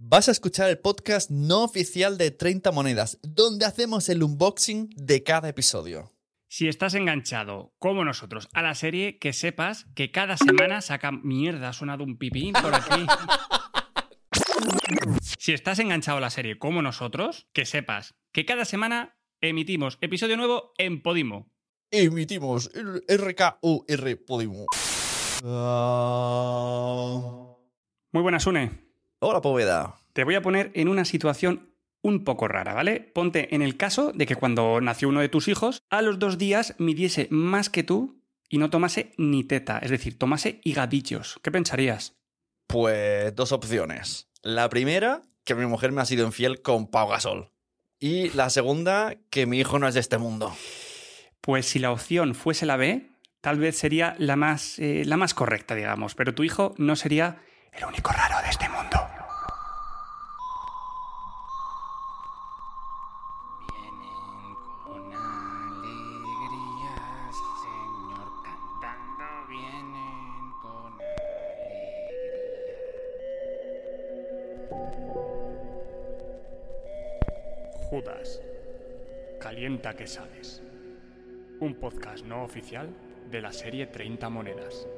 Vas 0.00 0.28
a 0.28 0.30
escuchar 0.30 0.70
el 0.70 0.78
podcast 0.78 1.28
no 1.28 1.64
oficial 1.64 2.18
de 2.18 2.30
30 2.30 2.70
monedas, 2.70 3.18
donde 3.20 3.66
hacemos 3.66 4.08
el 4.08 4.22
unboxing 4.22 4.90
de 4.94 5.24
cada 5.24 5.48
episodio. 5.48 6.12
Si 6.48 6.68
estás 6.68 6.94
enganchado, 6.94 7.74
como 7.80 8.04
nosotros, 8.04 8.48
a 8.52 8.62
la 8.62 8.76
serie, 8.76 9.18
que 9.18 9.32
sepas 9.32 9.86
que 9.96 10.12
cada 10.12 10.36
semana 10.36 10.82
saca 10.82 11.10
mierda, 11.10 11.70
ha 11.70 11.72
sonado 11.72 12.04
un 12.04 12.16
pipín 12.16 12.52
por 12.52 12.72
aquí. 12.76 13.06
si 15.36 15.52
estás 15.52 15.80
enganchado 15.80 16.18
a 16.18 16.20
la 16.20 16.30
serie, 16.30 16.58
como 16.58 16.80
nosotros, 16.80 17.48
que 17.52 17.66
sepas 17.66 18.14
que 18.32 18.46
cada 18.46 18.64
semana 18.64 19.18
emitimos 19.40 19.98
episodio 20.00 20.36
nuevo 20.36 20.74
en 20.78 21.02
Podimo. 21.02 21.50
Emitimos 21.90 22.70
RKUR 22.72 24.24
Podimo. 24.24 24.66
Muy 28.12 28.22
buenas, 28.22 28.46
Une. 28.46 28.87
Hola, 29.20 29.40
Poveda. 29.40 29.96
Te 30.12 30.22
voy 30.22 30.36
a 30.36 30.42
poner 30.42 30.70
en 30.74 30.86
una 30.86 31.04
situación 31.04 31.74
un 32.02 32.22
poco 32.22 32.46
rara, 32.46 32.72
¿vale? 32.72 33.00
Ponte 33.00 33.52
en 33.52 33.62
el 33.62 33.76
caso 33.76 34.12
de 34.12 34.26
que 34.26 34.36
cuando 34.36 34.80
nació 34.80 35.08
uno 35.08 35.18
de 35.18 35.28
tus 35.28 35.48
hijos, 35.48 35.82
a 35.90 36.02
los 36.02 36.20
dos 36.20 36.38
días 36.38 36.76
midiese 36.78 37.26
más 37.32 37.68
que 37.68 37.82
tú 37.82 38.22
y 38.48 38.58
no 38.58 38.70
tomase 38.70 39.14
ni 39.18 39.42
teta, 39.42 39.80
es 39.80 39.90
decir, 39.90 40.16
tomase 40.16 40.60
higadillos. 40.62 41.40
¿Qué 41.42 41.50
pensarías? 41.50 42.14
Pues 42.68 43.34
dos 43.34 43.50
opciones. 43.50 44.30
La 44.42 44.68
primera, 44.68 45.22
que 45.42 45.56
mi 45.56 45.66
mujer 45.66 45.90
me 45.90 46.00
ha 46.00 46.04
sido 46.04 46.24
infiel 46.24 46.62
con 46.62 46.86
Pau 46.86 47.08
Gasol. 47.08 47.50
Y 47.98 48.30
la 48.30 48.50
segunda, 48.50 49.16
que 49.30 49.46
mi 49.46 49.58
hijo 49.58 49.80
no 49.80 49.88
es 49.88 49.94
de 49.94 50.00
este 50.00 50.18
mundo. 50.18 50.54
Pues 51.40 51.66
si 51.66 51.80
la 51.80 51.90
opción 51.90 52.36
fuese 52.36 52.66
la 52.66 52.76
B, 52.76 53.10
tal 53.40 53.58
vez 53.58 53.76
sería 53.76 54.14
la 54.18 54.36
más, 54.36 54.78
eh, 54.78 55.02
la 55.04 55.16
más 55.16 55.34
correcta, 55.34 55.74
digamos, 55.74 56.14
pero 56.14 56.36
tu 56.36 56.44
hijo 56.44 56.76
no 56.78 56.94
sería 56.94 57.42
el 57.72 57.84
único 57.84 58.12
raro 58.12 58.40
de 58.42 58.50
este 58.50 58.68
mundo. 58.68 58.97
30 79.78 79.96
Quesades, 79.96 80.62
un 81.60 81.74
podcast 81.74 82.24
no 82.24 82.42
oficial 82.42 82.88
de 83.30 83.40
la 83.40 83.52
serie 83.52 83.86
30 83.86 84.28
Monedas. 84.28 84.88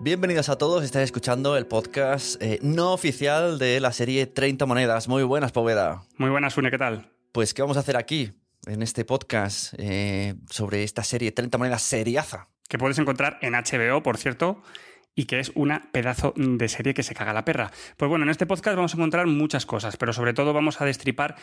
Bienvenidos 0.00 0.48
a 0.48 0.58
todos, 0.58 0.84
estáis 0.84 1.06
escuchando 1.06 1.56
el 1.56 1.66
podcast 1.66 2.40
eh, 2.40 2.60
no 2.62 2.92
oficial 2.92 3.58
de 3.58 3.80
la 3.80 3.90
serie 3.90 4.26
30 4.26 4.64
Monedas. 4.64 5.08
Muy 5.08 5.24
buenas, 5.24 5.50
Poveda. 5.50 6.04
Muy 6.18 6.30
buenas, 6.30 6.56
Une, 6.56 6.70
¿qué 6.70 6.78
tal? 6.78 7.10
Pues, 7.32 7.52
¿qué 7.52 7.62
vamos 7.62 7.76
a 7.76 7.80
hacer 7.80 7.96
aquí? 7.96 8.32
en 8.66 8.82
este 8.82 9.04
podcast 9.04 9.74
eh, 9.78 10.34
sobre 10.50 10.82
esta 10.82 11.04
serie 11.04 11.30
30 11.30 11.56
monedas 11.56 11.82
seriaza. 11.82 12.48
Que 12.68 12.78
puedes 12.78 12.98
encontrar 12.98 13.38
en 13.42 13.52
HBO, 13.52 14.02
por 14.02 14.18
cierto, 14.18 14.60
y 15.16 15.24
que 15.24 15.40
es 15.40 15.50
una 15.54 15.90
pedazo 15.90 16.34
de 16.36 16.68
serie 16.68 16.94
que 16.94 17.02
se 17.02 17.14
caga 17.14 17.32
la 17.32 17.44
perra. 17.44 17.72
Pues 17.96 18.08
bueno, 18.08 18.24
en 18.24 18.28
este 18.28 18.46
podcast 18.46 18.76
vamos 18.76 18.92
a 18.94 18.98
encontrar 18.98 19.26
muchas 19.26 19.64
cosas, 19.64 19.96
pero 19.96 20.12
sobre 20.12 20.34
todo 20.34 20.52
vamos 20.52 20.80
a 20.80 20.84
destripar 20.84 21.36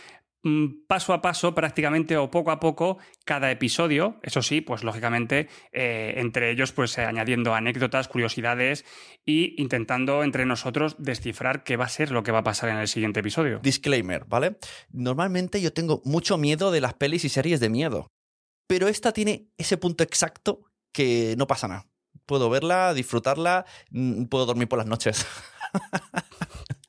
mm, 0.43 0.85
paso 0.87 1.11
a 1.11 1.21
paso, 1.21 1.55
prácticamente 1.55 2.15
o 2.15 2.29
poco 2.29 2.51
a 2.51 2.59
poco, 2.59 2.99
cada 3.25 3.49
episodio. 3.49 4.19
Eso 4.21 4.43
sí, 4.43 4.61
pues 4.61 4.83
lógicamente, 4.83 5.49
eh, 5.71 6.13
entre 6.17 6.51
ellos, 6.51 6.71
pues 6.71 6.97
eh, 6.99 7.01
añadiendo 7.01 7.55
anécdotas, 7.55 8.07
curiosidades 8.07 8.85
y 9.25 9.59
intentando 9.59 10.23
entre 10.23 10.45
nosotros 10.45 10.95
descifrar 10.99 11.63
qué 11.63 11.75
va 11.75 11.85
a 11.85 11.89
ser 11.89 12.11
lo 12.11 12.21
que 12.21 12.31
va 12.31 12.39
a 12.39 12.43
pasar 12.43 12.69
en 12.69 12.77
el 12.77 12.87
siguiente 12.87 13.21
episodio. 13.21 13.59
Disclaimer, 13.63 14.25
¿vale? 14.25 14.57
Normalmente 14.91 15.59
yo 15.61 15.73
tengo 15.73 16.01
mucho 16.05 16.37
miedo 16.37 16.71
de 16.71 16.81
las 16.81 16.93
pelis 16.93 17.25
y 17.25 17.29
series 17.29 17.59
de 17.59 17.69
miedo, 17.69 18.11
pero 18.67 18.87
esta 18.87 19.13
tiene 19.13 19.47
ese 19.57 19.77
punto 19.77 20.03
exacto 20.03 20.69
que 20.93 21.33
no 21.39 21.47
pasa 21.47 21.67
nada. 21.67 21.92
Puedo 22.25 22.49
verla, 22.49 22.93
disfrutarla, 22.93 23.65
mm, 23.91 24.25
puedo 24.25 24.45
dormir 24.45 24.67
por 24.67 24.79
las 24.79 24.87
noches. 24.87 25.25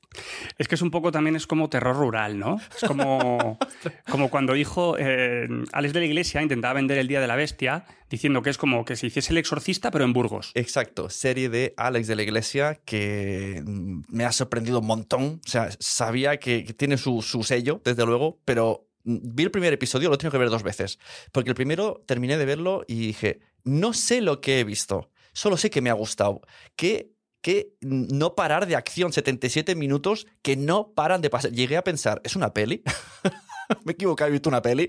Es 0.59 0.69
que 0.69 0.75
es 0.75 0.83
un 0.83 0.91
poco 0.91 1.11
también 1.11 1.37
es 1.37 1.47
como 1.47 1.69
terror 1.69 1.97
rural, 1.97 2.39
¿no? 2.39 2.61
Es 2.77 2.87
como, 2.87 3.59
como 4.11 4.31
cuando 4.31 4.53
dijo 4.53 4.97
eh, 4.99 5.49
Alex 5.73 5.95
de 5.95 6.01
la 6.01 6.07
Iglesia 6.07 6.43
intentaba 6.43 6.75
vender 6.75 6.99
el 6.99 7.09
Día 7.09 7.21
de 7.21 7.27
la 7.27 7.37
Bestia 7.37 7.85
diciendo 8.09 8.43
que 8.43 8.51
es 8.51 8.59
como 8.59 8.85
que 8.85 8.97
se 8.97 9.09
hiciese 9.09 9.33
el 9.33 9.39
exorcista 9.39 9.91
pero 9.91 10.05
en 10.05 10.13
Burgos. 10.13 10.53
Exacto, 10.55 11.11
serie 11.11 11.49
de 11.49 11.75
Alex 11.77 12.07
de 12.07 12.17
la 12.17 12.23
Iglesia 12.23 12.81
que 12.85 13.63
mm, 13.65 14.03
me 14.09 14.25
ha 14.25 14.33
sorprendido 14.33 14.81
un 14.81 14.87
montón. 14.87 15.41
O 15.45 15.49
sea, 15.49 15.71
sabía 15.81 16.39
que, 16.39 16.65
que 16.65 16.73
tiene 16.73 16.97
su, 16.99 17.23
su 17.23 17.43
sello, 17.43 17.81
desde 17.85 18.07
luego, 18.07 18.39
pero 18.45 18.87
mm, 19.05 19.17
vi 19.23 19.43
el 19.43 19.51
primer 19.51 19.73
episodio, 19.73 20.09
lo 20.09 20.19
tengo 20.19 20.33
que 20.33 20.39
ver 20.39 20.51
dos 20.51 20.63
veces. 20.63 20.99
Porque 21.33 21.51
el 21.51 21.57
primero 21.57 22.05
terminé 22.07 22.37
de 22.37 22.45
verlo 22.45 22.85
y 22.87 23.07
dije, 23.09 23.41
no 23.65 23.93
sé 23.93 24.21
lo 24.21 24.41
que 24.41 24.61
he 24.61 24.65
visto, 24.65 25.11
solo 25.35 25.59
sé 25.59 25.69
que 25.69 25.83
me 25.83 25.91
ha 25.91 25.95
gustado. 25.95 26.41
Que 26.75 27.15
que 27.45 27.75
no 27.83 28.35
parar 28.35 28.67
de 28.67 28.75
acción, 28.75 29.13
77 29.13 29.75
minutos 29.75 30.27
que 30.41 30.57
no 30.57 30.95
paran 30.95 31.21
de 31.21 31.29
pasar. 31.29 31.53
Llegué 31.53 31.77
a 31.77 31.85
pensar, 31.85 32.23
¿es 32.25 32.37
una 32.37 32.55
peli? 32.55 32.83
me 33.85 33.93
he 33.93 33.93
equivocado, 33.93 34.31
he 34.31 34.33
visto 34.33 34.49
una 34.49 34.63
peli. 34.63 34.89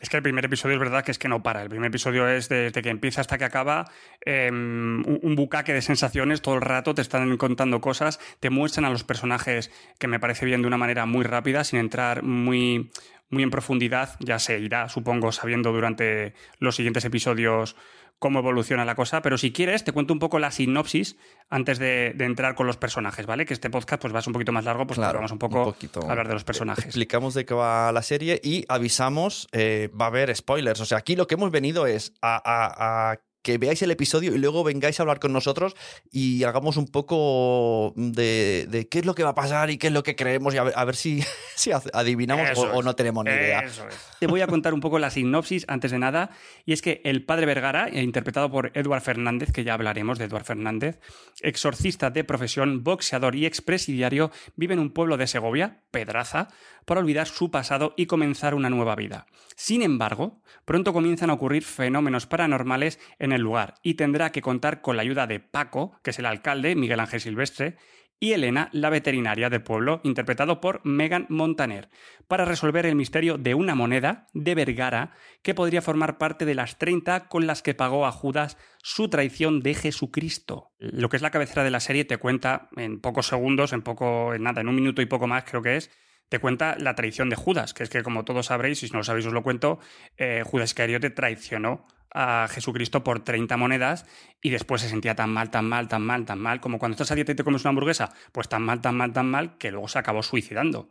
Es 0.00 0.08
que 0.08 0.16
el 0.16 0.22
primer 0.22 0.44
episodio 0.44 0.74
es 0.74 0.80
verdad 0.80 1.04
que 1.04 1.10
es 1.10 1.18
que 1.18 1.26
no 1.26 1.42
para. 1.42 1.60
El 1.60 1.68
primer 1.68 1.88
episodio 1.88 2.28
es 2.28 2.48
desde 2.48 2.82
que 2.82 2.88
empieza 2.88 3.20
hasta 3.20 3.36
que 3.36 3.44
acaba 3.44 3.90
eh, 4.24 4.48
un, 4.48 5.18
un 5.22 5.34
bucaque 5.34 5.72
de 5.72 5.82
sensaciones 5.82 6.40
todo 6.40 6.54
el 6.54 6.60
rato, 6.60 6.94
te 6.94 7.02
están 7.02 7.36
contando 7.36 7.80
cosas, 7.80 8.20
te 8.38 8.48
muestran 8.48 8.84
a 8.84 8.90
los 8.90 9.02
personajes 9.02 9.72
que 9.98 10.06
me 10.06 10.20
parece 10.20 10.46
bien 10.46 10.62
de 10.62 10.68
una 10.68 10.78
manera 10.78 11.04
muy 11.04 11.24
rápida, 11.24 11.64
sin 11.64 11.80
entrar 11.80 12.22
muy, 12.22 12.92
muy 13.28 13.42
en 13.42 13.50
profundidad. 13.50 14.10
Ya 14.20 14.38
se 14.38 14.60
irá, 14.60 14.88
supongo, 14.88 15.32
sabiendo 15.32 15.72
durante 15.72 16.34
los 16.60 16.76
siguientes 16.76 17.04
episodios 17.04 17.74
cómo 18.22 18.38
evoluciona 18.38 18.86
la 18.86 18.94
cosa, 18.94 19.20
pero 19.20 19.36
si 19.36 19.52
quieres 19.52 19.84
te 19.84 19.92
cuento 19.92 20.14
un 20.14 20.18
poco 20.18 20.38
la 20.38 20.50
sinopsis 20.50 21.16
antes 21.50 21.78
de, 21.78 22.12
de 22.14 22.24
entrar 22.24 22.54
con 22.54 22.66
los 22.66 22.78
personajes, 22.78 23.26
¿vale? 23.26 23.44
Que 23.44 23.52
este 23.52 23.68
podcast 23.68 24.00
pues 24.00 24.14
va 24.14 24.20
a 24.20 24.22
ser 24.22 24.30
un 24.30 24.34
poquito 24.34 24.52
más 24.52 24.64
largo, 24.64 24.86
pues 24.86 24.98
Claro, 24.98 25.18
vamos 25.18 25.32
un 25.32 25.38
poco 25.38 25.76
un 25.96 26.08
a 26.08 26.10
hablar 26.12 26.28
de 26.28 26.34
los 26.34 26.44
personajes. 26.44 26.86
Explicamos 26.86 27.34
de 27.34 27.44
qué 27.44 27.52
va 27.52 27.92
la 27.92 28.02
serie 28.02 28.40
y 28.42 28.64
avisamos, 28.68 29.48
eh, 29.52 29.90
va 30.00 30.06
a 30.06 30.08
haber 30.08 30.34
spoilers. 30.34 30.80
O 30.80 30.86
sea, 30.86 30.98
aquí 30.98 31.16
lo 31.16 31.26
que 31.26 31.34
hemos 31.34 31.50
venido 31.50 31.86
es 31.86 32.14
a, 32.22 32.36
a- 32.36 33.10
a 33.12 33.18
que 33.42 33.58
veáis 33.58 33.82
el 33.82 33.90
episodio 33.90 34.34
y 34.34 34.38
luego 34.38 34.64
vengáis 34.64 34.98
a 34.98 35.02
hablar 35.02 35.20
con 35.20 35.32
nosotros 35.32 35.74
y 36.10 36.44
hagamos 36.44 36.76
un 36.76 36.86
poco 36.86 37.92
de, 37.96 38.66
de 38.68 38.88
qué 38.88 39.00
es 39.00 39.06
lo 39.06 39.14
que 39.14 39.24
va 39.24 39.30
a 39.30 39.34
pasar 39.34 39.70
y 39.70 39.78
qué 39.78 39.88
es 39.88 39.92
lo 39.92 40.02
que 40.02 40.16
creemos 40.16 40.54
y 40.54 40.58
a 40.58 40.62
ver, 40.62 40.74
a 40.76 40.84
ver 40.84 40.96
si, 40.96 41.22
si 41.56 41.70
adivinamos 41.92 42.58
o, 42.58 42.82
no 42.82 42.94
tenemos 42.94 43.24
ni 43.24 43.30
idea. 43.30 43.60
Es. 43.60 43.82
Te 44.20 44.26
voy 44.26 44.40
a 44.40 44.46
contar 44.46 44.74
un 44.74 44.80
poco 44.80 44.98
la 44.98 45.10
sinopsis 45.10 45.64
antes 45.68 45.90
de 45.90 45.98
nada, 45.98 46.30
y 46.64 46.72
es 46.72 46.82
que 46.82 47.00
el 47.04 47.24
padre 47.24 47.46
Vergara, 47.46 47.88
eh, 47.88 48.02
interpretado 48.02 48.50
por 48.50 48.70
Eduard 48.74 49.02
Fernández, 49.02 49.52
que 49.52 49.64
ya 49.64 49.74
hablaremos 49.74 50.18
de 50.18 50.26
Eduard 50.26 50.44
Fernández, 50.44 51.00
exorcista 51.40 52.10
de 52.10 52.24
profesión, 52.24 52.84
boxeador 52.84 53.34
y 53.34 53.46
expresidiario, 53.46 54.30
vive 54.56 54.74
en 54.74 54.80
un 54.80 54.92
pueblo 54.92 55.16
de 55.16 55.26
Segovia, 55.26 55.82
Pedraza, 55.90 56.48
para 56.84 57.00
olvidar 57.00 57.26
su 57.26 57.50
pasado 57.50 57.94
y 57.96 58.06
comenzar 58.06 58.54
una 58.54 58.70
nueva 58.70 58.96
vida. 58.96 59.26
Sin 59.56 59.82
embargo, 59.82 60.42
pronto 60.64 60.92
comienzan 60.92 61.30
a 61.30 61.34
ocurrir 61.34 61.62
fenómenos 61.62 62.26
paranormales 62.26 62.98
en 63.18 63.32
el 63.32 63.42
lugar 63.42 63.74
y 63.82 63.94
tendrá 63.94 64.32
que 64.32 64.42
contar 64.42 64.80
con 64.80 64.96
la 64.96 65.02
ayuda 65.02 65.26
de 65.26 65.40
Paco, 65.40 65.98
que 66.02 66.10
es 66.10 66.18
el 66.18 66.26
alcalde, 66.26 66.74
Miguel 66.74 67.00
Ángel 67.00 67.20
Silvestre, 67.20 67.76
y 68.22 68.34
Elena, 68.34 68.68
la 68.70 68.88
veterinaria 68.88 69.50
del 69.50 69.64
pueblo, 69.64 70.00
interpretado 70.04 70.60
por 70.60 70.80
Megan 70.84 71.26
Montaner, 71.28 71.88
para 72.28 72.44
resolver 72.44 72.86
el 72.86 72.94
misterio 72.94 73.36
de 73.36 73.56
una 73.56 73.74
moneda 73.74 74.28
de 74.32 74.54
Vergara 74.54 75.10
que 75.42 75.54
podría 75.54 75.82
formar 75.82 76.18
parte 76.18 76.44
de 76.44 76.54
las 76.54 76.78
30 76.78 77.26
con 77.26 77.48
las 77.48 77.62
que 77.62 77.74
pagó 77.74 78.06
a 78.06 78.12
Judas 78.12 78.58
su 78.80 79.08
traición 79.08 79.60
de 79.60 79.74
Jesucristo. 79.74 80.70
Lo 80.78 81.08
que 81.08 81.16
es 81.16 81.22
la 81.22 81.32
cabecera 81.32 81.64
de 81.64 81.72
la 81.72 81.80
serie 81.80 82.04
te 82.04 82.18
cuenta 82.18 82.68
en 82.76 83.00
pocos 83.00 83.26
segundos, 83.26 83.72
en 83.72 83.82
poco, 83.82 84.34
en 84.34 84.44
nada, 84.44 84.60
en 84.60 84.68
un 84.68 84.76
minuto 84.76 85.02
y 85.02 85.06
poco 85.06 85.26
más 85.26 85.42
creo 85.42 85.62
que 85.62 85.74
es, 85.78 85.90
te 86.32 86.38
cuenta 86.38 86.76
la 86.78 86.94
traición 86.94 87.28
de 87.28 87.36
Judas, 87.36 87.74
que 87.74 87.82
es 87.82 87.90
que 87.90 88.02
como 88.02 88.24
todos 88.24 88.46
sabréis, 88.46 88.82
y 88.82 88.86
si 88.86 88.92
no 88.94 89.00
lo 89.00 89.04
sabéis 89.04 89.26
os 89.26 89.34
lo 89.34 89.42
cuento, 89.42 89.78
eh, 90.16 90.42
Judas 90.46 90.70
Iscariote 90.70 91.10
traicionó 91.10 91.86
a 92.10 92.48
Jesucristo 92.48 93.04
por 93.04 93.22
30 93.22 93.58
monedas 93.58 94.06
y 94.40 94.48
después 94.48 94.80
se 94.80 94.88
sentía 94.88 95.14
tan 95.14 95.28
mal, 95.28 95.50
tan 95.50 95.66
mal, 95.66 95.88
tan 95.88 96.00
mal, 96.00 96.24
tan 96.24 96.38
mal, 96.38 96.62
como 96.62 96.78
cuando 96.78 96.94
estás 96.94 97.10
a 97.10 97.16
dieta 97.16 97.32
y 97.32 97.34
te 97.34 97.44
comes 97.44 97.64
una 97.64 97.68
hamburguesa, 97.68 98.14
pues 98.32 98.48
tan 98.48 98.62
mal, 98.62 98.80
tan 98.80 98.96
mal, 98.96 99.12
tan 99.12 99.26
mal, 99.26 99.58
que 99.58 99.70
luego 99.72 99.88
se 99.88 99.98
acabó 99.98 100.22
suicidando. 100.22 100.88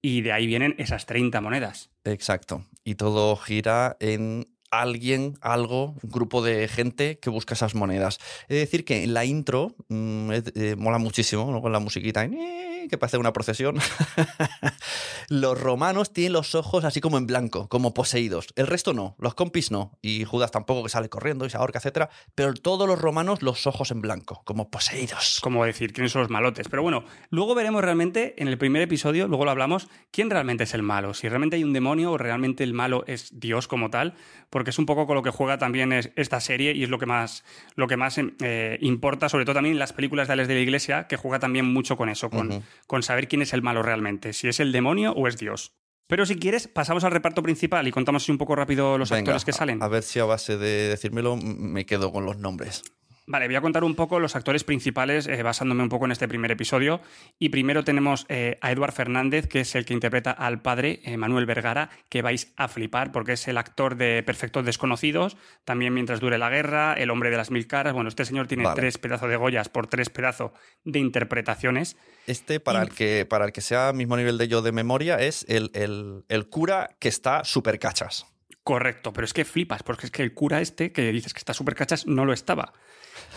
Y 0.00 0.20
de 0.20 0.30
ahí 0.30 0.46
vienen 0.46 0.76
esas 0.78 1.06
30 1.06 1.40
monedas. 1.40 1.90
Exacto. 2.04 2.64
Y 2.84 2.94
todo 2.94 3.34
gira 3.34 3.96
en 3.98 4.46
alguien, 4.70 5.38
algo, 5.40 5.96
un 6.04 6.10
grupo 6.10 6.40
de 6.40 6.68
gente 6.68 7.18
que 7.18 7.30
busca 7.30 7.54
esas 7.54 7.74
monedas. 7.74 8.18
Es 8.42 8.58
decir, 8.58 8.84
que 8.84 9.02
en 9.02 9.12
la 9.12 9.24
intro 9.24 9.74
mm, 9.88 10.30
eh, 10.54 10.76
mola 10.78 10.98
muchísimo, 10.98 11.50
¿no? 11.50 11.60
Con 11.60 11.72
la 11.72 11.80
musiquita. 11.80 12.24
y 12.26 12.34
eh, 12.36 12.71
que 12.88 12.98
parece 12.98 13.18
una 13.18 13.32
procesión. 13.32 13.76
los 15.28 15.60
romanos 15.60 16.12
tienen 16.12 16.32
los 16.32 16.54
ojos 16.54 16.84
así 16.84 17.00
como 17.00 17.18
en 17.18 17.26
blanco, 17.26 17.68
como 17.68 17.94
poseídos. 17.94 18.48
El 18.56 18.66
resto 18.66 18.92
no, 18.92 19.16
los 19.18 19.34
compis 19.34 19.70
no. 19.70 19.98
Y 20.02 20.24
Judas 20.24 20.50
tampoco, 20.50 20.82
que 20.82 20.88
sale 20.88 21.08
corriendo 21.08 21.46
y 21.46 21.50
se 21.50 21.56
ahorca, 21.56 21.78
etcétera. 21.78 22.10
Pero 22.34 22.54
todos 22.54 22.88
los 22.88 23.00
romanos 23.00 23.42
los 23.42 23.66
ojos 23.66 23.90
en 23.90 24.00
blanco, 24.00 24.42
como 24.44 24.70
poseídos. 24.70 25.40
Como 25.42 25.64
decir, 25.64 25.92
quiénes 25.92 26.12
son 26.12 26.22
los 26.22 26.30
malotes. 26.30 26.68
Pero 26.68 26.82
bueno, 26.82 27.04
luego 27.30 27.54
veremos 27.54 27.82
realmente 27.82 28.34
en 28.40 28.48
el 28.48 28.58
primer 28.58 28.82
episodio, 28.82 29.28
luego 29.28 29.44
lo 29.44 29.50
hablamos, 29.50 29.88
quién 30.10 30.30
realmente 30.30 30.64
es 30.64 30.74
el 30.74 30.82
malo. 30.82 31.14
Si 31.14 31.28
realmente 31.28 31.56
hay 31.56 31.64
un 31.64 31.72
demonio 31.72 32.12
o 32.12 32.18
realmente 32.18 32.64
el 32.64 32.74
malo 32.74 33.04
es 33.06 33.30
Dios 33.38 33.68
como 33.68 33.90
tal, 33.90 34.14
porque 34.50 34.70
es 34.70 34.78
un 34.78 34.86
poco 34.86 35.06
con 35.06 35.16
lo 35.16 35.22
que 35.22 35.30
juega 35.30 35.58
también 35.58 35.92
es- 35.92 36.10
esta 36.16 36.40
serie 36.40 36.72
y 36.72 36.82
es 36.82 36.90
lo 36.90 36.98
que 36.98 37.06
más, 37.06 37.44
lo 37.74 37.86
que 37.86 37.96
más 37.96 38.18
eh, 38.18 38.78
importa, 38.80 39.28
sobre 39.28 39.44
todo 39.44 39.54
también 39.54 39.74
en 39.74 39.78
las 39.78 39.92
películas 39.92 40.26
de 40.28 40.34
Alex 40.34 40.48
de 40.48 40.54
la 40.54 40.60
Iglesia, 40.60 41.06
que 41.08 41.16
juega 41.16 41.38
también 41.38 41.64
mucho 41.72 41.96
con 41.96 42.08
eso, 42.08 42.28
con. 42.30 42.62
Con 42.86 43.02
saber 43.02 43.28
quién 43.28 43.42
es 43.42 43.52
el 43.52 43.62
malo 43.62 43.82
realmente, 43.82 44.32
si 44.32 44.48
es 44.48 44.60
el 44.60 44.72
demonio 44.72 45.12
o 45.12 45.28
es 45.28 45.36
Dios. 45.36 45.72
Pero 46.06 46.26
si 46.26 46.36
quieres, 46.36 46.68
pasamos 46.68 47.04
al 47.04 47.12
reparto 47.12 47.42
principal 47.42 47.88
y 47.88 47.90
contamos 47.90 48.22
así 48.22 48.32
un 48.32 48.38
poco 48.38 48.54
rápido 48.54 48.98
los 48.98 49.10
Venga, 49.10 49.20
actores 49.20 49.44
que 49.44 49.52
salen. 49.52 49.82
A 49.82 49.88
ver 49.88 50.02
si 50.02 50.18
a 50.18 50.24
base 50.24 50.58
de 50.58 50.88
decírmelo 50.88 51.36
me 51.36 51.86
quedo 51.86 52.12
con 52.12 52.26
los 52.26 52.36
nombres. 52.36 52.82
Vale, 53.24 53.46
voy 53.46 53.54
a 53.54 53.60
contar 53.60 53.84
un 53.84 53.94
poco 53.94 54.18
los 54.18 54.34
actores 54.34 54.64
principales 54.64 55.28
eh, 55.28 55.42
basándome 55.44 55.84
un 55.84 55.88
poco 55.88 56.06
en 56.06 56.10
este 56.12 56.26
primer 56.26 56.50
episodio. 56.50 57.00
Y 57.38 57.50
primero 57.50 57.84
tenemos 57.84 58.26
eh, 58.28 58.58
a 58.60 58.72
Eduard 58.72 58.92
Fernández, 58.92 59.46
que 59.46 59.60
es 59.60 59.76
el 59.76 59.84
que 59.84 59.94
interpreta 59.94 60.32
al 60.32 60.60
padre, 60.60 61.00
eh, 61.04 61.16
Manuel 61.16 61.46
Vergara, 61.46 61.90
que 62.08 62.20
vais 62.20 62.52
a 62.56 62.66
flipar 62.66 63.12
porque 63.12 63.34
es 63.34 63.46
el 63.46 63.58
actor 63.58 63.96
de 63.96 64.24
Perfectos 64.24 64.64
Desconocidos, 64.66 65.36
también 65.64 65.94
Mientras 65.94 66.18
dure 66.18 66.36
la 66.36 66.50
guerra, 66.50 66.94
El 66.94 67.10
hombre 67.10 67.30
de 67.30 67.36
las 67.36 67.52
mil 67.52 67.68
caras. 67.68 67.92
Bueno, 67.92 68.08
este 68.08 68.24
señor 68.24 68.48
tiene 68.48 68.64
Vale. 68.64 68.80
tres 68.80 68.98
pedazos 68.98 69.28
de 69.28 69.36
Goyas 69.36 69.68
por 69.68 69.86
tres 69.86 70.10
pedazos 70.10 70.50
de 70.84 70.98
interpretaciones. 70.98 71.96
Este, 72.26 72.58
para, 72.58 72.80
Y- 72.80 72.82
el 72.82 72.88
que, 72.90 73.24
para 73.24 73.44
el 73.44 73.52
que 73.52 73.60
sea 73.60 73.92
mismo 73.92 74.16
nivel 74.16 74.36
de 74.36 74.48
yo 74.48 74.62
de 74.62 74.72
memoria, 74.72 75.20
es 75.20 75.46
el, 75.48 75.70
el- 75.74 76.24
el 76.28 76.48
cura 76.48 76.96
que 76.98 77.08
está 77.08 77.44
súper 77.44 77.78
cachas. 77.78 78.26
Correcto, 78.64 79.12
pero 79.12 79.24
es 79.24 79.32
que 79.32 79.44
flipas, 79.44 79.82
porque 79.82 80.06
es 80.06 80.12
que 80.12 80.22
el 80.22 80.34
cura 80.34 80.60
este, 80.60 80.92
que 80.92 81.10
dices 81.12 81.34
que 81.34 81.38
está 81.38 81.54
súper 81.54 81.74
cachas, 81.76 82.06
no 82.06 82.24
lo 82.24 82.32
estaba. 82.32 82.72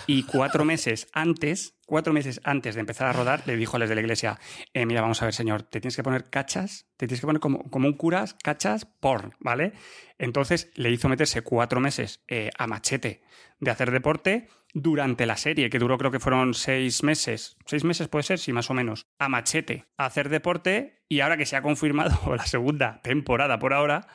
Y 0.08 0.24
cuatro 0.24 0.66
meses 0.66 1.08
antes, 1.14 1.78
cuatro 1.86 2.14
meses 2.14 2.42
antes 2.44 2.76
de 2.76 2.82
empezar 2.82 3.08
a 3.08 3.14
rodar, 3.14 3.44
le 3.46 3.56
dijo 3.56 3.78
a 3.78 3.80
los 3.80 3.90
de 3.90 3.96
la 3.96 4.02
iglesia, 4.02 4.40
eh, 4.74 4.86
mira, 4.86 5.02
vamos 5.02 5.22
a 5.22 5.26
ver, 5.26 5.34
señor, 5.34 5.64
te 5.64 5.80
tienes 5.82 5.96
que 5.96 6.04
poner 6.04 6.30
cachas, 6.30 6.88
te 6.98 7.08
tienes 7.08 7.22
que 7.22 7.28
poner 7.28 7.40
como, 7.40 7.70
como 7.70 7.88
un 7.88 7.94
curas, 7.94 8.36
cachas, 8.36 8.86
porn, 8.86 9.34
¿vale? 9.40 9.74
Entonces 10.18 10.72
le 10.76 10.92
hizo 10.92 11.10
meterse 11.10 11.42
cuatro 11.42 11.80
meses 11.80 12.24
eh, 12.28 12.50
a 12.58 12.68
machete 12.68 13.22
de 13.60 13.72
hacer 13.72 13.92
deporte 13.92 14.48
durante 14.74 15.26
la 15.26 15.38
serie, 15.38 15.70
que 15.70 15.80
duró 15.80 15.98
creo 15.98 16.12
que 16.12 16.20
fueron 16.20 16.54
seis 16.54 17.04
meses. 17.04 17.58
Seis 17.66 17.84
meses 17.84 18.08
puede 18.08 18.24
ser, 18.24 18.40
sí, 18.40 18.52
más 18.52 18.70
o 18.70 18.74
menos. 18.74 19.08
A 19.20 19.30
machete, 19.30 19.86
a 19.98 20.06
hacer 20.06 20.30
deporte, 20.30 21.04
y 21.08 21.22
ahora 21.22 21.38
que 21.38 21.46
se 21.46 21.56
ha 21.56 21.62
confirmado 21.62 22.18
la 22.36 22.46
segunda 22.46 23.02
temporada 23.02 23.58
por 23.60 23.74
ahora, 23.74 24.08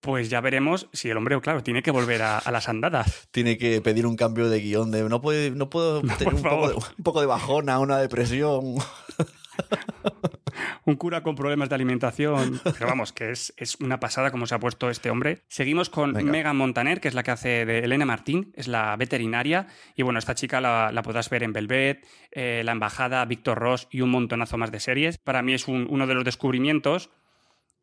pues 0.00 0.30
ya 0.30 0.40
veremos 0.40 0.88
si 0.92 1.10
el 1.10 1.16
hombre, 1.16 1.40
claro, 1.40 1.62
tiene 1.62 1.82
que 1.82 1.90
volver 1.90 2.22
a, 2.22 2.38
a 2.38 2.50
las 2.50 2.68
andadas. 2.68 3.28
Tiene 3.32 3.58
que 3.58 3.80
pedir 3.80 4.06
un 4.06 4.16
cambio 4.16 4.48
de 4.48 4.60
guion 4.60 4.90
de 4.90 5.02
no, 5.08 5.20
puede, 5.20 5.50
no 5.50 5.68
puedo 5.70 6.00
tener 6.18 6.34
un 6.34 6.42
poco, 6.42 6.68
de, 6.68 6.74
un 6.74 7.04
poco 7.04 7.20
de 7.20 7.26
bajona, 7.26 7.78
una 7.78 7.98
depresión. 7.98 8.76
Un 10.84 10.96
cura 10.96 11.22
con 11.22 11.36
problemas 11.36 11.68
de 11.68 11.74
alimentación. 11.74 12.60
Pero 12.64 12.86
vamos, 12.86 13.12
que 13.12 13.30
es, 13.30 13.52
es 13.56 13.76
una 13.76 14.00
pasada 14.00 14.30
como 14.30 14.46
se 14.46 14.54
ha 14.54 14.58
puesto 14.58 14.90
este 14.90 15.10
hombre. 15.10 15.42
Seguimos 15.48 15.90
con 15.90 16.12
Venga. 16.12 16.32
Megan 16.32 16.56
Montaner, 16.56 17.00
que 17.00 17.08
es 17.08 17.14
la 17.14 17.22
que 17.22 17.30
hace 17.30 17.64
de 17.66 17.80
Elena 17.80 18.04
Martín, 18.06 18.52
es 18.56 18.66
la 18.68 18.96
veterinaria. 18.96 19.68
Y 19.94 20.02
bueno, 20.02 20.18
esta 20.18 20.34
chica 20.34 20.60
la, 20.60 20.90
la 20.92 21.02
podrás 21.02 21.30
ver 21.30 21.42
en 21.44 21.52
Velvet, 21.52 22.04
eh, 22.32 22.62
La 22.64 22.72
Embajada, 22.72 23.24
Víctor 23.26 23.58
Ross 23.58 23.88
y 23.90 24.00
un 24.00 24.10
montonazo 24.10 24.56
más 24.58 24.72
de 24.72 24.80
series. 24.80 25.18
Para 25.18 25.42
mí 25.42 25.54
es 25.54 25.68
un- 25.68 25.86
uno 25.88 26.06
de 26.06 26.14
los 26.14 26.24
descubrimientos. 26.24 27.10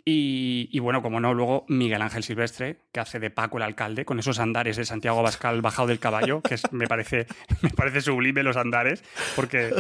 Y, 0.10 0.80
bueno, 0.80 1.02
como 1.02 1.20
no, 1.20 1.34
luego 1.34 1.66
Miguel 1.68 2.02
Ángel 2.02 2.24
Silvestre, 2.24 2.78
que 2.94 3.02
hace 3.02 3.20
de 3.20 3.30
Paco 3.30 3.58
el 3.58 3.64
alcalde, 3.64 4.06
con 4.06 4.20
esos 4.20 4.40
andares 4.40 4.78
de 4.78 4.86
Santiago 4.86 5.20
Abascal 5.20 5.62
bajado 5.62 5.90
del 5.90 6.00
caballo, 6.00 6.40
que 6.42 6.56
me, 6.72 6.88
parece, 6.88 7.28
me 7.62 7.72
parece 7.72 8.00
sublime 8.00 8.42
los 8.42 8.56
andares, 8.56 9.04
porque 9.36 9.74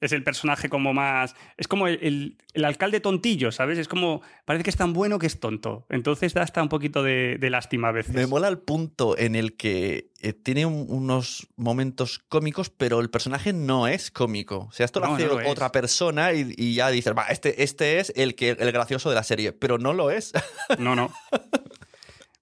es 0.00 0.12
el 0.12 0.22
personaje 0.24 0.68
como 0.68 0.94
más... 0.94 1.34
Es 1.56 1.66
como 1.68 1.86
el, 1.88 1.98
el- 2.02 2.36
el 2.54 2.64
alcalde 2.64 3.00
tontillo, 3.00 3.52
¿sabes? 3.52 3.78
Es 3.78 3.88
como... 3.88 4.22
Parece 4.44 4.64
que 4.64 4.70
es 4.70 4.76
tan 4.76 4.92
bueno 4.92 5.18
que 5.18 5.26
es 5.26 5.38
tonto. 5.40 5.86
Entonces 5.90 6.34
da 6.34 6.42
hasta 6.42 6.62
un 6.62 6.68
poquito 6.68 7.02
de, 7.02 7.36
de 7.38 7.50
lástima 7.50 7.88
a 7.88 7.92
veces. 7.92 8.14
Me 8.14 8.26
mola 8.26 8.48
el 8.48 8.58
punto 8.58 9.16
en 9.18 9.34
el 9.36 9.56
que 9.56 10.10
eh, 10.20 10.32
tiene 10.32 10.66
un- 10.66 10.86
unos 10.88 11.48
momentos 11.56 12.18
cómicos, 12.28 12.70
pero 12.70 13.00
el 13.00 13.10
personaje 13.10 13.52
no 13.52 13.86
es 13.88 14.10
cómico. 14.10 14.66
O 14.68 14.72
sea, 14.72 14.86
esto 14.86 15.00
lo 15.00 15.06
hace 15.14 15.26
no 15.26 15.34
lo 15.34 15.40
es. 15.40 15.48
otra 15.48 15.70
persona 15.72 16.32
y, 16.32 16.52
y 16.56 16.74
ya 16.74 16.90
dices, 16.90 17.12
va, 17.16 17.24
este, 17.28 17.62
este 17.62 18.00
es 18.00 18.12
el, 18.16 18.34
que, 18.34 18.50
el 18.50 18.72
gracioso 18.72 19.08
de 19.08 19.14
la 19.14 19.22
serie, 19.22 19.52
pero 19.52 19.78
no 19.78 19.92
lo 19.92 20.10
es. 20.10 20.32
No, 20.78 20.94
no. 20.96 21.12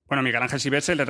Bueno, 0.08 0.22
Miguel 0.22 0.42
Ángel 0.42 0.60
Silvestre 0.60 0.94
le, 0.94 1.04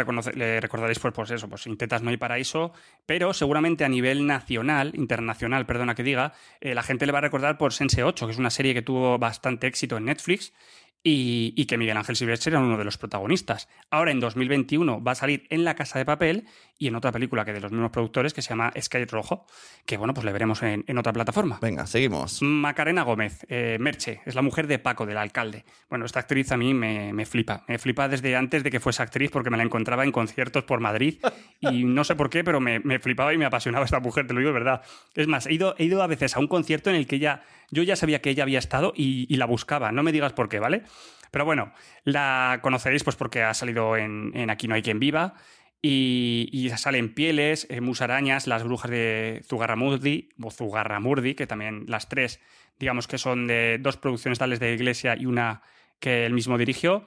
recordaréis 0.60 0.98
pues, 0.98 1.12
pues 1.14 1.30
eso, 1.30 1.48
pues 1.48 1.66
Intetas 1.66 2.02
no 2.02 2.10
hay 2.10 2.16
paraíso, 2.16 2.72
pero 3.04 3.34
seguramente 3.34 3.84
a 3.84 3.88
nivel 3.88 4.26
nacional, 4.26 4.92
internacional, 4.94 5.66
perdona 5.66 5.94
que 5.94 6.02
diga, 6.02 6.32
eh, 6.60 6.74
la 6.74 6.82
gente 6.82 7.04
le 7.04 7.12
va 7.12 7.18
a 7.18 7.22
recordar 7.22 7.58
por 7.58 7.72
Sense 7.72 8.02
8, 8.02 8.26
que 8.26 8.32
es 8.32 8.38
una 8.38 8.50
serie 8.50 8.72
que 8.72 8.82
tuvo 8.82 9.18
bastante 9.18 9.66
éxito 9.66 9.98
en 9.98 10.06
Netflix 10.06 10.54
y, 11.02 11.52
y 11.56 11.66
que 11.66 11.76
Miguel 11.76 11.96
Ángel 11.96 12.16
Silvestre 12.16 12.50
era 12.50 12.60
uno 12.60 12.78
de 12.78 12.84
los 12.84 12.96
protagonistas. 12.96 13.68
Ahora 13.90 14.12
en 14.12 14.20
2021 14.20 15.02
va 15.02 15.12
a 15.12 15.16
salir 15.16 15.46
en 15.50 15.64
La 15.64 15.74
Casa 15.74 15.98
de 15.98 16.06
Papel 16.06 16.46
y 16.78 16.88
en 16.88 16.94
otra 16.94 17.12
película 17.12 17.44
que 17.44 17.52
de 17.52 17.60
los 17.60 17.72
mismos 17.72 17.90
productores 17.90 18.34
que 18.34 18.42
se 18.42 18.50
llama 18.50 18.72
Sky 18.78 19.04
Rojo, 19.04 19.46
que 19.86 19.96
bueno, 19.96 20.12
pues 20.12 20.24
le 20.24 20.32
veremos 20.32 20.62
en, 20.62 20.84
en 20.86 20.98
otra 20.98 21.12
plataforma. 21.12 21.58
Venga, 21.62 21.86
seguimos. 21.86 22.42
Macarena 22.42 23.02
Gómez, 23.02 23.46
eh, 23.48 23.78
Merche, 23.80 24.20
es 24.26 24.34
la 24.34 24.42
mujer 24.42 24.66
de 24.66 24.78
Paco, 24.78 25.06
del 25.06 25.16
alcalde. 25.16 25.64
Bueno, 25.88 26.04
esta 26.04 26.20
actriz 26.20 26.52
a 26.52 26.56
mí 26.56 26.74
me, 26.74 27.12
me 27.12 27.24
flipa. 27.24 27.64
Me 27.68 27.78
flipa 27.78 28.08
desde 28.08 28.36
antes 28.36 28.62
de 28.62 28.70
que 28.70 28.80
fuese 28.80 29.02
actriz 29.02 29.30
porque 29.30 29.50
me 29.50 29.56
la 29.56 29.62
encontraba 29.62 30.04
en 30.04 30.12
conciertos 30.12 30.64
por 30.64 30.80
Madrid 30.80 31.18
y 31.60 31.84
no 31.84 32.04
sé 32.04 32.14
por 32.14 32.28
qué, 32.30 32.44
pero 32.44 32.60
me, 32.60 32.78
me 32.80 32.98
flipaba 32.98 33.32
y 33.32 33.38
me 33.38 33.46
apasionaba 33.46 33.84
esta 33.84 34.00
mujer, 34.00 34.26
te 34.26 34.34
lo 34.34 34.40
digo 34.40 34.50
de 34.50 34.58
verdad. 34.58 34.82
Es 35.14 35.26
más, 35.26 35.46
he 35.46 35.54
ido, 35.54 35.74
he 35.78 35.84
ido 35.84 36.02
a 36.02 36.06
veces 36.06 36.36
a 36.36 36.40
un 36.40 36.48
concierto 36.48 36.90
en 36.90 36.96
el 36.96 37.06
que 37.06 37.16
ella, 37.16 37.42
yo 37.70 37.82
ya 37.82 37.96
sabía 37.96 38.20
que 38.20 38.30
ella 38.30 38.42
había 38.42 38.58
estado 38.58 38.92
y, 38.94 39.32
y 39.32 39.36
la 39.36 39.46
buscaba. 39.46 39.92
No 39.92 40.02
me 40.02 40.12
digas 40.12 40.34
por 40.34 40.48
qué, 40.48 40.58
¿vale? 40.58 40.82
Pero 41.30 41.44
bueno, 41.44 41.72
la 42.04 42.60
conoceréis 42.62 43.04
pues 43.04 43.16
porque 43.16 43.42
ha 43.42 43.52
salido 43.52 43.96
en, 43.96 44.30
en 44.34 44.48
Aquí 44.50 44.68
no 44.68 44.74
hay 44.74 44.82
quien 44.82 45.00
viva 45.00 45.34
y, 45.82 46.70
salen 46.76 47.14
pieles, 47.14 47.66
eh, 47.70 47.80
musarañas, 47.80 48.46
las 48.46 48.64
brujas 48.64 48.90
de 48.90 49.42
Zugarramurdi, 49.44 50.30
o 50.42 50.50
Zugarramurdi, 50.50 51.34
que 51.34 51.46
también 51.46 51.84
las 51.86 52.08
tres, 52.08 52.40
digamos 52.78 53.06
que 53.06 53.18
son 53.18 53.46
de 53.46 53.78
dos 53.80 53.96
producciones 53.96 54.38
tales 54.38 54.58
de 54.58 54.74
Iglesia 54.74 55.16
y 55.16 55.26
una 55.26 55.62
que 56.00 56.26
él 56.26 56.32
mismo 56.32 56.58
dirigió. 56.58 57.06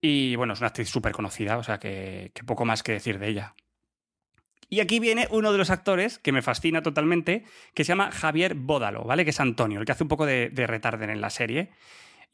Y 0.00 0.36
bueno, 0.36 0.54
es 0.54 0.60
una 0.60 0.68
actriz 0.68 0.88
súper 0.88 1.12
conocida, 1.12 1.58
o 1.58 1.62
sea 1.62 1.78
que, 1.78 2.30
que 2.34 2.44
poco 2.44 2.64
más 2.64 2.82
que 2.82 2.92
decir 2.92 3.18
de 3.18 3.28
ella. 3.28 3.54
Y 4.68 4.80
aquí 4.80 4.98
viene 4.98 5.28
uno 5.30 5.52
de 5.52 5.58
los 5.58 5.70
actores 5.70 6.18
que 6.18 6.32
me 6.32 6.42
fascina 6.42 6.82
totalmente, 6.82 7.44
que 7.74 7.84
se 7.84 7.88
llama 7.88 8.10
Javier 8.10 8.54
Bódalo, 8.54 9.04
¿vale? 9.04 9.24
Que 9.24 9.30
es 9.30 9.40
Antonio, 9.40 9.78
el 9.78 9.86
que 9.86 9.92
hace 9.92 10.04
un 10.04 10.08
poco 10.08 10.26
de, 10.26 10.50
de 10.50 10.66
retarden 10.66 11.10
en 11.10 11.20
la 11.20 11.30
serie. 11.30 11.70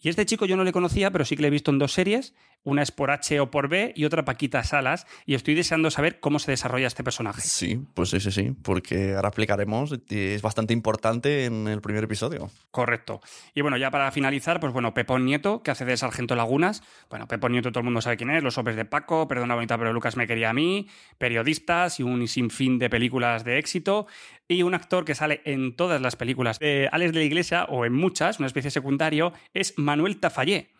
Y 0.01 0.09
este 0.09 0.27
chico 0.27 0.47
yo 0.47 0.57
no 0.57 0.65
le 0.65 0.73
conocía, 0.73 1.11
pero 1.11 1.25
sí 1.25 1.37
que 1.37 1.43
le 1.43 1.49
he 1.49 1.53
visto 1.53 1.71
en 1.71 1.79
dos 1.79 1.93
series. 1.93 2.35
Una 2.65 2.83
es 2.83 2.93
por 2.93 3.11
H 3.11 3.41
o 3.41 3.51
por 3.51 3.69
B 3.69 3.93
y 3.97 4.05
otra 4.05 4.25
Paquita 4.25 4.63
Salas. 4.63 5.07
Y 5.27 5.35
estoy 5.35 5.55
deseando 5.55 5.91
saber 5.91 6.21
cómo 6.21 6.39
se 6.39 6.51
desarrolla 6.53 6.87
este 6.87 7.03
personaje. 7.03 7.41
Sí, 7.43 7.81
pues 7.95 8.11
sí, 8.11 8.21
sí, 8.21 8.31
sí, 8.31 8.55
porque 8.63 9.15
ahora 9.15 9.29
explicaremos, 9.29 9.99
y 10.09 10.19
es 10.19 10.43
bastante 10.43 10.73
importante 10.73 11.45
en 11.47 11.67
el 11.67 11.81
primer 11.81 12.05
episodio. 12.05 12.51
Correcto. 12.71 13.21
Y 13.55 13.63
bueno, 13.63 13.77
ya 13.77 13.91
para 13.91 14.11
finalizar, 14.13 14.61
pues 14.61 14.73
bueno, 14.73 14.95
Pepón 14.95 15.25
Nieto, 15.25 15.63
que 15.63 15.73
hace 15.73 15.85
de 15.85 15.97
Sargento 15.97 16.37
Lagunas. 16.37 16.83
Bueno, 17.11 17.27
Pepón 17.27 17.53
Nieto 17.53 17.73
todo 17.73 17.81
el 17.81 17.85
mundo 17.85 18.01
sabe 18.01 18.17
quién 18.17 18.31
es, 18.31 18.43
Los 18.43 18.59
Hombres 18.59 18.77
de 18.77 18.85
Paco, 18.85 19.27
Perdona 19.27 19.55
Bonita, 19.55 19.77
pero 19.77 19.93
Lucas 19.93 20.17
me 20.17 20.27
quería 20.27 20.51
a 20.51 20.55
mí, 20.55 20.89
periodistas 21.19 21.99
y 21.99 22.03
un 22.03 22.29
sinfín 22.29 22.79
de 22.79 22.89
películas 22.89 23.45
de 23.45 23.59
éxito. 23.59 24.07
Y 24.47 24.63
un 24.63 24.75
actor 24.75 25.05
que 25.05 25.15
sale 25.15 25.41
en 25.45 25.75
todas 25.75 26.01
las 26.01 26.17
películas 26.17 26.59
de 26.59 26.89
Alex 26.93 27.13
de 27.13 27.19
la 27.19 27.25
Iglesia, 27.25 27.65
o 27.65 27.85
en 27.85 27.93
muchas, 27.93 28.39
una 28.39 28.47
especie 28.47 28.71
secundario, 28.71 29.33
es 29.55 29.75
Manuel 29.79 30.21
Tafallé 30.21 30.71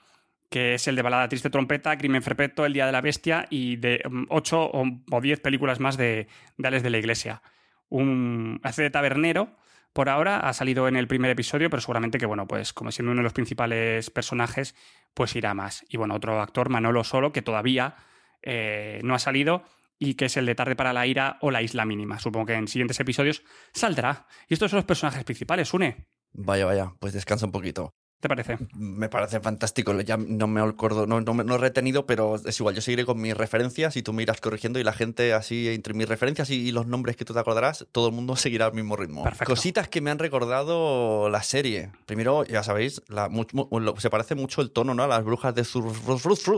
que 0.53 0.75
es 0.75 0.87
el 0.87 0.95
de 0.95 1.03
Balada 1.03 1.29
Triste 1.29 1.49
Trompeta, 1.49 1.97
Crimen 1.97 2.23
Perpetuo, 2.23 2.67
El 2.67 2.75
Día 2.75 2.85
de 2.85 2.93
la 2.93 3.01
Bestia 3.01 3.47
y 3.49 3.77
de 3.77 4.03
mm, 4.09 4.27
ocho 4.29 4.71
o, 4.71 5.21
diez 5.23 5.41
películas 5.41 5.81
más 5.81 5.97
de, 5.97 6.29
de 6.59 6.69
Alex 6.69 6.83
de 6.83 6.91
la 6.91 6.99
Iglesia. 6.99 7.43
Un, 7.89 8.61
hace 8.63 8.83
de 8.83 8.91
tabernero, 8.91 9.57
por 9.95 10.11
ahora 10.11 10.41
ha 10.41 10.53
salido 10.53 10.89
en 10.89 10.97
el 10.97 11.09
primer 11.09 11.31
episodio, 11.31 11.71
pero 11.71 11.81
seguramente 11.81 12.19
que, 12.19 12.27
bueno, 12.27 12.47
pues 12.47 12.75
como 12.75 12.93
siendo 12.93 13.13
uno 13.13 13.21
de 13.21 13.25
los 13.25 13.33
principales 13.33 14.11
personajes, 14.11 14.75
pues 15.15 15.35
irá 15.37 15.55
más. 15.55 15.87
Y 15.89 15.97
bueno, 15.97 16.15
otro 16.15 16.41
actor, 16.41 16.69
Manolo 16.69 17.03
Solo, 17.03 17.33
que 17.33 17.41
todavía 17.41 17.97
eh, 18.43 19.01
no 19.03 19.15
ha 19.15 19.19
salido 19.19 19.65
y 19.99 20.15
que 20.15 20.27
es 20.27 20.37
el 20.37 20.45
de 20.45 20.55
Tarde 20.55 20.77
para 20.77 20.93
la 20.93 21.07
Ira 21.07 21.39
o 21.41 21.51
La 21.51 21.63
Isla 21.63 21.87
Mínima. 21.87 22.19
Supongo 22.19 22.47
que 22.47 22.55
en 22.55 22.69
siguientes 22.69 23.01
episodios 23.01 23.43
saldrá. 23.73 24.27
Y 24.49 24.55
estos 24.55 24.71
son 24.71 24.79
los 24.79 24.85
personajes 24.85 25.25
principales, 25.25 25.73
Une. 25.73 26.09
Vaya, 26.33 26.67
vaya, 26.67 26.93
pues 26.99 27.15
descansa 27.15 27.47
un 27.47 27.53
poquito. 27.53 27.95
¿Te 28.23 28.29
parece? 28.29 28.57
Me 28.77 29.09
parece 29.09 29.41
fantástico. 29.41 30.01
Ya 30.01 30.17
no 30.17 30.47
me 30.47 30.61
acuerdo, 30.61 31.09
no, 31.09 31.21
no, 31.21 31.35
me- 31.35 31.43
no 31.43 31.57
he 31.57 31.59
retenido, 31.59 32.07
pero 32.07 32.37
es 32.37 32.61
igual. 32.61 32.73
Yo 32.77 32.81
seguiré 32.81 33.05
con 33.05 33.21
mis 33.21 33.37
referencias 33.37 33.97
y 33.97 34.03
tú 34.05 34.13
me 34.13 34.23
irás 34.23 34.41
corrigiendo 34.41 34.79
y 34.79 34.85
la 34.85 34.93
gente 34.93 35.35
así, 35.35 35.69
entre 35.69 35.93
mis 35.93 36.09
referencias 36.09 36.49
y, 36.51 36.55
y 36.69 36.71
los 36.71 36.87
nombres 36.87 37.17
que 37.17 37.25
tú 37.25 37.35
te 37.35 37.41
acordarás, 37.41 37.85
todo 37.91 38.07
el 38.07 38.15
mundo 38.15 38.37
seguirá 38.37 38.67
al 38.67 38.75
mismo 38.75 38.95
ritmo. 38.95 39.25
Perfecto. 39.25 39.53
Cositas 39.53 39.89
que 39.89 40.01
me 40.01 40.13
han 40.13 40.21
recordado 40.21 41.29
la 41.31 41.43
serie. 41.43 41.91
Primero, 42.07 42.45
ya 42.45 42.63
sabéis, 42.63 43.03
la, 43.09 43.29
mu- 43.29 43.45
mu- 43.53 43.81
lo- 43.81 43.99
se 43.99 44.09
parece 44.09 44.37
mucho 44.37 44.61
el 44.63 44.71
tono, 44.71 44.95
¿no? 44.95 45.03
A 45.03 45.09
las 45.09 45.25
brujas 45.25 45.53
de 45.57 45.65
Zur... 45.65 45.87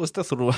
este 0.04 0.20
Zur- 0.20 0.54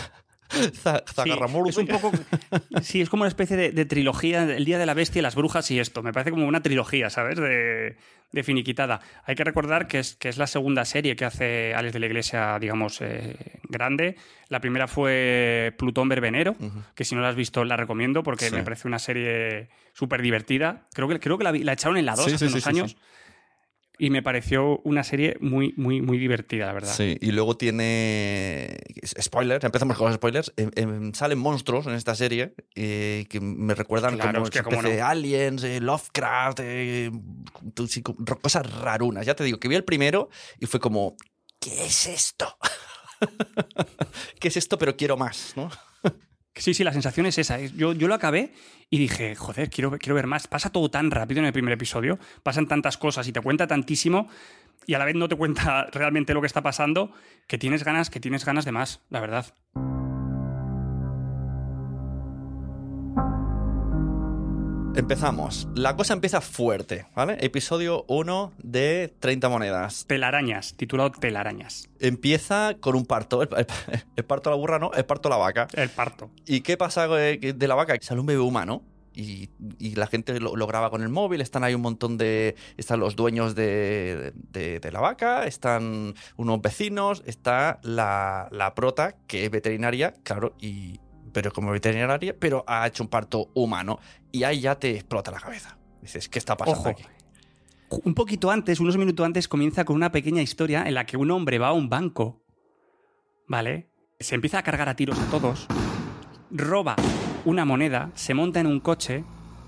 Za- 0.83 1.03
Sí, 1.07 1.15
Zagarramurdi. 1.15 1.71
es 1.71 1.77
un 1.79 1.87
poco. 1.89 2.13
Sí, 2.83 3.01
es 3.01 3.09
como 3.11 3.23
una 3.23 3.29
especie 3.29 3.57
de, 3.57 3.71
de 3.73 3.85
trilogía, 3.85 4.43
el 4.45 4.65
Día 4.65 4.79
de 4.79 4.87
la 4.87 4.95
Bestia, 4.95 5.23
las 5.23 5.35
brujas 5.35 5.71
y 5.71 5.79
esto. 5.79 6.03
Me 6.03 6.13
parece 6.13 6.31
como 6.31 6.47
una 6.47 6.63
trilogía, 6.63 7.11
¿sabes? 7.11 7.39
De, 7.39 7.97
de 8.33 8.43
finiquitada. 8.43 9.01
Hay 9.25 9.35
que 9.35 9.45
recordar 9.45 9.87
que 9.89 9.99
es, 9.99 10.17
que 10.17 10.29
es 10.29 10.37
la 10.39 10.47
segunda 10.47 10.85
serie 10.85 11.17
que 11.17 11.25
hace 11.25 11.75
Alex 11.75 11.93
de 11.93 12.01
la 12.01 12.07
Iglesia, 12.07 12.59
digamos, 12.61 13.01
eh, 13.01 13.37
grande. 13.69 14.17
La 14.49 14.61
primera 14.61 14.87
fue 14.89 15.75
Plutón 15.79 16.09
Verbenero, 16.09 16.55
que 16.95 17.05
si 17.05 17.15
no 17.15 17.21
la 17.23 17.29
has 17.31 17.37
visto 17.37 17.65
la 17.65 17.77
recomiendo 17.77 18.23
porque 18.23 18.49
Sí. 18.49 18.55
me 18.55 18.63
parece 18.63 18.87
una 18.89 18.99
serie 18.99 19.69
súper 19.93 20.23
divertida. 20.23 20.87
Creo 20.93 21.09
que, 21.09 21.19
creo 21.19 21.39
que 21.39 21.45
la, 21.45 21.53
la 21.53 21.73
echaron 21.73 21.97
en 21.97 22.07
la 22.07 22.15
2 22.15 22.27
Sí, 22.27 22.33
hace 22.35 22.47
unos 22.47 22.63
sí, 22.63 22.69
años. 22.69 22.97
Y 23.99 24.11
me 24.11 24.23
pareció 24.23 24.79
una 24.85 25.03
serie 25.05 25.39
muy, 25.41 25.73
muy, 25.79 26.03
muy 26.03 26.19
divertida, 26.19 26.67
la 26.67 26.75
verdad. 26.75 26.93
Sí, 26.95 27.17
y 27.21 27.33
luego 27.33 27.57
tiene. 27.57 28.77
Spoilers, 29.21 29.65
empezamos 29.65 29.97
con 29.97 30.07
los 30.09 30.17
spoilers. 30.17 30.53
em- 30.59 30.71
em, 30.75 31.15
salen 31.15 31.39
monstruos 31.39 31.87
en 31.87 31.95
esta 31.95 32.15
serie 32.15 32.55
eh, 32.75 33.25
que 33.31 33.41
me 33.41 33.75
recuerdan 33.75 34.15
Claro, 34.17 34.33
como 34.35 34.45
es 34.45 34.51
que 34.51 34.59
especie 34.59 34.97
no. 34.99 35.07
aliens, 35.07 35.65
eh, 35.65 35.81
Lovecraft, 35.81 36.61
eh, 36.63 37.11
como 38.03 38.25
cosas 38.43 38.71
rarunas. 38.81 39.25
Ya 39.25 39.35
te 39.35 39.45
digo, 39.45 39.59
que 39.59 39.69
vi 39.69 39.77
el 39.77 39.85
primero 39.85 40.29
y 40.61 40.67
fue 40.67 40.79
como. 40.79 41.17
¿Qué 41.59 41.87
es 41.87 42.07
esto? 42.07 42.55
¿Qué 44.41 44.49
es 44.49 44.57
esto? 44.59 44.77
Pero 44.79 44.97
quiero 44.97 45.17
más, 45.17 45.55
¿no? 45.57 45.71
Sí, 46.57 46.73
sí, 46.75 46.83
la 46.85 46.93
sensación 46.93 47.27
es 47.27 47.39
esa. 47.39 47.59
Es- 47.59 47.75
Yo, 47.75 47.93
yo 47.93 48.09
lo 48.09 48.15
acabé 48.15 48.53
y 48.91 48.99
dije, 48.99 49.35
joder, 49.37 49.69
quiero, 49.71 49.91
quiero 49.99 50.15
ver 50.15 50.27
más. 50.27 50.49
Pasa 50.49 50.71
todo 50.71 50.91
tan 50.91 51.11
rápido 51.11 51.41
en 51.41 51.47
el 51.47 51.53
primer 51.53 51.73
episodio, 51.75 52.19
pasan 52.43 52.67
tantas 52.67 52.97
cosas 52.99 53.29
y 53.29 53.33
te 53.33 53.41
cuenta 53.41 53.67
tantísimo 53.67 54.29
y 54.87 54.95
a 54.95 54.99
la 54.99 55.05
vez 55.05 55.15
no 55.17 55.29
te 55.29 55.37
cuenta 55.37 55.87
realmente 55.93 56.33
lo 56.35 56.41
que 56.41 56.47
está 56.47 56.63
pasando, 56.63 57.13
que 57.47 57.59
tienes 57.59 57.85
ganas, 57.85 58.11
que 58.11 58.21
tienes 58.21 58.45
ganas 58.45 58.65
de 58.65 58.73
más, 58.73 59.01
la 59.11 59.21
verdad. 59.21 59.55
Empezamos. 64.97 65.69
La 65.75 65.95
cosa 65.95 66.15
empieza 66.15 66.41
fuerte, 66.41 67.07
¿vale? 67.15 67.37
Episodio 67.41 68.05
1 68.09 68.53
de 68.63 69.15
30 69.21 69.49
monedas. 69.51 70.07
Telarañas, 70.07 70.75
titulado 70.75 71.11
Telarañas. 71.13 71.91
Empieza 72.01 72.77
con 72.81 72.97
un 72.97 73.05
parto. 73.05 73.43
El, 73.43 73.49
el- 73.59 73.67
el 74.17 74.25
parto 74.25 74.49
de 74.49 74.57
la 74.57 74.61
burra, 74.61 74.79
¿no? 74.79 74.93
El 74.95 75.05
parto 75.05 75.29
de 75.29 75.35
la 75.35 75.37
vaca. 75.39 75.69
El 75.75 75.91
parto. 75.91 76.31
¿Y 76.47 76.63
qué 76.63 76.79
pasa 76.79 77.07
eh, 77.21 77.39
de 77.55 77.69
la 77.69 77.75
vaca? 77.75 77.95
Sale 78.01 78.21
un 78.21 78.27
bebé 78.27 78.41
humano 78.41 78.83
y, 79.15 79.51
y 79.79 79.97
la 79.97 80.07
gente 80.07 80.41
lo, 80.41 80.57
lo 80.57 80.67
graba 80.67 80.89
con 80.89 81.03
el 81.03 81.11
móvil. 81.11 81.43
Están 81.43 81.63
ahí 81.63 81.75
un 81.75 81.83
montón 81.83 82.17
de. 82.17 82.57
Están 82.79 82.99
los 83.01 83.17
dueños 83.17 83.55
de, 83.55 84.33
de- 84.53 84.81
de 84.81 84.93
la 84.93 85.01
vaca, 85.01 85.45
están 85.45 86.15
unos 86.37 86.63
vecinos, 86.63 87.23
está 87.27 87.81
la, 87.83 88.49
la 88.51 88.75
prota, 88.75 89.15
que 89.27 89.45
es 89.45 89.51
veterinaria, 89.51 90.15
claro, 90.23 90.55
y. 90.59 91.01
Pero 91.37 91.53
como 91.53 91.71
veterinaria, 91.71 92.35
pero 92.39 92.65
ha 92.67 92.87
hecho 92.87 93.03
un 93.03 93.11
parto 93.11 93.51
humano. 93.53 93.99
Y 94.33 94.45
ahí 94.45 94.61
ya 94.61 94.77
te 94.77 94.93
explota 94.93 95.31
la 95.31 95.39
cabeza. 95.39 95.77
Dices, 96.01 96.31
¿qué 96.31 96.39
está 96.39 96.57
pasando 96.57 96.81
Ojo. 96.81 96.89
aquí? 96.89 97.05
Un 97.91 98.15
poquito 98.15 98.51
antes, 98.51 98.81
unos 98.81 98.97
minutos 98.97 99.27
antes, 99.27 99.47
comienza 99.47 99.85
con 99.85 99.97
una 99.97 100.11
pequeña 100.11 100.41
historia 100.41 100.85
en 100.87 100.95
la 100.95 101.05
que 101.05 101.19
un 101.19 101.31
hombre 101.31 101.59
va 101.59 101.69
a 101.69 101.73
un 101.73 101.91
banco, 101.91 102.43
¿vale? 103.47 103.91
Se 104.19 104.35
empieza 104.35 104.61
a 104.61 104.63
cargar 104.63 104.89
a 104.89 104.97
tiros 104.97 105.19
a 105.19 105.27
todos, 105.27 105.67
roba 106.51 106.97
una 107.45 107.67
moneda, 107.67 108.13
se 108.15 108.33
monta 108.33 108.61
en 108.61 108.67
un 108.67 108.81
coche 108.81 109.23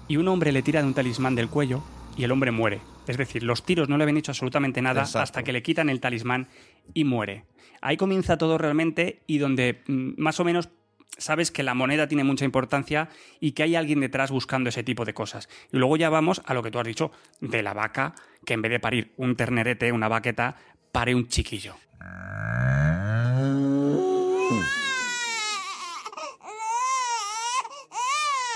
y 0.09 0.17
un 0.17 0.27
hombre 0.29 0.53
le 0.53 0.63
tira 0.63 0.81
de 0.81 0.87
un 0.87 0.95
talismán 0.95 1.35
del 1.35 1.51
cuello 1.51 1.83
y 2.17 2.25
el 2.25 2.33
hombre 2.33 2.51
muere. 2.51 2.81
Es 3.07 3.19
decir, 3.19 3.43
los 3.43 3.63
tiros 3.63 3.91
no 3.91 3.99
le 3.99 4.05
habían 4.05 4.17
hecho 4.17 4.33
absolutamente 4.33 4.81
nada 4.81 5.03
Exacto. 5.03 5.19
hasta 5.21 5.43
que 5.43 5.53
le 5.53 5.63
quitan 5.63 5.91
el 5.91 6.01
talismán 6.01 6.49
y 6.95 7.05
muere. 7.05 7.45
Ahí 7.83 7.99
comienza 7.99 8.39
todo 8.39 8.57
realmente 8.57 9.23
y 9.27 9.37
donde 9.37 9.83
mm, 9.87 10.15
más 10.17 10.41
o 10.41 10.45
menos 10.45 10.71
sabes 11.17 11.51
que 11.51 11.63
la 11.63 11.75
moneda 11.75 12.09
tiene 12.09 12.25
mucha 12.25 12.45
importancia 12.45 13.09
y 13.41 13.53
que 13.53 13.63
hay 13.63 13.77
alguien 13.77 14.01
detrás 14.01 14.31
buscando 14.31 14.69
ese 14.69 14.83
tipo 14.83 15.05
de 15.05 15.15
cosas. 15.15 15.49
Y 15.73 15.79
luego 15.79 15.97
ya 15.97 16.11
vamos 16.11 16.43
a 16.45 16.55
lo 16.55 16.63
que 16.63 16.71
tú 16.71 16.79
has 16.79 16.87
dicho 16.87 17.11
de 17.41 17.63
la 17.63 17.75
vaca, 17.75 18.15
que 18.45 18.55
en 18.55 18.63
vez 18.63 18.71
de 18.71 18.81
parir 18.81 19.13
un 19.17 19.37
ternerete, 19.37 19.93
una 19.93 20.09
vaqueta, 20.09 20.57
pare 20.93 21.15
un 21.15 21.29
chiquillo. 21.29 21.75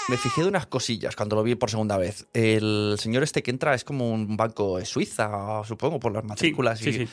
Me 0.08 0.18
fijé 0.18 0.42
de 0.42 0.48
unas 0.48 0.66
cosillas 0.66 1.16
cuando 1.16 1.36
lo 1.36 1.42
vi 1.42 1.54
por 1.54 1.70
segunda 1.70 1.96
vez. 1.96 2.26
El 2.34 2.96
señor 2.98 3.22
este 3.22 3.42
que 3.42 3.50
entra 3.50 3.74
es 3.74 3.84
como 3.84 4.10
un 4.12 4.36
banco 4.36 4.78
de 4.78 4.84
Suiza, 4.84 5.62
supongo, 5.64 6.00
por 6.00 6.12
las 6.12 6.24
matrículas. 6.24 6.80
sí, 6.80 6.90
y, 6.90 6.92
sí. 6.92 7.08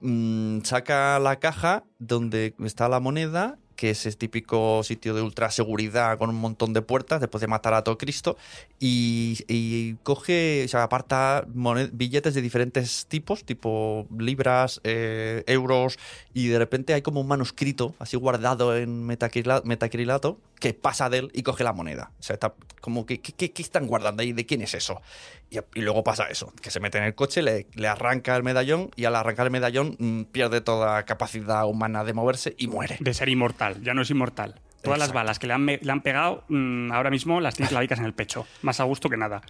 mm, 0.00 0.60
saca 0.62 1.18
la 1.18 1.40
caja 1.40 1.84
donde 1.98 2.54
está 2.60 2.88
la 2.88 3.00
moneda, 3.00 3.58
que 3.76 3.90
es 3.90 4.06
el 4.06 4.16
típico 4.16 4.82
sitio 4.82 5.14
de 5.14 5.22
ultra 5.22 5.50
seguridad 5.50 6.18
con 6.18 6.30
un 6.30 6.36
montón 6.36 6.72
de 6.72 6.82
puertas 6.82 7.20
después 7.20 7.40
de 7.40 7.46
matar 7.46 7.74
a 7.74 7.82
todo 7.84 7.98
Cristo, 7.98 8.36
y, 8.78 9.94
coge, 10.02 10.64
o 10.64 10.68
sea, 10.68 10.82
aparta 10.82 11.46
billetes 11.92 12.34
de 12.34 12.42
diferentes 12.42 13.06
tipos, 13.06 13.44
tipo 13.44 14.06
libras, 14.18 14.80
eh, 14.84 15.42
euros, 15.46 15.98
y 16.34 16.48
de 16.48 16.58
repente 16.58 16.94
hay 16.94 17.02
como 17.02 17.20
un 17.20 17.28
manuscrito 17.28 17.94
así 17.98 18.16
guardado 18.16 18.76
en 18.76 19.06
metacrila- 19.06 19.62
metacrilato 19.64 20.38
que 20.64 20.72
pasa 20.72 21.10
de 21.10 21.18
él 21.18 21.30
y 21.34 21.42
coge 21.42 21.62
la 21.62 21.74
moneda. 21.74 22.12
O 22.18 22.22
sea, 22.22 22.32
está 22.32 22.54
como 22.80 23.04
que, 23.04 23.20
¿qué, 23.20 23.52
están 23.58 23.86
guardando 23.86 24.22
ahí? 24.22 24.32
¿De 24.32 24.46
quién 24.46 24.62
es 24.62 24.72
eso? 24.72 25.02
Y, 25.50 25.58
y 25.74 25.82
luego 25.82 26.02
pasa 26.02 26.24
eso, 26.30 26.54
que 26.62 26.70
se 26.70 26.80
mete 26.80 26.96
en 26.96 27.04
el 27.04 27.14
coche, 27.14 27.42
le, 27.42 27.66
le 27.74 27.86
arranca 27.86 28.34
el 28.34 28.42
medallón 28.42 28.90
y 28.96 29.04
al 29.04 29.14
arrancar 29.14 29.44
el 29.44 29.52
medallón 29.52 29.94
mm, 29.98 30.22
pierde 30.32 30.62
toda 30.62 31.02
capacidad 31.02 31.66
humana 31.66 32.02
de 32.02 32.14
moverse 32.14 32.54
y 32.56 32.66
muere. 32.66 32.96
De 32.98 33.12
ser 33.12 33.28
inmortal, 33.28 33.82
ya 33.82 33.92
no 33.92 34.00
es 34.00 34.10
inmortal. 34.10 34.58
Todas 34.82 34.98
las 34.98 35.12
balas 35.12 35.38
que 35.38 35.48
le 35.48 35.52
han, 35.52 35.66
le 35.66 35.92
han 35.92 36.00
pegado 36.00 36.44
mm, 36.48 36.92
ahora 36.92 37.10
mismo 37.10 37.42
las 37.42 37.56
tiene 37.56 37.68
clavicas 37.68 37.98
en 37.98 38.06
el 38.06 38.14
pecho. 38.14 38.46
Más 38.62 38.80
a 38.80 38.84
gusto 38.84 39.10
que 39.10 39.18
nada. 39.18 39.42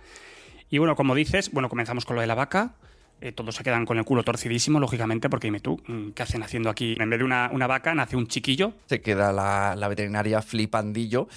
Y 0.68 0.78
bueno, 0.78 0.96
como 0.96 1.14
dices, 1.14 1.52
bueno, 1.52 1.68
comenzamos 1.68 2.06
con 2.06 2.16
lo 2.16 2.22
de 2.22 2.26
la 2.26 2.34
vaca. 2.34 2.74
Eh, 3.20 3.32
todos 3.32 3.54
se 3.54 3.64
quedan 3.64 3.86
con 3.86 3.96
el 3.98 4.04
culo 4.04 4.22
torcidísimo, 4.22 4.80
lógicamente, 4.80 5.30
porque 5.30 5.46
dime 5.46 5.60
tú, 5.60 5.80
mm, 5.86 6.10
¿qué 6.10 6.22
hacen 6.22 6.42
haciendo 6.42 6.68
aquí? 6.68 6.96
En 6.98 7.08
vez 7.08 7.18
de 7.18 7.24
una, 7.24 7.48
una 7.52 7.66
vaca, 7.66 7.94
nace 7.94 8.16
un 8.16 8.26
chiquillo. 8.26 8.72
Se 8.86 9.00
queda 9.00 9.32
la, 9.32 9.74
la 9.76 9.88
veterinaria 9.88 10.42
flipandillo. 10.42 11.28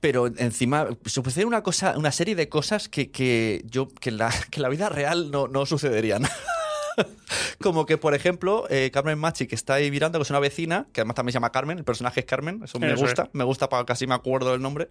Pero 0.00 0.26
encima 0.26 0.88
sucede 1.06 1.46
una 1.46 1.62
cosa, 1.62 1.96
una 1.96 2.12
serie 2.12 2.34
de 2.34 2.48
cosas 2.48 2.88
que, 2.88 3.10
que 3.10 3.62
yo, 3.70 3.88
que 3.88 4.10
la, 4.10 4.30
que 4.50 4.60
la 4.60 4.68
vida 4.68 4.88
real 4.88 5.30
no, 5.30 5.48
no 5.48 5.66
sucederían. 5.66 6.24
Como 7.62 7.86
que, 7.86 7.98
por 7.98 8.14
ejemplo, 8.14 8.66
eh, 8.70 8.90
Carmen 8.92 9.18
Machi, 9.18 9.46
que 9.46 9.54
está 9.54 9.74
ahí 9.74 9.90
mirando, 9.90 10.18
que 10.18 10.22
es 10.22 10.30
una 10.30 10.38
vecina, 10.40 10.86
que 10.92 11.00
además 11.00 11.16
también 11.16 11.32
se 11.32 11.36
llama 11.36 11.50
Carmen, 11.50 11.78
el 11.78 11.84
personaje 11.84 12.20
es 12.20 12.26
Carmen, 12.26 12.62
eso 12.64 12.78
me 12.78 12.92
Eso 12.92 13.02
gusta, 13.02 13.30
me 13.32 13.44
gusta, 13.44 13.68
para 13.68 13.84
casi 13.84 14.06
me 14.06 14.14
acuerdo 14.14 14.52
del 14.52 14.60
nombre, 14.60 14.88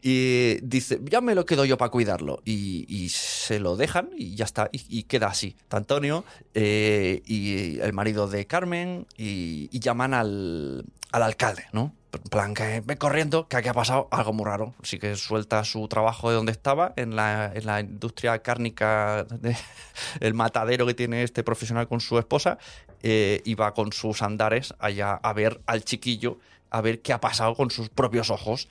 y 0.00 0.58
dice, 0.62 1.00
ya 1.04 1.20
me 1.20 1.34
lo 1.34 1.46
quedo 1.46 1.64
yo 1.64 1.78
para 1.78 1.90
cuidarlo, 1.90 2.42
y, 2.44 2.86
y 2.88 3.08
se 3.08 3.60
lo 3.60 3.76
dejan 3.76 4.10
y 4.16 4.34
ya 4.34 4.44
está, 4.44 4.68
y, 4.72 4.84
y 4.88 5.04
queda 5.04 5.28
así. 5.28 5.56
Está 5.60 5.76
Antonio 5.76 6.24
eh, 6.54 7.22
y 7.26 7.78
el 7.80 7.92
marido 7.92 8.28
de 8.28 8.46
Carmen, 8.46 9.06
y, 9.16 9.68
y 9.72 9.80
llaman 9.80 10.14
al, 10.14 10.84
al 11.12 11.22
alcalde, 11.22 11.66
¿no? 11.72 11.94
Plan, 12.30 12.52
que 12.52 12.82
ve 12.84 12.98
corriendo, 12.98 13.48
que 13.48 13.56
aquí 13.56 13.68
ha 13.68 13.74
pasado 13.74 14.08
algo 14.10 14.32
muy 14.34 14.44
raro. 14.44 14.74
Así 14.82 14.98
que 14.98 15.16
suelta 15.16 15.64
su 15.64 15.88
trabajo 15.88 16.28
de 16.28 16.36
donde 16.36 16.52
estaba, 16.52 16.92
en 16.96 17.16
la, 17.16 17.50
en 17.54 17.64
la 17.64 17.80
industria 17.80 18.40
cárnica, 18.40 19.26
el 20.20 20.34
matadero 20.34 20.86
que 20.86 20.92
tiene 20.92 21.22
este 21.22 21.42
profesional 21.42 21.88
con 21.88 22.00
su 22.00 22.18
esposa, 22.18 22.58
eh, 23.02 23.40
y 23.44 23.54
va 23.54 23.72
con 23.72 23.92
sus 23.92 24.20
andares 24.20 24.74
allá 24.78 25.14
a 25.14 25.32
ver 25.32 25.60
al 25.66 25.84
chiquillo, 25.84 26.38
a 26.70 26.80
ver 26.82 27.00
qué 27.00 27.12
ha 27.12 27.20
pasado 27.20 27.54
con 27.54 27.70
sus 27.70 27.88
propios 27.88 28.30
ojos. 28.30 28.68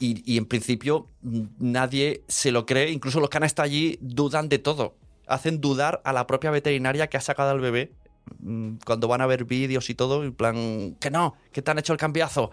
Y, 0.00 0.22
y 0.30 0.36
en 0.36 0.46
principio 0.46 1.06
mm, 1.22 1.42
nadie 1.58 2.22
se 2.26 2.50
lo 2.50 2.66
cree, 2.66 2.90
incluso 2.90 3.20
los 3.20 3.30
que 3.30 3.36
han 3.36 3.44
estado 3.44 3.66
allí 3.66 3.98
dudan 4.00 4.48
de 4.48 4.58
todo. 4.58 4.94
Hacen 5.28 5.60
dudar 5.60 6.00
a 6.04 6.12
la 6.12 6.26
propia 6.26 6.50
veterinaria 6.50 7.06
que 7.08 7.16
ha 7.16 7.20
sacado 7.20 7.50
al 7.50 7.60
bebé 7.60 7.92
cuando 8.84 9.08
van 9.08 9.20
a 9.20 9.26
ver 9.26 9.44
vídeos 9.44 9.90
y 9.90 9.94
todo, 9.94 10.24
en 10.24 10.32
plan, 10.32 10.96
que 11.00 11.10
no, 11.10 11.36
que 11.52 11.62
te 11.62 11.70
han 11.70 11.78
hecho 11.78 11.92
el 11.92 11.98
cambiazo. 11.98 12.50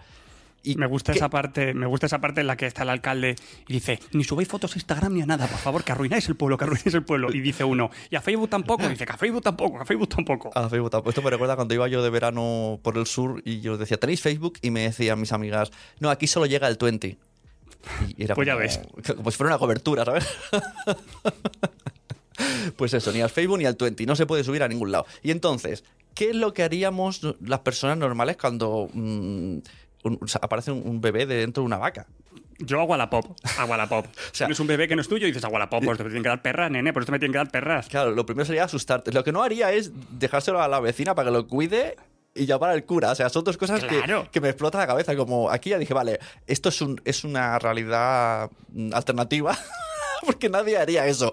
Y 0.64 0.74
Me 0.74 0.86
gusta 0.86 1.12
que- 1.12 1.18
esa 1.18 1.30
parte, 1.30 1.72
me 1.72 1.86
gusta 1.86 2.06
esa 2.06 2.20
parte 2.20 2.40
en 2.40 2.48
la 2.48 2.56
que 2.56 2.66
está 2.66 2.82
el 2.82 2.88
alcalde 2.90 3.36
y 3.68 3.74
dice, 3.74 4.00
ni 4.12 4.24
subáis 4.24 4.48
fotos 4.48 4.74
a 4.74 4.78
Instagram 4.78 5.14
ni 5.14 5.22
a 5.22 5.26
nada, 5.26 5.46
por 5.46 5.58
favor, 5.58 5.84
que 5.84 5.92
arruináis 5.92 6.28
el 6.28 6.34
pueblo, 6.34 6.58
que 6.58 6.64
arruináis 6.64 6.92
el 6.94 7.04
pueblo. 7.04 7.32
Y 7.32 7.40
dice 7.40 7.62
uno, 7.62 7.90
y 8.10 8.16
a 8.16 8.20
Facebook 8.20 8.50
tampoco, 8.50 8.88
dice 8.88 9.06
que 9.06 9.12
a 9.12 9.16
Facebook 9.16 9.42
tampoco, 9.42 9.80
a 9.80 9.84
Facebook 9.84 10.08
tampoco. 10.08 10.50
A 10.58 10.68
Facebook 10.68 10.90
tampoco. 10.90 11.10
Esto 11.10 11.22
me 11.22 11.30
recuerda 11.30 11.54
cuando 11.54 11.74
iba 11.74 11.86
yo 11.86 12.02
de 12.02 12.10
verano 12.10 12.80
por 12.82 12.98
el 12.98 13.06
sur 13.06 13.40
y 13.44 13.60
yo 13.60 13.78
decía, 13.78 13.98
¿tenéis 14.00 14.20
Facebook? 14.20 14.58
Y 14.60 14.70
me 14.72 14.80
decían 14.80 15.20
mis 15.20 15.32
amigas, 15.32 15.70
no, 16.00 16.10
aquí 16.10 16.26
solo 16.26 16.44
llega 16.46 16.66
el 16.66 16.76
20. 16.76 17.16
Y 18.16 18.24
era 18.24 18.34
Pues 18.34 18.44
ya 18.46 18.54
como, 18.54 18.62
ves. 18.64 18.80
como 19.16 19.30
si 19.30 19.36
fuera 19.36 19.52
una 19.54 19.58
cobertura, 19.60 20.04
¿sabes? 20.04 20.26
Pues 22.76 22.94
eso, 22.94 23.12
ni 23.12 23.20
al 23.20 23.30
Facebook 23.30 23.58
ni 23.58 23.64
al 23.66 23.74
20, 23.78 24.06
no 24.06 24.14
se 24.16 24.26
puede 24.26 24.44
subir 24.44 24.62
a 24.62 24.68
ningún 24.68 24.92
lado. 24.92 25.06
Y 25.22 25.30
entonces, 25.30 25.84
¿qué 26.14 26.30
es 26.30 26.36
lo 26.36 26.52
que 26.54 26.62
haríamos 26.62 27.20
las 27.44 27.60
personas 27.60 27.96
normales 27.98 28.36
cuando 28.36 28.88
mm, 28.92 29.58
un- 30.04 30.18
o 30.20 30.26
sea, 30.28 30.40
aparece 30.42 30.70
un, 30.70 30.82
un 30.86 31.00
bebé 31.00 31.26
dentro 31.26 31.62
de 31.62 31.66
una 31.66 31.78
vaca? 31.78 32.06
Yo 32.60 32.80
hago 32.80 32.92
a 32.94 32.96
la 32.96 33.08
pop, 33.08 33.24
hago 33.58 33.74
a 33.74 33.76
la 33.76 33.88
pop. 33.88 34.04
sea- 34.32 34.46
Tienes 34.46 34.58
un 34.60 34.66
bebé 34.66 34.88
que 34.88 34.96
no 34.96 35.02
es 35.02 35.08
tuyo 35.08 35.26
y 35.26 35.30
dices, 35.30 35.44
hago 35.44 35.56
a 35.56 35.60
la 35.60 35.70
pop, 35.70 35.82
pues 35.84 35.96
te 35.98 36.04
tienen 36.04 36.22
que 36.24 36.28
dar 36.28 36.42
perras, 36.42 36.70
nene, 36.70 36.92
por 36.92 37.02
esto 37.02 37.12
me 37.12 37.18
tienen 37.20 37.32
que 37.32 37.38
dar 37.38 37.50
perras. 37.50 37.88
Claro, 37.88 38.10
lo 38.12 38.26
primero 38.26 38.44
sería 38.46 38.64
asustarte. 38.64 39.12
Lo 39.12 39.22
que 39.24 39.30
no 39.32 39.42
haría 39.42 39.72
es 39.72 39.92
dejárselo 40.18 40.60
a 40.60 40.66
la 40.68 40.80
vecina 40.80 41.14
para 41.14 41.28
que 41.30 41.32
lo 41.36 41.46
cuide 41.46 41.96
y 42.34 42.46
llamar 42.46 42.70
al 42.70 42.84
cura. 42.84 43.12
O 43.12 43.14
sea, 43.14 43.28
son 43.28 43.44
dos 43.44 43.56
cosas 43.56 43.80
que- 43.84 43.98
Claro. 44.02 44.28
que, 44.32 44.40
me 44.40 44.48
explota 44.48 44.76
la 44.78 44.86
cabeza. 44.88 45.14
Como 45.16 45.50
aquí 45.50 45.70
ya 45.70 45.78
dije, 45.78 45.94
vale, 45.94 46.18
esto 46.48 46.68
es, 46.68 46.80
un, 46.82 47.00
es 47.04 47.22
una 47.24 47.58
realidad 47.60 48.50
mm, 48.72 48.92
alternativa 48.92 49.56
porque 50.26 50.48
nadie 50.48 50.78
haría 50.78 51.06
eso. 51.06 51.30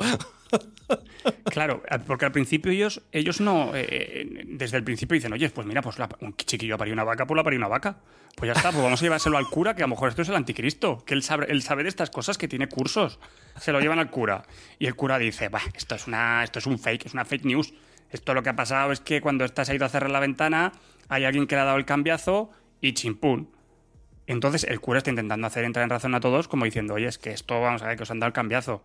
Claro, 1.46 1.82
porque 2.06 2.26
al 2.26 2.32
principio 2.32 2.72
ellos, 2.72 3.02
ellos 3.12 3.42
no, 3.42 3.76
eh, 3.76 3.86
eh, 3.90 4.44
desde 4.46 4.78
el 4.78 4.84
principio 4.84 5.16
dicen, 5.16 5.34
oye, 5.34 5.50
pues 5.50 5.66
mira, 5.66 5.82
pues 5.82 5.98
un 6.20 6.36
chiquillo 6.36 6.76
ha 6.76 6.78
parido 6.78 6.94
una 6.94 7.04
vaca, 7.04 7.26
pues 7.26 7.36
la 7.36 7.44
parido 7.44 7.60
una 7.60 7.68
vaca. 7.68 7.98
Pues 8.36 8.50
ya 8.50 8.54
está, 8.54 8.72
pues 8.72 8.84
vamos 8.84 9.02
a 9.02 9.06
llevárselo 9.06 9.38
al 9.38 9.48
cura, 9.48 9.76
que 9.76 9.82
a 9.82 9.86
lo 9.86 9.92
mejor 9.92 10.10
esto 10.10 10.22
es 10.22 10.30
el 10.30 10.36
anticristo, 10.36 11.04
que 11.06 11.14
él 11.14 11.24
sabe, 11.24 11.48
él 11.50 11.62
sabe 11.62 11.84
de 11.84 11.90
estas 11.90 12.10
cosas, 12.10 12.38
que 12.38 12.48
tiene 12.48 12.68
cursos. 12.68 13.20
Se 13.60 13.72
lo 13.72 13.80
llevan 13.80 14.00
al 14.00 14.10
cura. 14.10 14.44
Y 14.78 14.88
el 14.88 14.96
cura 14.96 15.18
dice, 15.18 15.48
bah, 15.48 15.62
esto 15.74 15.96
es, 15.96 16.08
una, 16.08 16.44
esto 16.44 16.60
es 16.60 16.66
un 16.66 16.78
fake, 16.78 17.06
es 17.06 17.14
una 17.14 17.24
fake 17.24 17.46
news. 17.46 17.74
Esto 18.12 18.34
lo 18.34 18.44
que 18.44 18.50
ha 18.50 18.56
pasado 18.56 18.92
es 18.92 19.00
que 19.00 19.22
cuando 19.22 19.46
estás 19.46 19.70
ido 19.70 19.86
a 19.86 19.90
cerrar 19.90 20.12
la 20.12 20.20
ventana, 20.20 20.74
hay 21.08 21.24
alguien 21.24 21.48
que 21.48 21.56
le 21.56 21.62
ha 21.62 21.66
dado 21.66 21.78
el 21.78 21.86
cambiazo 21.86 22.52
y 22.82 22.94
chimpún. 22.94 23.50
Entonces 24.28 24.66
el 24.66 24.82
cura 24.82 24.98
está 24.98 25.12
intentando 25.12 25.48
hacer 25.48 25.64
entrar 25.64 25.84
en 25.84 25.90
razón 25.90 26.14
a 26.16 26.20
todos, 26.20 26.48
como 26.48 26.66
diciendo, 26.66 26.96
oye, 26.96 27.08
es 27.08 27.18
que 27.18 27.32
esto, 27.32 27.62
vamos 27.62 27.82
a 27.84 27.88
ver, 27.88 27.98
que 27.98 28.04
os 28.04 28.12
han 28.12 28.20
dado 28.20 28.28
el 28.28 28.34
cambiazo. 28.34 28.84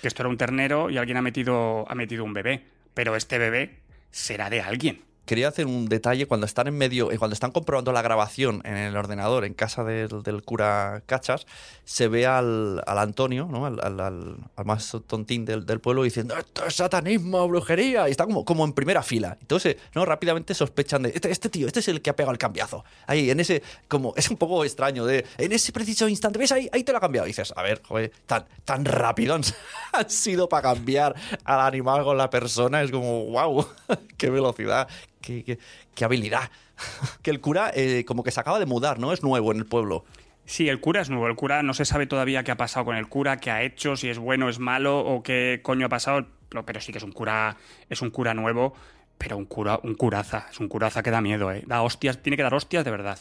Que 0.00 0.08
esto 0.08 0.22
era 0.22 0.28
un 0.28 0.36
ternero 0.36 0.90
y 0.90 0.98
alguien 0.98 1.16
ha 1.16 1.22
metido, 1.22 1.90
ha 1.90 1.94
metido 1.94 2.24
un 2.24 2.32
bebé. 2.32 2.64
Pero 2.94 3.16
este 3.16 3.38
bebé 3.38 3.80
será 4.10 4.50
de 4.50 4.60
alguien. 4.60 5.09
Quería 5.30 5.46
hacer 5.46 5.66
un 5.66 5.88
detalle 5.88 6.26
cuando 6.26 6.44
están 6.44 6.66
en 6.66 6.76
medio, 6.76 7.12
eh, 7.12 7.16
cuando 7.16 7.34
están 7.34 7.52
comprobando 7.52 7.92
la 7.92 8.02
grabación 8.02 8.62
en 8.64 8.76
el 8.76 8.96
ordenador 8.96 9.44
en 9.44 9.54
casa 9.54 9.84
del, 9.84 10.42
cura 10.44 11.04
Cachas, 11.06 11.46
se 11.84 12.08
ve 12.08 12.26
al, 12.26 12.82
Antonio, 12.84 13.46
¿no? 13.48 13.64
al, 13.64 14.36
más 14.64 14.96
tontín 15.06 15.44
del, 15.44 15.66
del 15.66 15.78
pueblo, 15.78 16.02
diciendo 16.02 16.36
esto 16.36 16.66
es 16.66 16.74
satanismo, 16.74 17.46
brujería, 17.46 18.08
y 18.08 18.10
está 18.10 18.24
como, 18.24 18.44
como 18.44 18.64
en 18.64 18.72
primera 18.72 19.04
fila. 19.04 19.38
Entonces, 19.40 19.76
¿no? 19.94 20.04
rápidamente 20.04 20.52
sospechan 20.52 21.04
de 21.04 21.10
este, 21.10 21.30
este 21.30 21.48
tío, 21.48 21.68
este 21.68 21.78
es 21.78 21.86
el 21.86 22.02
que 22.02 22.10
ha 22.10 22.16
pegado 22.16 22.32
el 22.32 22.38
cambiazo. 22.38 22.84
Ahí, 23.06 23.30
en 23.30 23.38
ese, 23.38 23.62
como, 23.86 24.12
es 24.16 24.28
un 24.30 24.36
poco 24.36 24.64
extraño, 24.64 25.06
de 25.06 25.24
en 25.38 25.52
ese 25.52 25.70
preciso 25.70 26.08
instante, 26.08 26.40
¿ves 26.40 26.50
ahí? 26.50 26.68
Ahí 26.72 26.82
te 26.82 26.90
lo 26.90 26.98
ha 26.98 27.00
cambiado. 27.00 27.28
Dices, 27.28 27.52
a 27.54 27.62
ver, 27.62 27.80
joder, 27.86 28.10
tan, 28.26 28.46
tan 28.64 28.84
rápido 28.84 29.36
han, 29.36 29.42
han 29.92 30.10
sido 30.10 30.48
para 30.48 30.74
cambiar 30.74 31.14
al 31.44 31.60
animal 31.60 32.02
con 32.02 32.18
la 32.18 32.28
persona, 32.28 32.82
es 32.82 32.90
como, 32.90 33.26
wow, 33.26 33.64
qué 34.16 34.28
velocidad, 34.28 34.88
qué, 35.20 35.58
habilidad. 36.04 36.50
Que 37.22 37.30
el 37.30 37.40
cura 37.40 37.70
eh, 37.74 38.04
como 38.06 38.24
que 38.24 38.30
se 38.30 38.40
acaba 38.40 38.58
de 38.58 38.66
mudar, 38.66 38.98
¿no? 38.98 39.12
Es 39.12 39.22
nuevo 39.22 39.52
en 39.52 39.58
el 39.58 39.66
pueblo. 39.66 40.04
Sí, 40.46 40.68
el 40.68 40.80
cura 40.80 41.02
es 41.02 41.10
nuevo. 41.10 41.26
El 41.26 41.36
cura 41.36 41.62
no 41.62 41.74
se 41.74 41.84
sabe 41.84 42.06
todavía 42.06 42.42
qué 42.42 42.50
ha 42.50 42.56
pasado 42.56 42.86
con 42.86 42.96
el 42.96 43.08
cura, 43.08 43.36
qué 43.36 43.50
ha 43.50 43.62
hecho, 43.62 43.96
si 43.96 44.08
es 44.08 44.18
bueno, 44.18 44.48
es 44.48 44.58
malo 44.58 44.98
o 44.98 45.22
qué 45.22 45.60
coño 45.62 45.86
ha 45.86 45.88
pasado. 45.90 46.26
Pero 46.48 46.64
pero 46.64 46.80
sí 46.80 46.90
que 46.90 46.98
es 46.98 47.04
un 47.04 47.12
cura, 47.12 47.56
es 47.88 48.02
un 48.02 48.10
cura 48.10 48.34
nuevo, 48.34 48.74
pero 49.18 49.36
un 49.36 49.44
cura, 49.44 49.78
un 49.82 49.94
curaza. 49.94 50.48
Es 50.50 50.58
un 50.58 50.68
curaza 50.68 51.02
que 51.02 51.10
da 51.10 51.20
miedo, 51.20 51.52
¿eh? 51.52 51.62
Da 51.66 51.82
hostias, 51.82 52.22
tiene 52.22 52.36
que 52.36 52.42
dar 52.42 52.54
hostias 52.54 52.84
de 52.84 52.90
verdad. 52.90 53.18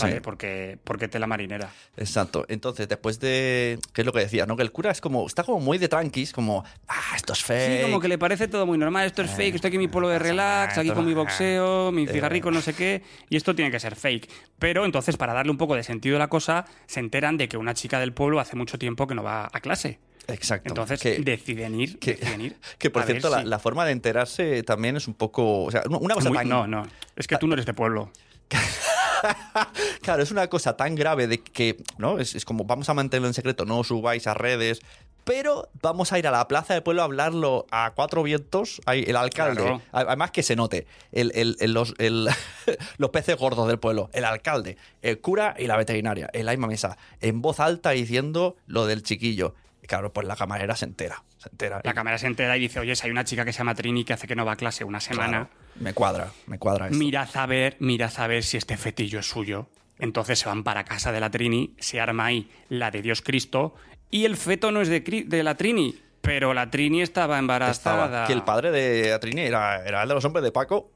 ¿Vale? 0.00 0.14
Sí. 0.14 0.20
Porque, 0.20 0.78
porque 0.82 1.08
tela 1.08 1.26
marinera. 1.26 1.70
Exacto. 1.96 2.44
Entonces, 2.48 2.88
después 2.88 3.20
de. 3.20 3.78
¿Qué 3.92 4.02
es 4.02 4.06
lo 4.06 4.12
que 4.12 4.20
decía? 4.20 4.44
¿No? 4.46 4.56
Que 4.56 4.62
el 4.62 4.72
cura 4.72 4.90
es 4.90 5.00
como. 5.00 5.26
Está 5.26 5.44
como 5.44 5.60
muy 5.60 5.78
de 5.78 5.88
tranquis, 5.88 6.32
como. 6.32 6.64
Ah, 6.88 7.14
esto 7.14 7.32
es 7.32 7.42
fake. 7.44 7.76
Sí, 7.78 7.82
como 7.82 8.00
que 8.00 8.08
le 8.08 8.18
parece 8.18 8.48
todo 8.48 8.66
muy 8.66 8.78
normal. 8.78 9.06
Esto 9.06 9.22
es 9.22 9.30
fake, 9.30 9.54
estoy 9.54 9.68
aquí 9.68 9.76
en 9.76 9.82
mi 9.82 9.88
polo 9.88 10.08
de 10.08 10.18
relax, 10.18 10.76
aquí 10.78 10.90
con 10.90 11.04
mi 11.06 11.14
boxeo, 11.14 11.92
mi 11.92 12.06
cigarrico, 12.06 12.50
no 12.50 12.60
sé 12.60 12.74
qué, 12.74 13.02
y 13.30 13.36
esto 13.36 13.54
tiene 13.54 13.70
que 13.70 13.78
ser 13.80 13.94
fake. 13.96 14.28
Pero 14.58 14.84
entonces, 14.84 15.16
para 15.16 15.32
darle 15.32 15.50
un 15.52 15.58
poco 15.58 15.74
de 15.76 15.82
sentido 15.82 16.16
a 16.16 16.18
la 16.18 16.28
cosa, 16.28 16.64
se 16.86 17.00
enteran 17.00 17.36
de 17.36 17.48
que 17.48 17.56
una 17.56 17.74
chica 17.74 18.00
del 18.00 18.12
pueblo 18.12 18.40
hace 18.40 18.56
mucho 18.56 18.78
tiempo 18.78 19.06
que 19.06 19.14
no 19.14 19.22
va 19.22 19.48
a 19.52 19.60
clase. 19.60 19.98
Exacto. 20.28 20.68
Entonces 20.70 21.00
que, 21.00 21.20
deciden 21.20 21.80
ir, 21.80 22.00
que- 22.00 22.14
deciden 22.14 22.40
ir. 22.40 22.56
que, 22.78 22.90
por 22.90 23.04
cierto, 23.04 23.30
la, 23.30 23.42
si- 23.42 23.46
la 23.46 23.60
forma 23.60 23.84
de 23.84 23.92
enterarse 23.92 24.64
también 24.64 24.96
es 24.96 25.06
un 25.06 25.14
poco. 25.14 25.62
O 25.64 25.70
sea, 25.70 25.82
una 25.88 26.14
cosa 26.16 26.28
Muy- 26.30 26.38
tan. 26.38 26.48
No, 26.48 26.66
no. 26.66 26.86
Es 27.14 27.28
que 27.28 27.36
tú 27.36 27.46
no 27.46 27.52
eres 27.54 27.64
de 27.66 27.74
pueblo. 27.74 28.10
Claro, 30.02 30.22
es 30.22 30.30
una 30.30 30.48
cosa 30.48 30.76
tan 30.76 30.94
grave 30.94 31.26
de 31.26 31.40
que, 31.42 31.76
¿no? 31.98 32.18
Es, 32.18 32.34
es 32.34 32.44
como, 32.44 32.64
vamos 32.64 32.88
a 32.88 32.94
mantenerlo 32.94 33.28
en 33.28 33.34
secreto, 33.34 33.64
no 33.64 33.78
os 33.80 33.88
subáis 33.88 34.26
a 34.26 34.34
redes, 34.34 34.80
pero 35.24 35.68
vamos 35.82 36.12
a 36.12 36.18
ir 36.18 36.26
a 36.28 36.30
la 36.30 36.46
plaza 36.46 36.74
del 36.74 36.82
pueblo 36.84 37.02
a 37.02 37.06
hablarlo 37.06 37.66
a 37.72 37.92
cuatro 37.96 38.22
vientos, 38.22 38.80
el 38.86 39.16
alcalde, 39.16 39.62
Claro. 39.62 39.82
además 39.90 40.30
que 40.30 40.42
se 40.44 40.54
note, 40.54 40.86
el, 41.10 41.32
el- 41.34 41.56
el- 41.60 41.72
los, 41.72 41.94
el- 41.98 42.28
los 42.98 43.10
peces 43.10 43.36
gordos 43.36 43.66
del 43.66 43.78
pueblo, 43.80 44.08
el 44.12 44.24
alcalde, 44.24 44.76
el 45.02 45.20
cura 45.20 45.54
y 45.58 45.66
la 45.66 45.76
veterinaria, 45.76 46.30
en 46.32 46.46
la 46.46 46.52
misma 46.52 46.68
mesa, 46.68 46.96
en 47.20 47.42
voz 47.42 47.58
alta 47.60 47.90
diciendo 47.90 48.56
lo 48.66 48.86
del 48.86 49.02
chiquillo. 49.02 49.54
Claro, 49.88 50.12
pues 50.12 50.26
la 50.26 50.34
camarera 50.34 50.74
se 50.74 50.84
entera, 50.84 51.22
se 51.46 51.52
entera. 51.52 51.80
La 51.84 51.90
Y, 51.90 51.94
cámara 51.94 52.18
se 52.18 52.26
entera 52.26 52.56
y 52.56 52.60
dice, 52.60 52.80
oye, 52.80 52.94
si 52.96 53.06
hay 53.06 53.10
una 53.10 53.24
chica 53.24 53.44
que 53.44 53.52
se 53.52 53.58
llama 53.58 53.74
Trini 53.74 54.04
que 54.04 54.12
hace 54.12 54.26
que 54.26 54.36
no 54.36 54.44
va 54.44 54.52
a 54.52 54.56
clase 54.56 54.84
una 54.84 55.00
semana, 55.00 55.48
claro, 55.48 55.50
me 55.80 55.94
cuadra, 55.94 56.32
me 56.46 56.58
cuadra 56.58 56.86
esto. 56.86 56.98
mirad 56.98 57.28
a 57.34 57.46
ver, 57.46 57.76
mirad 57.80 58.12
a 58.16 58.26
ver 58.26 58.42
si 58.42 58.56
este 58.56 58.76
fetillo 58.76 59.20
es 59.20 59.26
suyo. 59.28 59.68
Entonces 59.98 60.38
se 60.38 60.46
van 60.46 60.62
para 60.62 60.84
casa 60.84 61.10
de 61.12 61.20
la 61.20 61.30
Trini, 61.30 61.74
se 61.78 62.00
arma 62.00 62.26
ahí 62.26 62.50
la 62.68 62.90
de 62.90 63.00
Dios 63.00 63.22
Cristo, 63.22 63.74
y 64.10 64.24
el 64.24 64.36
feto 64.36 64.70
no 64.70 64.82
es 64.82 64.88
de, 64.88 65.00
de 65.00 65.42
la 65.42 65.56
Trini, 65.56 65.98
pero 66.20 66.52
la 66.52 66.70
Trini 66.70 67.02
estaba 67.02 67.38
embarazada. 67.38 68.04
Estaba, 68.04 68.26
que 68.26 68.32
el 68.32 68.42
padre 68.42 68.72
de 68.72 69.12
Atrini 69.12 69.42
era, 69.42 69.86
era 69.86 70.02
el 70.02 70.08
de 70.08 70.14
los 70.14 70.24
hombres 70.24 70.44
de 70.44 70.52
Paco. 70.52 70.90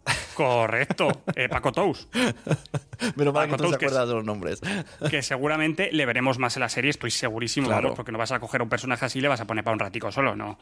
Correcto, 0.44 1.22
eh, 1.36 1.48
Paco 1.50 1.70
Tous, 1.70 2.08
Menos 3.16 3.34
mal 3.34 3.48
que 3.50 3.56
tú 3.58 3.68
te 3.68 3.74
acuerdas 3.76 4.08
de 4.08 4.14
los 4.14 4.24
nombres. 4.24 4.60
que 5.10 5.22
seguramente 5.22 5.90
le 5.92 6.06
veremos 6.06 6.38
más 6.38 6.56
en 6.56 6.60
la 6.60 6.68
serie, 6.70 6.90
estoy 6.90 7.10
segurísimo, 7.10 7.66
Claro. 7.66 7.82
vamos, 7.82 7.96
porque 7.96 8.10
no 8.10 8.16
vas 8.18 8.32
a 8.32 8.40
coger 8.40 8.62
a 8.62 8.64
un 8.64 8.70
personaje 8.70 9.04
así 9.04 9.18
y 9.18 9.22
le 9.22 9.28
vas 9.28 9.40
a 9.40 9.46
poner 9.46 9.62
para 9.64 9.74
un 9.74 9.80
ratico 9.80 10.10
solo, 10.10 10.34
no. 10.36 10.58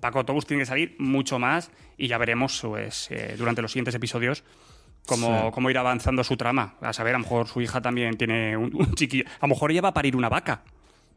Paco 0.00 0.24
Tous 0.24 0.46
tiene 0.46 0.62
que 0.62 0.66
salir 0.66 0.94
mucho 1.00 1.38
más 1.40 1.70
y 1.96 2.06
ya 2.06 2.16
veremos 2.18 2.60
pues, 2.62 3.10
eh, 3.10 3.34
durante 3.36 3.60
los 3.60 3.72
siguientes 3.72 3.94
episodios 3.96 4.44
cómo, 5.06 5.46
Sí. 5.46 5.50
cómo 5.52 5.70
ir 5.70 5.78
avanzando 5.78 6.22
su 6.22 6.36
trama. 6.36 6.76
A 6.80 6.92
saber, 6.92 7.14
a 7.16 7.18
lo 7.18 7.24
mejor 7.24 7.48
su 7.48 7.60
hija 7.60 7.80
también 7.80 8.16
tiene 8.16 8.56
un, 8.56 8.70
un 8.74 8.94
chiquillo. 8.94 9.24
A 9.40 9.46
lo 9.46 9.48
mejor 9.48 9.72
ella 9.72 9.80
va 9.80 9.88
a 9.88 9.94
parir 9.94 10.14
una 10.14 10.28
vaca. 10.28 10.62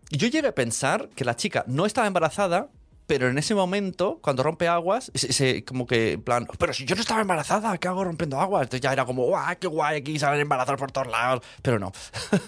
Yo 0.09 0.27
llegué 0.27 0.47
a 0.47 0.55
pensar 0.55 1.09
que 1.15 1.23
la 1.23 1.35
chica 1.35 1.63
no 1.67 1.85
estaba 1.85 2.07
embarazada, 2.07 2.69
pero 3.07 3.27
en 3.29 3.37
ese 3.37 3.53
momento, 3.55 4.19
cuando 4.21 4.41
rompe 4.43 4.67
aguas, 4.67 5.11
se, 5.13 5.33
se- 5.33 5.65
como 5.65 5.85
que, 5.85 6.13
en 6.13 6.21
plan, 6.21 6.47
pero 6.57 6.73
si 6.73 6.85
yo 6.85 6.95
no 6.95 7.01
estaba 7.01 7.21
embarazada, 7.21 7.77
¿qué 7.77 7.87
hago 7.87 8.03
rompiendo 8.03 8.39
aguas? 8.39 8.63
Entonces 8.63 8.81
ya 8.81 8.93
era 8.93 9.05
como, 9.05 9.25
¡guau, 9.25 9.55
qué 9.59 9.67
guay! 9.67 9.97
Aquí 9.97 10.17
salen 10.17 10.39
embarazadas 10.41 10.79
por 10.79 10.91
todos 10.91 11.07
lados. 11.07 11.43
Pero 11.61 11.77
no. 11.79 11.91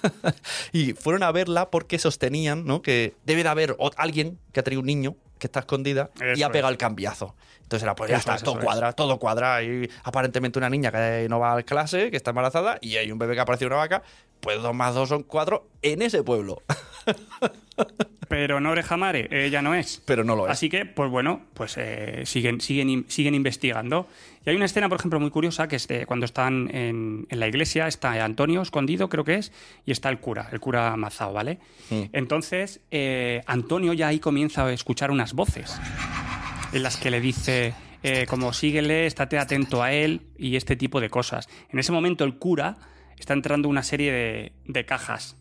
y 0.71 0.93
fueron 0.93 1.23
a 1.23 1.31
verla 1.31 1.69
porque 1.69 1.99
sostenían, 1.99 2.65
¿no? 2.65 2.81
Que 2.81 3.13
debe 3.25 3.43
de 3.43 3.49
haber 3.49 3.77
alguien 3.97 4.39
que 4.51 4.59
ha 4.59 4.63
traído 4.63 4.81
un 4.81 4.87
niño 4.87 5.15
que 5.39 5.47
está 5.47 5.59
escondida 5.59 6.09
y 6.21 6.39
Eso 6.39 6.45
ha 6.45 6.51
pegado 6.51 6.69
es. 6.69 6.75
el 6.75 6.77
cambiazo. 6.77 7.35
Entonces 7.63 7.83
era, 7.83 7.95
pues 7.95 8.09
ya 8.11 8.17
Eso 8.17 8.21
está, 8.31 8.35
es, 8.35 8.43
todo 8.43 8.53
eso 8.55 8.59
es. 8.61 8.65
cuadra, 8.65 8.93
todo 8.93 9.19
cuadra. 9.19 9.55
Hay 9.55 9.89
aparentemente 10.03 10.59
una 10.59 10.69
niña 10.69 10.91
que 10.91 11.27
no 11.29 11.39
va 11.39 11.57
a 11.57 11.63
clase, 11.63 12.11
que 12.11 12.17
está 12.17 12.31
embarazada, 12.31 12.77
y 12.81 12.95
hay 12.97 13.11
un 13.11 13.17
bebé 13.19 13.35
que 13.35 13.41
ha 13.41 13.45
parecido 13.45 13.67
una 13.69 13.77
vaca. 13.77 14.03
Pues 14.39 14.61
dos 14.61 14.73
más 14.75 14.93
dos 14.93 15.09
son 15.09 15.23
cuatro 15.23 15.67
en 15.81 16.01
ese 16.01 16.23
pueblo. 16.23 16.61
Pero 18.27 18.59
no 18.59 18.71
oreja 18.71 18.97
mare, 18.97 19.27
ella 19.31 19.61
no 19.61 19.75
es. 19.75 20.01
pero 20.05 20.23
no 20.23 20.35
lo 20.35 20.45
es. 20.45 20.51
Así 20.51 20.69
que, 20.69 20.85
pues 20.85 21.09
bueno, 21.09 21.41
pues 21.53 21.75
eh, 21.77 22.23
siguen, 22.25 22.61
siguen, 22.61 23.05
siguen 23.07 23.35
investigando. 23.35 24.07
Y 24.45 24.49
hay 24.49 24.55
una 24.55 24.65
escena, 24.65 24.89
por 24.89 24.99
ejemplo, 24.99 25.19
muy 25.19 25.29
curiosa, 25.29 25.67
que 25.67 25.75
es 25.75 25.87
de 25.87 26.05
cuando 26.05 26.25
están 26.25 26.69
en, 26.73 27.27
en 27.29 27.39
la 27.39 27.47
iglesia, 27.47 27.87
está 27.87 28.23
Antonio 28.23 28.61
escondido, 28.61 29.09
creo 29.09 29.23
que 29.23 29.35
es, 29.35 29.51
y 29.85 29.91
está 29.91 30.09
el 30.09 30.19
cura, 30.19 30.49
el 30.51 30.59
cura 30.59 30.95
Mazao, 30.97 31.33
¿vale? 31.33 31.59
Mm. 31.89 32.01
Entonces, 32.13 32.81
eh, 32.91 33.41
Antonio 33.45 33.93
ya 33.93 34.07
ahí 34.07 34.19
comienza 34.19 34.65
a 34.65 34.73
escuchar 34.73 35.11
unas 35.11 35.33
voces 35.33 35.79
en 36.73 36.83
las 36.83 36.97
que 36.97 37.11
le 37.11 37.21
dice, 37.21 37.73
eh, 38.01 38.25
como 38.27 38.51
síguele, 38.51 39.05
estate 39.05 39.37
atento 39.37 39.83
a 39.83 39.93
él 39.93 40.21
y 40.37 40.55
este 40.55 40.75
tipo 40.75 40.99
de 40.99 41.09
cosas. 41.09 41.47
En 41.69 41.79
ese 41.79 41.91
momento 41.91 42.23
el 42.23 42.37
cura 42.37 42.77
está 43.17 43.33
entrando 43.33 43.69
una 43.69 43.83
serie 43.83 44.11
de, 44.11 44.53
de 44.65 44.85
cajas 44.85 45.37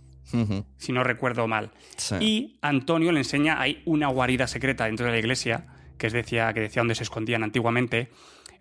Si 0.76 0.92
no 0.92 1.04
recuerdo 1.04 1.46
mal. 1.46 1.70
Sí. 1.96 2.14
Y 2.20 2.58
Antonio 2.62 3.12
le 3.12 3.20
enseña, 3.20 3.61
hay 3.61 3.82
una 3.85 4.08
guarida 4.08 4.46
secreta 4.46 4.87
dentro 4.87 5.06
de 5.06 5.12
la 5.12 5.18
iglesia, 5.18 5.66
que, 5.98 6.06
es 6.06 6.12
decía, 6.12 6.52
que 6.54 6.61
decía 6.61 6.80
dónde 6.80 6.94
se 6.94 7.02
escondían 7.02 7.42
antiguamente. 7.42 8.11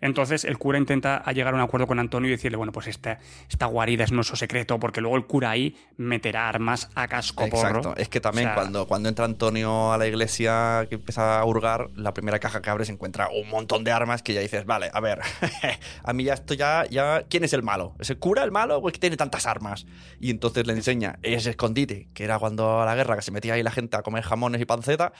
Entonces 0.02 0.44
el 0.44 0.58
cura 0.58 0.78
intenta 0.78 1.24
llegar 1.32 1.54
a 1.54 1.56
un 1.56 1.62
acuerdo 1.62 1.86
con 1.86 1.98
Antonio 1.98 2.28
y 2.28 2.32
decirle, 2.32 2.56
bueno, 2.58 2.72
pues 2.72 2.88
esta, 2.88 3.18
esta 3.48 3.66
guarida 3.66 4.04
es 4.04 4.12
nuestro 4.12 4.36
secreto, 4.36 4.78
porque 4.78 5.00
luego 5.00 5.16
el 5.16 5.26
cura 5.26 5.50
ahí 5.50 5.76
meterá 5.96 6.48
armas 6.48 6.90
a 6.94 7.08
casco 7.08 7.44
Exacto. 7.44 7.94
Es 7.96 8.08
que 8.08 8.20
también 8.20 8.48
O 8.48 8.50
sea, 8.50 8.54
cuando, 8.56 8.86
cuando 8.86 9.08
entra 9.08 9.24
Antonio 9.24 9.92
a 9.92 9.98
la 9.98 10.06
iglesia 10.06 10.86
que 10.88 10.96
empieza 10.96 11.38
a 11.38 11.44
hurgar, 11.44 11.88
la 11.94 12.12
primera 12.12 12.38
caja 12.40 12.60
que 12.60 12.68
abre 12.68 12.84
se 12.84 12.92
encuentra 12.92 13.28
un 13.30 13.48
montón 13.48 13.84
de 13.84 13.92
armas 13.92 14.22
que 14.22 14.34
ya 14.34 14.40
dices, 14.40 14.66
vale, 14.66 14.90
a 14.92 15.00
ver, 15.00 15.20
a 16.02 16.12
mí 16.12 16.24
ya 16.24 16.34
esto 16.34 16.54
ya, 16.54 16.84
ya, 16.90 17.24
¿quién 17.28 17.44
es 17.44 17.52
el 17.52 17.62
malo? 17.62 17.94
¿Es 18.00 18.10
el 18.10 18.18
cura 18.18 18.42
el 18.42 18.50
malo 18.50 18.78
o 18.78 18.88
es 18.88 18.92
que 18.92 18.98
tiene 18.98 19.16
tantas 19.16 19.46
armas? 19.46 19.86
Y 20.20 20.30
entonces 20.30 20.66
le 20.66 20.72
enseña 20.72 21.20
ese 21.22 21.50
escondite, 21.50 22.08
que 22.12 22.24
era 22.24 22.40
cuando 22.40 22.82
a 22.82 22.84
la 22.86 22.96
guerra 22.96 23.14
que 23.14 23.22
se 23.22 23.30
metía 23.30 23.54
ahí 23.54 23.62
la 23.62 23.70
gente 23.70 23.96
a 23.96 24.02
comer 24.02 24.24
jamones 24.24 24.60
y 24.60 24.64
panceta, 24.64 25.12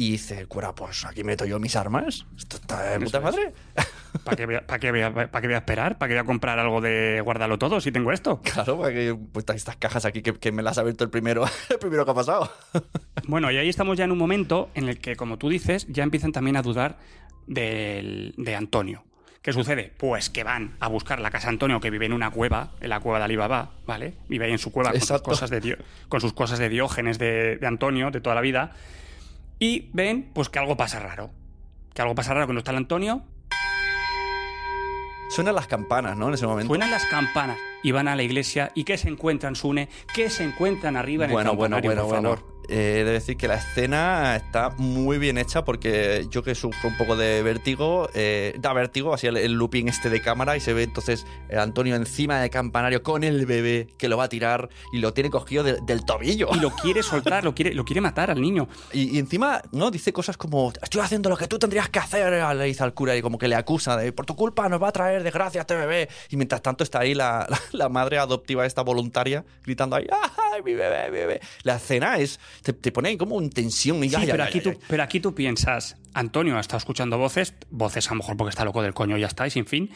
Y 0.00 0.12
dice, 0.12 0.46
cura, 0.46 0.74
pues 0.74 1.04
aquí 1.04 1.22
meto 1.24 1.44
yo 1.44 1.58
mis 1.58 1.76
armas. 1.76 2.24
Esto 2.34 2.56
está 2.56 2.82
de 2.92 3.00
puta 3.04 3.20
madre. 3.20 3.52
¿Para 4.24 4.34
qué, 4.34 4.46
voy 4.46 4.54
a- 4.54 4.66
para 4.66 4.78
qué 4.80 4.90
voy 4.90 5.02
a- 5.02 5.12
para 5.12 5.40
qué 5.42 5.46
voy 5.46 5.54
a 5.54 5.58
esperar? 5.58 5.98
¿Para 5.98 6.08
qué 6.08 6.14
voy 6.14 6.22
a 6.22 6.24
comprar 6.24 6.58
algo 6.58 6.80
de 6.80 7.20
guardarlo 7.20 7.58
todo 7.58 7.82
si 7.82 7.92
tengo 7.92 8.10
esto? 8.10 8.40
Claro, 8.42 8.78
porque 8.78 9.14
pues, 9.30 9.44
estas 9.54 9.76
cajas 9.76 10.06
aquí 10.06 10.22
que, 10.22 10.32
que 10.32 10.52
me 10.52 10.62
las 10.62 10.78
ha 10.78 10.80
abierto 10.80 11.04
el 11.04 11.10
primero, 11.10 11.44
el 11.68 11.78
primero 11.78 12.06
que 12.06 12.10
ha 12.12 12.14
pasado. 12.14 12.50
Bueno, 13.26 13.50
y 13.50 13.58
ahí 13.58 13.68
estamos 13.68 13.98
ya 13.98 14.04
en 14.04 14.12
un 14.12 14.16
momento 14.18 14.70
en 14.74 14.88
el 14.88 14.98
que, 15.00 15.14
como 15.16 15.36
tú 15.36 15.50
dices, 15.50 15.86
ya 15.90 16.02
empiezan 16.02 16.32
también 16.32 16.56
a 16.56 16.62
dudar 16.62 16.96
del- 17.46 18.34
de 18.38 18.56
Antonio. 18.56 19.04
¿Qué 19.42 19.52
sucede? 19.52 19.92
Pues 19.98 20.30
que 20.30 20.44
van 20.44 20.76
a 20.80 20.88
buscar 20.88 21.20
la 21.20 21.30
casa 21.30 21.48
de 21.48 21.50
Antonio, 21.54 21.78
que 21.80 21.90
vive 21.90 22.06
en 22.06 22.14
una 22.14 22.30
cueva, 22.30 22.72
en 22.80 22.88
la 22.88 23.00
cueva 23.00 23.18
de 23.18 23.24
Alibaba, 23.26 23.72
¿vale? 23.86 24.14
Vive 24.28 24.46
ahí 24.46 24.52
en 24.52 24.58
su 24.58 24.72
cueva 24.72 24.92
con 24.92 25.00
sus, 25.00 25.20
cosas 25.22 25.50
de, 25.50 25.60
Dio- 25.60 25.76
con 26.08 26.20
sus 26.22 26.32
cosas 26.32 26.58
de 26.58 26.70
Diógenes 26.70 27.18
de, 27.18 27.56
de 27.56 27.66
Antonio, 27.66 28.10
de 28.10 28.20
toda 28.22 28.34
la 28.34 28.40
vida. 28.40 28.72
Y 29.60 29.90
ven, 29.92 30.30
pues 30.32 30.48
que 30.48 30.58
algo 30.58 30.76
pasa 30.76 30.98
raro. 30.98 31.30
Que 31.94 32.00
algo 32.00 32.14
pasa 32.14 32.32
raro 32.32 32.46
que 32.46 32.54
no 32.54 32.60
está 32.60 32.70
el 32.70 32.78
Antonio. 32.78 33.22
Suenan 35.28 35.54
las 35.54 35.66
campanas, 35.68 36.16
¿no? 36.16 36.28
En 36.28 36.34
ese 36.34 36.46
momento. 36.46 36.68
Suenan 36.68 36.90
las 36.90 37.04
campanas 37.06 37.58
y 37.82 37.92
van 37.92 38.08
a 38.08 38.16
la 38.16 38.22
iglesia. 38.22 38.72
¿Y 38.74 38.84
qué 38.84 38.96
se 38.96 39.08
encuentran, 39.08 39.54
Sune? 39.54 39.88
¿Qué 40.14 40.30
se 40.30 40.44
encuentran 40.44 40.96
arriba 40.96 41.26
en 41.26 41.32
Bueno, 41.32 41.52
el 41.52 41.56
bueno, 41.56 41.76
campanario, 41.76 42.04
bueno, 42.06 42.30
por 42.32 42.40
bueno. 42.40 42.59
Eh, 42.70 43.00
he 43.00 43.04
de 43.04 43.12
decir 43.12 43.36
que 43.36 43.48
la 43.48 43.56
escena 43.56 44.36
está 44.36 44.70
muy 44.76 45.18
bien 45.18 45.38
hecha 45.38 45.64
porque 45.64 46.26
yo 46.30 46.42
que 46.44 46.54
sufro 46.54 46.88
un 46.88 46.96
poco 46.96 47.16
de 47.16 47.42
vértigo, 47.42 48.08
eh, 48.14 48.54
da 48.58 48.72
vértigo, 48.72 49.12
así 49.12 49.26
el, 49.26 49.36
el 49.36 49.52
looping 49.54 49.88
este 49.88 50.08
de 50.08 50.22
cámara 50.22 50.56
y 50.56 50.60
se 50.60 50.72
ve 50.72 50.84
entonces 50.84 51.26
el 51.48 51.58
Antonio 51.58 51.96
encima 51.96 52.40
del 52.40 52.50
campanario 52.50 53.02
con 53.02 53.24
el 53.24 53.44
bebé 53.44 53.88
que 53.98 54.08
lo 54.08 54.16
va 54.16 54.24
a 54.24 54.28
tirar 54.28 54.68
y 54.92 54.98
lo 54.98 55.12
tiene 55.12 55.30
cogido 55.30 55.64
de- 55.64 55.80
del 55.82 56.04
tobillo. 56.04 56.48
Y 56.54 56.60
lo 56.60 56.70
quiere 56.70 57.02
soltar, 57.02 57.42
lo 57.42 57.54
quiere, 57.54 57.74
lo 57.74 57.84
quiere 57.84 58.00
matar 58.00 58.30
al 58.30 58.40
niño. 58.40 58.68
Y, 58.92 59.16
y 59.16 59.18
encima, 59.18 59.60
¿no? 59.72 59.90
Dice 59.90 60.12
cosas 60.12 60.36
como, 60.36 60.72
estoy 60.80 61.00
haciendo 61.00 61.28
lo 61.28 61.36
que 61.36 61.48
tú 61.48 61.58
tendrías 61.58 61.88
que 61.88 61.98
hacer, 61.98 62.32
le 62.56 62.64
dice 62.64 62.84
al 62.84 62.94
cura 62.94 63.16
y 63.16 63.22
como 63.22 63.36
que 63.38 63.48
le 63.48 63.56
acusa 63.56 63.96
de, 63.96 64.12
por 64.12 64.26
tu 64.26 64.36
culpa 64.36 64.68
nos 64.68 64.80
va 64.80 64.88
a 64.88 64.92
traer 64.92 65.22
desgracia 65.24 65.62
este 65.62 65.74
bebé. 65.74 66.08
Y 66.28 66.36
mientras 66.36 66.62
tanto 66.62 66.84
está 66.84 67.00
ahí 67.00 67.14
la, 67.14 67.46
la- 67.48 67.60
la 67.72 67.88
madre 67.88 68.18
adoptiva 68.18 68.64
esta 68.64 68.82
voluntaria 68.82 69.44
gritando 69.64 69.96
ahí, 69.96 70.06
¡ay, 70.54 70.62
mi 70.62 70.74
bebé, 70.74 71.10
mi 71.10 71.18
bebé! 71.18 71.40
La 71.64 71.76
escena 71.76 72.18
es, 72.18 72.38
te, 72.62 72.72
te 72.72 72.92
pone 72.92 73.10
ahí 73.10 73.16
como 73.16 73.40
en 73.40 73.50
tensión. 73.50 74.02
Y 74.04 74.08
Sí, 74.08 74.16
pero, 74.26 74.44
aquí 74.44 74.60
tú, 74.60 74.78
pero 74.88 75.02
aquí 75.02 75.20
tú 75.20 75.34
piensas, 75.34 75.96
Antonio 76.14 76.56
ha 76.56 76.60
estado 76.60 76.78
escuchando 76.78 77.18
voces, 77.18 77.54
voces 77.70 78.06
a 78.08 78.10
lo 78.10 78.18
mejor 78.18 78.36
porque 78.36 78.50
está 78.50 78.64
loco 78.64 78.82
del 78.82 78.94
coño 78.94 79.16
y 79.16 79.20
ya 79.20 79.26
está, 79.26 79.46
y 79.46 79.50
sin 79.50 79.66
fin. 79.66 79.90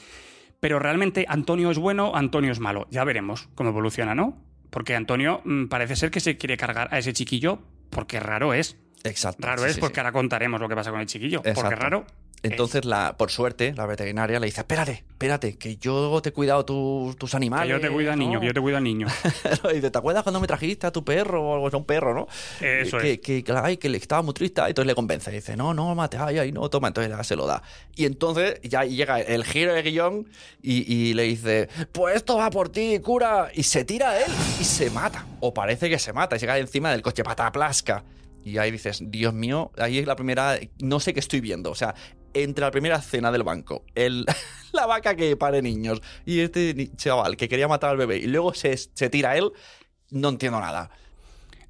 Pero 0.61 0.79
realmente 0.79 1.27
Antonio 1.29 1.71
es 1.71 1.79
bueno, 1.79 2.13
Antonio 2.15 2.53
es 2.53 2.61
malo. 2.61 2.87
Ya 2.91 3.05
veremos 3.05 3.49
cómo 3.55 3.71
evoluciona, 3.71 4.15
¿no? 4.15 4.43
Porque 4.71 4.95
Antonio 4.97 5.43
mm, 5.45 5.67
parece 5.67 5.97
ser 5.97 6.11
que 6.11 6.21
se 6.21 6.37
quiere 6.37 6.57
cargar 6.57 6.89
a 6.91 6.99
ese 6.99 7.13
chiquillo 7.13 7.61
porque 7.91 8.19
raro 8.19 8.55
es. 8.55 8.77
Exacto. 9.05 9.47
Raro 9.47 9.63
sí, 9.65 9.71
es 9.71 9.79
porque 9.79 9.97
sí. 9.97 10.01
ahora 10.01 10.13
contaremos 10.13 10.61
lo 10.61 10.69
que 10.69 10.75
pasa 10.75 10.91
con 10.91 11.01
el 11.01 11.07
chiquillo. 11.07 11.43
Porque 11.43 11.75
raro. 11.75 12.07
Entonces, 12.45 12.85
la, 12.85 13.17
por 13.17 13.31
suerte, 13.31 13.75
la 13.75 13.87
veterinaria 13.87 14.39
le 14.39 14.47
dice, 14.47 14.61
espérate, 14.61 15.05
espérate, 15.09 15.57
que 15.57 15.77
yo 15.77 16.21
te 16.23 16.29
he 16.29 16.33
cuidado 16.33 16.65
tus, 16.65 17.17
tus 17.17 17.31
Que 17.31 17.37
animales. 17.37 17.71
yo 17.71 17.81
te 17.81 17.91
cuido 17.91 18.13
al 18.13 18.19
niño, 18.19 18.35
¿no?". 18.35 18.41
que 18.41 18.47
yo 18.47 18.55
te 18.55 18.61
cuido 18.61 18.77
al 18.79 18.85
niño. 18.85 19.07
y 19.71 19.75
dice, 19.75 19.91
¿te 19.91 19.99
acuerdas 19.99 20.23
cuando 20.23 20.41
me 20.41 20.47
trajiste 20.47 20.87
a 20.87 20.93
tu 20.93 21.05
perro 21.05 21.43
o 21.43 21.55
algo 21.55 21.67
así? 21.69 21.77
Un 21.77 21.85
perro, 21.85 22.15
¿no? 22.15 22.29
Eso 22.61 22.99
que, 22.99 23.13
es. 23.15 23.21
que, 23.21 23.43
que, 23.43 23.53
ay, 23.53 23.77
que 23.79 23.89
le 23.89 23.99
estaba 23.99 24.23
muy 24.23 24.35
triste. 24.35 24.61
Y 24.63 24.69
entonces 24.69 24.87
le 24.87 24.95
convence. 24.95 25.31
Y 25.31 25.35
dice, 25.37 25.57
no, 25.57 25.75
no, 25.75 25.95
mate, 25.95 26.17
ay, 26.19 26.39
ay, 26.39 26.53
no, 26.53 26.69
toma. 26.71 26.89
Entonces 26.89 27.27
se 27.27 27.37
lo 27.37 27.47
da. 27.47 27.63
Y 27.97 28.05
entonces 28.05 28.61
ya 28.63 28.85
llega 28.85 29.21
el 29.21 29.45
giro 29.45 29.73
de 29.73 29.83
guion 29.83 30.29
y, 30.63 30.93
y 30.93 31.15
le 31.15 31.23
dice, 31.25 31.69
pues 31.93 32.17
esto 32.17 32.37
va 32.37 32.51
por 32.51 32.69
ti, 32.69 33.01
cura. 33.01 33.51
Y 33.55 33.63
se 33.63 33.85
tira 33.85 34.11
a 34.11 34.21
él 34.21 34.31
y 34.61 34.65
se 34.65 34.91
mata. 34.91 35.27
O 35.41 35.55
parece 35.55 35.89
que 35.89 35.99
se 35.99 36.13
mata. 36.13 36.37
Y 36.37 36.39
se 36.39 36.47
cae 36.47 36.61
encima 36.61 36.91
del 36.91 37.03
coche 37.03 37.25
pataplasca. 37.25 38.05
Y 38.45 38.59
ahí 38.59 38.71
dices, 38.71 38.99
Dios 39.01 39.33
mío, 39.33 39.73
ahí 39.79 39.99
es 39.99 40.07
la 40.07 40.17
primera, 40.17 40.59
no 40.79 41.01
sé 41.01 41.15
qué 41.15 41.21
estoy 41.21 41.41
viendo. 41.41 41.71
O 41.71 41.75
sea, 41.75 41.95
entre 42.35 42.65
la 42.65 42.71
primera 42.71 42.97
escena 42.97 43.31
del 43.33 43.43
banco, 43.43 43.85
el, 43.95 44.27
la 44.73 44.87
vaca 44.87 45.15
que 45.17 45.37
pare 45.37 45.63
niños 45.63 46.03
y 46.27 46.41
este 46.41 46.91
chaval 46.97 47.37
que 47.37 47.49
quería 47.49 47.69
matar 47.69 47.91
al 47.91 47.97
bebé 47.97 48.19
y 48.19 48.27
luego 48.27 48.53
se, 48.55 48.77
se 48.77 49.09
tira 49.11 49.31
a 49.31 49.37
él, 49.37 49.51
no 50.11 50.29
entiendo 50.29 50.61
nada. 50.61 50.91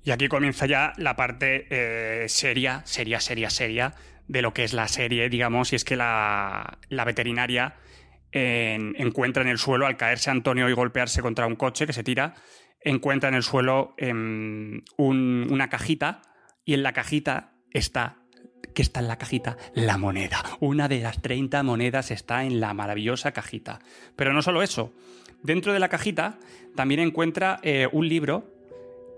Y 0.02 0.10
aquí 0.10 0.28
comienza 0.28 0.66
ya 0.66 0.92
la 0.98 1.16
parte 1.16 1.66
eh, 1.70 2.28
seria, 2.28 2.82
seria, 2.84 3.20
seria, 3.20 3.48
seria 3.50 3.94
de 4.28 4.42
lo 4.42 4.52
que 4.52 4.64
es 4.64 4.72
la 4.74 4.88
serie, 4.88 5.28
digamos, 5.30 5.72
y 5.72 5.76
es 5.76 5.84
que 5.84 5.96
la, 5.96 6.78
la 6.88 7.04
veterinaria 7.04 7.76
en- 8.32 8.94
encuentra 8.98 9.42
en 9.42 9.48
el 9.48 9.58
suelo, 9.58 9.86
al 9.86 9.96
caerse 9.96 10.30
Antonio 10.30 10.68
y 10.68 10.72
golpearse 10.72 11.22
contra 11.22 11.46
un 11.46 11.56
coche 11.56 11.86
que 11.86 11.92
se 11.92 12.02
tira, 12.04 12.34
encuentra 12.82 13.28
en 13.30 13.34
el 13.34 13.42
suelo 13.42 13.94
em, 13.96 14.82
un- 14.98 15.46
una 15.50 15.68
cajita 15.68 16.20
y 16.64 16.74
en 16.74 16.82
la 16.82 16.92
cajita 16.92 17.52
está... 17.70 18.16
¿Qué 18.74 18.82
está 18.82 19.00
en 19.00 19.08
la 19.08 19.16
cajita? 19.18 19.56
La 19.74 19.96
moneda. 19.98 20.42
Una 20.60 20.88
de 20.88 21.00
las 21.00 21.22
30 21.22 21.62
monedas 21.62 22.10
está 22.10 22.44
en 22.44 22.60
la 22.60 22.74
maravillosa 22.74 23.32
cajita. 23.32 23.78
Pero 24.16 24.32
no 24.32 24.42
solo 24.42 24.62
eso. 24.62 24.92
Dentro 25.42 25.72
de 25.72 25.78
la 25.78 25.88
cajita 25.88 26.38
también 26.74 27.00
encuentra 27.00 27.60
eh, 27.62 27.88
un 27.92 28.08
libro 28.08 28.50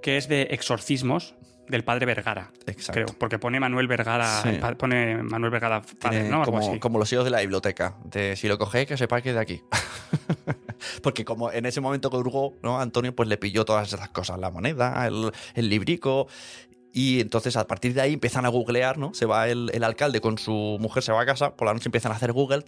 que 0.02 0.18
es 0.18 0.28
de 0.28 0.42
exorcismos 0.50 1.34
del 1.68 1.82
padre 1.84 2.06
Vergara. 2.06 2.52
Exacto. 2.66 2.92
Creo, 2.92 3.06
porque 3.18 3.38
pone 3.38 3.58
Manuel 3.58 3.88
Vergara, 3.88 4.42
Sí. 4.42 4.50
pone 4.78 5.22
Manuel 5.22 5.50
Vergara 5.50 5.82
padre, 5.82 6.18
Tiene 6.18 6.28
¿no? 6.30 6.36
Algo 6.42 6.52
como, 6.52 6.58
así. 6.70 6.78
como 6.78 6.98
los 6.98 7.08
sellos 7.08 7.24
de 7.24 7.30
la 7.30 7.40
biblioteca. 7.40 7.96
De 8.04 8.36
si 8.36 8.46
lo 8.48 8.56
cogéis, 8.58 8.86
que 8.86 8.96
sepáis 8.96 9.22
que 9.24 9.30
es 9.30 9.34
de 9.34 9.40
aquí. 9.40 9.62
Porque 11.02 11.24
como 11.24 11.50
en 11.50 11.66
ese 11.66 11.80
momento 11.80 12.10
que 12.10 12.16
hurgó, 12.18 12.54
¿no? 12.62 12.78
Antonio 12.78 13.14
pues 13.16 13.28
le 13.28 13.36
pilló 13.36 13.64
todas 13.64 13.92
esas 13.92 14.10
cosas, 14.10 14.38
la 14.38 14.50
moneda, 14.50 15.06
el, 15.06 15.32
el 15.54 15.68
librico. 15.68 16.28
Y 16.96 17.20
entonces 17.20 17.58
a 17.58 17.66
partir 17.66 17.92
de 17.92 18.00
ahí 18.00 18.14
empiezan 18.14 18.46
a 18.46 18.48
googlear, 18.48 18.96
¿no? 18.96 19.12
Se 19.12 19.26
va 19.26 19.50
el, 19.50 19.70
el 19.74 19.84
alcalde 19.84 20.22
con 20.22 20.38
su 20.38 20.78
mujer, 20.80 21.02
se 21.02 21.12
va 21.12 21.20
a 21.20 21.26
casa, 21.26 21.54
por 21.54 21.66
la 21.66 21.74
noche 21.74 21.88
empiezan 21.88 22.10
a 22.10 22.14
hacer 22.14 22.32
Google. 22.32 22.64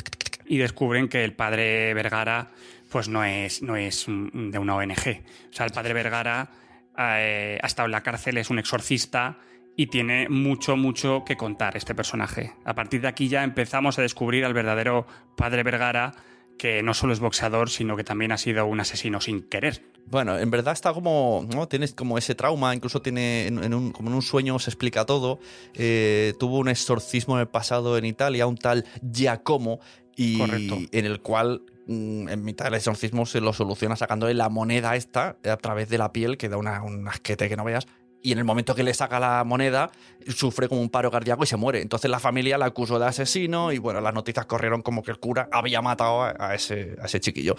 y 0.47 0.59
descubren 0.59 1.09
que 1.09 1.25
el 1.25 1.33
padre 1.33 1.95
Vergara 1.95 2.51
pues 2.91 3.09
no 3.09 3.25
es, 3.25 3.63
no 3.63 3.75
es 3.77 4.05
de 4.07 4.59
una 4.59 4.77
ONG. 4.77 5.23
O 5.51 5.53
sea, 5.53 5.65
el 5.65 5.73
padre 5.73 5.95
Vergara 5.95 6.51
eh, 6.99 7.59
ha 7.63 7.67
estado 7.67 7.87
en 7.87 7.93
la 7.93 8.03
cárcel, 8.03 8.37
es 8.37 8.51
un 8.51 8.59
exorcista 8.59 9.39
y 9.77 9.87
tiene 9.87 10.29
mucho, 10.29 10.77
mucho 10.77 11.23
que 11.25 11.39
contar 11.39 11.79
este 11.79 11.95
personaje. 11.95 12.53
A 12.67 12.75
partir 12.75 13.01
de 13.01 13.09
aquí 13.09 13.29
ya 13.29 13.45
empezamos 13.45 13.99
a 13.99 14.03
descubrir 14.03 14.45
al 14.45 14.53
verdadero 14.53 15.07
padre 15.39 15.63
Vergara, 15.63 16.13
que 16.59 16.83
no 16.83 16.93
solo 16.93 17.13
es 17.13 17.21
boxeador, 17.21 17.71
sino 17.71 17.97
que 17.97 18.05
también 18.05 18.33
ha 18.33 18.39
sido 18.39 18.67
un 18.67 18.81
asesino 18.81 19.21
sin 19.21 19.43
querer. 19.43 19.83
Bueno, 20.07 20.39
en 20.39 20.51
verdad 20.51 20.73
está 20.73 20.93
como, 20.93 21.47
¿no? 21.55 21.69
Tienes 21.69 21.95
como 21.95 22.19
ese 22.19 22.35
trauma, 22.35 22.75
incluso 22.75 23.01
tiene, 23.01 23.47
en, 23.47 23.63
en 23.63 23.75
un, 23.75 23.93
como 23.93 24.09
en 24.09 24.15
un 24.15 24.23
sueño 24.23 24.59
se 24.59 24.71
explica 24.71 25.05
todo. 25.07 25.39
Eh, 25.75 26.35
tuvo 26.39 26.59
un 26.59 26.69
exorcismo 26.69 27.37
en 27.37 27.43
el 27.43 27.49
pasado 27.49 27.97
en 27.97 28.05
Italia, 28.05 28.47
un 28.47 28.57
tal 28.57 28.85
Giacomo, 29.03 29.81
y 30.17 30.39
Correcto. 30.39 30.79
en 30.91 31.05
el 31.05 31.21
cual 31.21 31.63
mm, 31.87 32.29
en 32.29 32.45
mitad 32.45 32.65
del 32.65 32.75
exorcismo 32.75 33.25
se 33.25 33.41
lo 33.41 33.53
soluciona 33.53 33.95
sacándole 33.95 34.35
la 34.35 34.49
moneda 34.49 34.97
esta 34.97 35.37
a 35.45 35.57
través 35.59 35.89
de 35.89 35.99
la 35.99 36.13
piel, 36.13 36.37
que 36.37 36.49
da 36.49 36.57
una, 36.57 36.83
un 36.83 37.07
asquete 37.07 37.49
que 37.49 37.57
no 37.57 37.65
veas. 37.65 37.87
Y 38.23 38.33
en 38.33 38.39
el 38.39 38.45
momento 38.45 38.75
que 38.75 38.83
le 38.83 38.93
saca 38.95 39.21
la 39.21 39.45
moneda, 39.45 39.91
sufre 40.29 40.69
como 40.69 40.81
un 40.81 40.91
paro 40.91 41.11
cardíaco 41.11 41.45
y 41.45 41.47
se 41.47 41.57
muere. 41.57 41.81
Entonces 41.81 42.11
la 42.11 42.19
familia 42.19 42.59
la 42.59 42.67
acusó 42.67 42.99
de 42.99 43.07
asesino 43.07 43.73
y 43.73 43.79
bueno, 43.79 44.01
las 44.01 44.13
noticias 44.13 44.47
corrieron 44.47 44.83
como 44.83 45.03
que 45.03 45.13
el 45.13 45.19
cura 45.19 45.49
había 45.53 45.81
matado 45.83 46.23
a, 46.23 46.55
ese, 46.55 46.97
a 47.01 47.07
ese 47.07 47.21
chiquillo. 47.21 47.57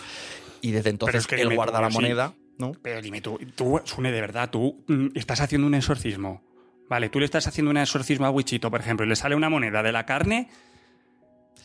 Y 0.62 0.72
desde 0.72 0.90
entonces 0.90 1.22
es 1.22 1.28
que 1.28 1.42
él 1.42 1.56
guarda 1.56 1.78
tú, 1.78 1.84
la 1.84 1.92
sí. 1.92 1.96
moneda, 1.96 2.34
¿no? 2.58 2.74
Pero 2.82 3.02
dime 3.02 3.22
tú, 3.22 3.40
tú, 3.56 3.80
Sune, 3.86 4.12
de 4.12 4.20
verdad, 4.20 4.50
tú 4.50 4.84
mm, 4.88 5.08
estás 5.16 5.40
haciendo 5.40 5.66
un 5.66 5.76
exorcismo. 5.76 6.44
Vale, 6.90 7.10
tú 7.10 7.20
le 7.20 7.26
estás 7.26 7.48
haciendo 7.48 7.72
un 7.72 7.78
exorcismo 7.78 8.26
a 8.26 8.32
Wichito, 8.32 8.70
por 8.70 8.82
ejemplo, 8.82 9.06
y 9.06 9.10
le 9.10 9.16
sale 9.16 9.36
una 9.36 9.50
moneda 9.50 9.84
de 9.84 9.92
la 9.92 10.06
carne. 10.06 10.50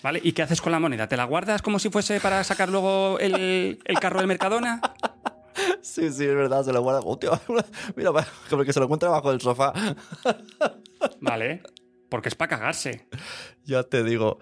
¿Vale? 0.03 0.21
¿Y 0.23 0.33
qué 0.33 0.43
haces 0.43 0.61
con 0.61 0.71
la 0.71 0.79
moneda? 0.79 1.09
¿Te 1.09 1.17
la 1.17 1.25
guardas 1.25 1.63
como 1.63 1.79
si 1.79 1.89
fuese 1.89 2.21
para 2.21 2.45
sacar 2.45 2.69
luego 2.69 3.19
el, 3.19 3.81
el 3.85 3.99
carro 4.01 4.19
del 4.19 4.29
Mercadona? 4.29 4.83
Sí, 5.83 6.11
sí, 6.13 6.25
es 6.25 6.35
verdad, 6.35 6.65
se 6.65 6.73
lo 6.73 6.83
guarda. 6.83 7.01
Hostia, 7.05 7.31
mira, 7.97 8.11
como 8.51 8.65
que 8.65 8.73
se 8.73 8.81
lo 8.81 8.87
encuentra 8.87 9.09
bajo 9.09 9.31
el 9.31 9.41
sofá. 9.41 9.73
Vale. 11.21 11.63
Porque 12.09 12.29
es 12.29 12.35
para 12.35 12.51
cagarse. 12.51 13.09
Ya 13.65 13.83
te 13.83 14.05
digo. 14.05 14.39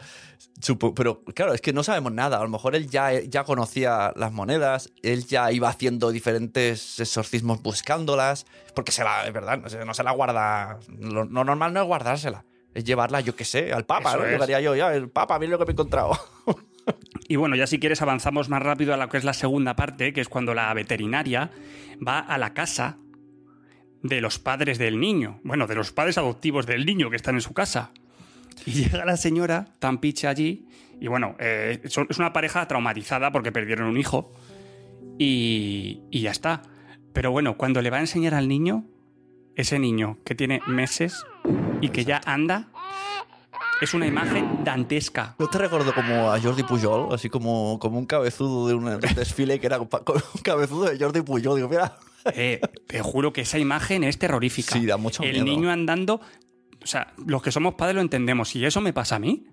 Pero 0.94 1.24
claro, 1.34 1.54
es 1.54 1.60
que 1.60 1.72
no 1.72 1.82
sabemos 1.82 2.12
nada. 2.12 2.38
A 2.38 2.42
lo 2.42 2.48
mejor 2.48 2.76
él 2.76 2.88
ya, 2.88 3.20
ya 3.20 3.44
conocía 3.44 4.12
las 4.16 4.32
monedas, 4.32 4.90
él 5.02 5.26
ya 5.26 5.50
iba 5.52 5.68
haciendo 5.68 6.10
diferentes 6.10 7.00
exorcismos 7.00 7.62
buscándolas, 7.62 8.46
porque 8.74 8.92
se 8.92 9.02
la, 9.02 9.26
es 9.26 9.32
verdad, 9.32 9.58
no 9.58 9.68
se, 9.68 9.84
no 9.84 9.94
se 9.94 10.02
la 10.02 10.12
guarda. 10.12 10.78
Lo, 10.98 11.24
lo 11.24 11.44
normal 11.44 11.72
no 11.72 11.80
es 11.80 11.86
guardársela, 11.86 12.44
es 12.74 12.84
llevarla, 12.84 13.20
yo 13.20 13.34
qué 13.34 13.44
sé, 13.44 13.72
al 13.72 13.86
Papa, 13.86 14.10
Eso 14.10 14.18
¿no? 14.18 14.24
es. 14.26 14.32
Llegaría 14.32 14.60
yo, 14.60 14.76
ya, 14.76 14.94
el 14.94 15.08
Papa, 15.08 15.38
mira 15.38 15.52
lo 15.52 15.58
que 15.58 15.64
me 15.64 15.70
he 15.70 15.72
encontrado. 15.72 16.12
Y 17.28 17.36
bueno, 17.36 17.56
ya 17.56 17.66
si 17.66 17.78
quieres 17.78 18.02
avanzamos 18.02 18.48
más 18.48 18.62
rápido 18.62 18.92
a 18.92 18.96
lo 18.96 19.08
que 19.08 19.16
es 19.16 19.24
la 19.24 19.32
segunda 19.32 19.76
parte, 19.76 20.12
que 20.12 20.20
es 20.20 20.28
cuando 20.28 20.54
la 20.54 20.72
veterinaria 20.74 21.50
va 22.06 22.18
a 22.18 22.36
la 22.38 22.52
casa 22.52 22.98
de 24.02 24.20
los 24.20 24.38
padres 24.38 24.78
del 24.78 24.98
niño. 24.98 25.40
Bueno, 25.44 25.66
de 25.66 25.74
los 25.74 25.92
padres 25.92 26.18
adoptivos 26.18 26.66
del 26.66 26.84
niño 26.84 27.10
que 27.10 27.16
están 27.16 27.36
en 27.36 27.40
su 27.40 27.54
casa. 27.54 27.92
Y 28.66 28.72
llega 28.82 29.04
la 29.04 29.16
señora 29.16 29.68
tan 29.78 29.98
picha 29.98 30.28
allí. 30.28 30.66
Y 31.00 31.08
bueno, 31.08 31.36
eh, 31.38 31.80
es 31.82 32.18
una 32.18 32.32
pareja 32.32 32.66
traumatizada 32.68 33.32
porque 33.32 33.52
perdieron 33.52 33.88
un 33.88 33.96
hijo. 33.96 34.32
Y, 35.18 36.02
y 36.10 36.20
ya 36.20 36.30
está. 36.30 36.62
Pero 37.12 37.30
bueno, 37.30 37.56
cuando 37.56 37.82
le 37.82 37.90
va 37.90 37.98
a 37.98 38.00
enseñar 38.00 38.34
al 38.34 38.48
niño, 38.48 38.84
ese 39.54 39.78
niño 39.78 40.18
que 40.24 40.34
tiene 40.34 40.60
meses 40.66 41.24
y 41.80 41.90
que 41.90 42.04
ya 42.04 42.20
anda, 42.24 42.70
es 43.84 43.94
una 43.94 44.06
imagen 44.06 44.64
dantesca. 44.64 45.34
Yo 45.38 45.48
te 45.48 45.58
recuerdo 45.58 45.94
como 45.94 46.30
a 46.32 46.40
Jordi 46.40 46.62
Pujol, 46.62 47.14
así 47.14 47.28
como, 47.28 47.78
como 47.78 47.98
un 47.98 48.06
cabezudo 48.06 48.68
de, 48.68 48.74
un 48.74 49.00
desfile 49.00 49.58
que 49.60 49.66
era 49.66 49.80
un 49.80 49.88
cabezudo 50.42 50.90
de 50.90 50.98
Jordi 50.98 51.22
Pujol. 51.22 51.56
Digo, 51.56 51.68
mira, 51.68 51.96
Eh, 52.34 52.60
te 52.86 53.00
juro 53.02 53.32
que 53.32 53.40
esa 53.40 53.58
imagen 53.58 54.04
es 54.04 54.18
terrorífica. 54.18 54.74
Sí, 54.78 54.86
da 54.86 54.96
mucho 54.96 55.22
El 55.24 55.32
miedo. 55.32 55.44
niño 55.44 55.70
andando, 55.70 56.20
o 56.82 56.86
sea, 56.86 57.12
los 57.26 57.42
que 57.42 57.50
somos 57.50 57.74
padres 57.74 57.96
lo 57.96 58.00
entendemos. 58.00 58.48
Si 58.50 58.64
eso 58.64 58.80
me 58.80 58.92
pasa 58.92 59.16
a 59.16 59.18
mí, 59.18 59.46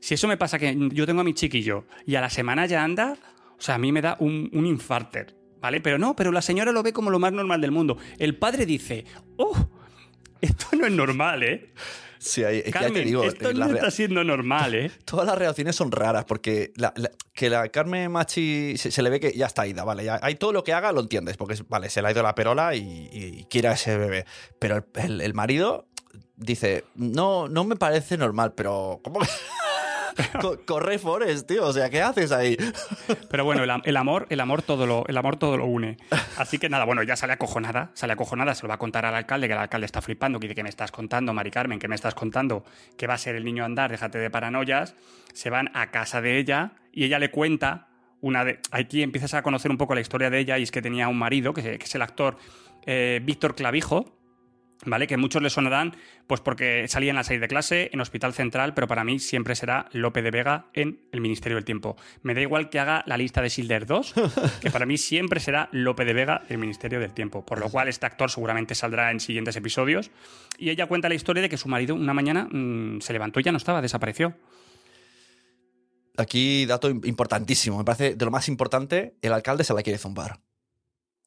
si 0.00 0.14
eso 0.14 0.26
me 0.26 0.36
pasa 0.38 0.58
que 0.58 0.76
yo 0.92 1.06
tengo 1.06 1.20
a 1.20 1.24
mi 1.24 1.34
chiquillo 1.34 1.84
y 2.06 2.14
a 2.14 2.20
la 2.20 2.30
semana 2.30 2.64
ya 2.66 2.82
anda, 2.82 3.16
o 3.58 3.60
sea, 3.60 3.74
a 3.74 3.78
mí 3.78 3.92
me 3.92 4.00
da 4.00 4.16
un, 4.20 4.48
un 4.54 4.64
infarter, 4.66 5.36
¿vale? 5.60 5.80
Pero 5.82 5.98
no, 5.98 6.16
pero 6.16 6.32
la 6.32 6.40
señora 6.42 6.72
lo 6.72 6.82
ve 6.82 6.92
como 6.94 7.10
lo 7.10 7.18
más 7.18 7.32
normal 7.32 7.60
del 7.60 7.70
mundo. 7.70 7.98
El 8.18 8.36
padre 8.36 8.64
dice, 8.64 9.04
oh, 9.36 9.54
esto 10.40 10.66
no 10.76 10.86
es 10.86 10.92
normal, 10.92 11.42
¿eh? 11.42 11.72
Sí, 12.18 12.44
ahí- 12.44 12.58
es 12.58 12.64
que 12.64 12.70
ya 12.72 12.80
Carmen, 12.80 12.94
te 12.94 13.04
digo, 13.04 13.24
esto 13.24 13.50
eh, 13.50 13.54
no 13.54 13.66
está 13.66 13.90
siendo 13.90 14.22
normal, 14.24 14.74
¿eh? 14.74 14.90
todas 15.04 15.26
las 15.26 15.36
reacciones 15.38 15.76
son 15.76 15.90
raras 15.92 16.24
porque 16.24 16.72
la- 16.76 16.92
la- 16.96 17.10
que 17.32 17.50
la 17.50 17.68
Carmen 17.68 18.10
Machi 18.10 18.76
se, 18.78 18.90
se 18.90 19.02
le 19.02 19.10
ve 19.10 19.20
que 19.20 19.32
ya 19.32 19.46
está 19.46 19.66
ida, 19.66 19.84
vale, 19.84 20.04
ya, 20.04 20.18
hay 20.22 20.34
todo 20.36 20.52
lo 20.52 20.64
que 20.64 20.72
haga 20.72 20.92
lo 20.92 21.00
entiendes, 21.00 21.36
porque 21.36 21.56
vale, 21.68 21.90
se 21.90 22.00
le 22.02 22.08
ha 22.08 22.10
ido 22.12 22.22
la 22.22 22.34
perola 22.34 22.74
y, 22.74 23.08
y 23.12 23.44
quiere 23.50 23.68
a 23.68 23.72
ese 23.72 23.96
bebé, 23.98 24.24
pero 24.58 24.76
el, 24.76 24.84
el- 25.02 25.20
el 25.20 25.34
marido 25.34 25.86
dice, 26.36 26.84
no, 26.94 27.48
no 27.48 27.64
me 27.64 27.76
parece 27.76 28.16
normal, 28.16 28.52
pero 28.54 29.00
¿cómo 29.02 29.20
que? 29.20 29.26
Co- 30.40 30.58
Corre 30.64 30.98
Forest, 30.98 31.46
tío, 31.48 31.64
o 31.66 31.72
sea, 31.72 31.90
¿qué 31.90 32.00
haces 32.02 32.32
ahí? 32.32 32.56
Pero 33.30 33.44
bueno, 33.44 33.62
el, 33.62 33.70
am- 33.70 33.82
el 33.84 33.96
amor, 33.96 34.26
el 34.30 34.40
amor 34.40 34.62
todo 34.62 34.86
lo, 34.86 35.04
el 35.06 35.16
amor 35.16 35.36
todo 35.36 35.56
lo 35.56 35.66
une. 35.66 35.96
Así 36.36 36.58
que 36.58 36.68
nada, 36.68 36.84
bueno, 36.84 37.02
ya 37.02 37.16
sale 37.16 37.32
acojonada, 37.34 37.90
sale 37.94 38.12
acojonada, 38.14 38.54
se 38.54 38.62
lo 38.62 38.68
va 38.68 38.74
a 38.74 38.78
contar 38.78 39.04
al 39.04 39.14
alcalde, 39.14 39.46
que 39.46 39.52
el 39.54 39.58
alcalde 39.58 39.86
está 39.86 40.00
flipando, 40.02 40.38
que 40.40 40.46
dice, 40.46 40.54
¿qué 40.54 40.62
me 40.62 40.68
estás 40.68 40.90
contando, 40.90 41.32
Mari 41.34 41.50
Carmen? 41.50 41.78
¿Qué 41.78 41.88
me 41.88 41.94
estás 41.94 42.14
contando? 42.14 42.64
Que 42.96 43.06
va 43.06 43.14
a 43.14 43.18
ser 43.18 43.34
el 43.36 43.44
niño 43.44 43.62
a 43.62 43.66
andar, 43.66 43.90
déjate 43.90 44.18
de 44.18 44.30
paranoias. 44.30 44.94
Se 45.32 45.50
van 45.50 45.70
a 45.74 45.90
casa 45.90 46.20
de 46.20 46.38
ella 46.38 46.72
y 46.92 47.04
ella 47.04 47.18
le 47.18 47.30
cuenta 47.30 47.88
una 48.22 48.44
de. 48.44 48.58
Aquí 48.70 49.02
empiezas 49.02 49.34
a 49.34 49.42
conocer 49.42 49.70
un 49.70 49.76
poco 49.76 49.94
la 49.94 50.00
historia 50.00 50.30
de 50.30 50.38
ella 50.38 50.58
y 50.58 50.62
es 50.62 50.70
que 50.70 50.80
tenía 50.80 51.08
un 51.08 51.18
marido, 51.18 51.52
que, 51.52 51.62
que 51.78 51.84
es 51.84 51.94
el 51.94 52.02
actor 52.02 52.38
eh, 52.86 53.20
Víctor 53.22 53.54
Clavijo. 53.54 54.15
¿Vale? 54.84 55.06
Que 55.06 55.16
muchos 55.16 55.42
le 55.42 55.48
sonarán, 55.48 55.96
pues 56.26 56.42
porque 56.42 56.86
salía 56.86 57.08
en 57.10 57.16
la 57.16 57.24
serie 57.24 57.40
de 57.40 57.48
clase, 57.48 57.88
en 57.94 58.00
Hospital 58.00 58.34
Central, 58.34 58.74
pero 58.74 58.86
para 58.86 59.04
mí 59.04 59.18
siempre 59.18 59.54
será 59.56 59.88
Lope 59.92 60.20
de 60.20 60.30
Vega 60.30 60.66
en 60.74 61.00
El 61.12 61.22
Ministerio 61.22 61.56
del 61.56 61.64
Tiempo. 61.64 61.96
Me 62.22 62.34
da 62.34 62.42
igual 62.42 62.68
que 62.68 62.78
haga 62.78 63.02
la 63.06 63.16
lista 63.16 63.40
de 63.40 63.48
Schindler 63.48 63.86
2, 63.86 64.14
que 64.60 64.70
para 64.70 64.84
mí 64.84 64.98
siempre 64.98 65.40
será 65.40 65.70
Lope 65.72 66.04
de 66.04 66.12
Vega 66.12 66.42
en 66.48 66.52
El 66.52 66.58
Ministerio 66.58 67.00
del 67.00 67.14
Tiempo. 67.14 67.44
Por 67.44 67.58
lo 67.58 67.70
cual, 67.70 67.88
este 67.88 68.04
actor 68.04 68.30
seguramente 68.30 68.74
saldrá 68.74 69.10
en 69.10 69.18
siguientes 69.18 69.56
episodios. 69.56 70.10
Y 70.58 70.68
ella 70.68 70.86
cuenta 70.86 71.08
la 71.08 71.14
historia 71.14 71.42
de 71.42 71.48
que 71.48 71.56
su 71.56 71.68
marido 71.68 71.94
una 71.94 72.12
mañana 72.12 72.46
mm, 72.50 73.00
se 73.00 73.14
levantó 73.14 73.40
y 73.40 73.44
ya 73.44 73.52
no 73.52 73.58
estaba, 73.58 73.80
desapareció. 73.80 74.36
Aquí, 76.18 76.64
dato 76.66 76.90
im- 76.90 77.04
importantísimo, 77.06 77.78
me 77.78 77.84
parece 77.84 78.14
de 78.14 78.24
lo 78.24 78.30
más 78.30 78.48
importante, 78.48 79.16
el 79.20 79.32
alcalde 79.32 79.64
se 79.64 79.74
la 79.74 79.82
quiere 79.82 79.98
zumbar. 79.98 80.38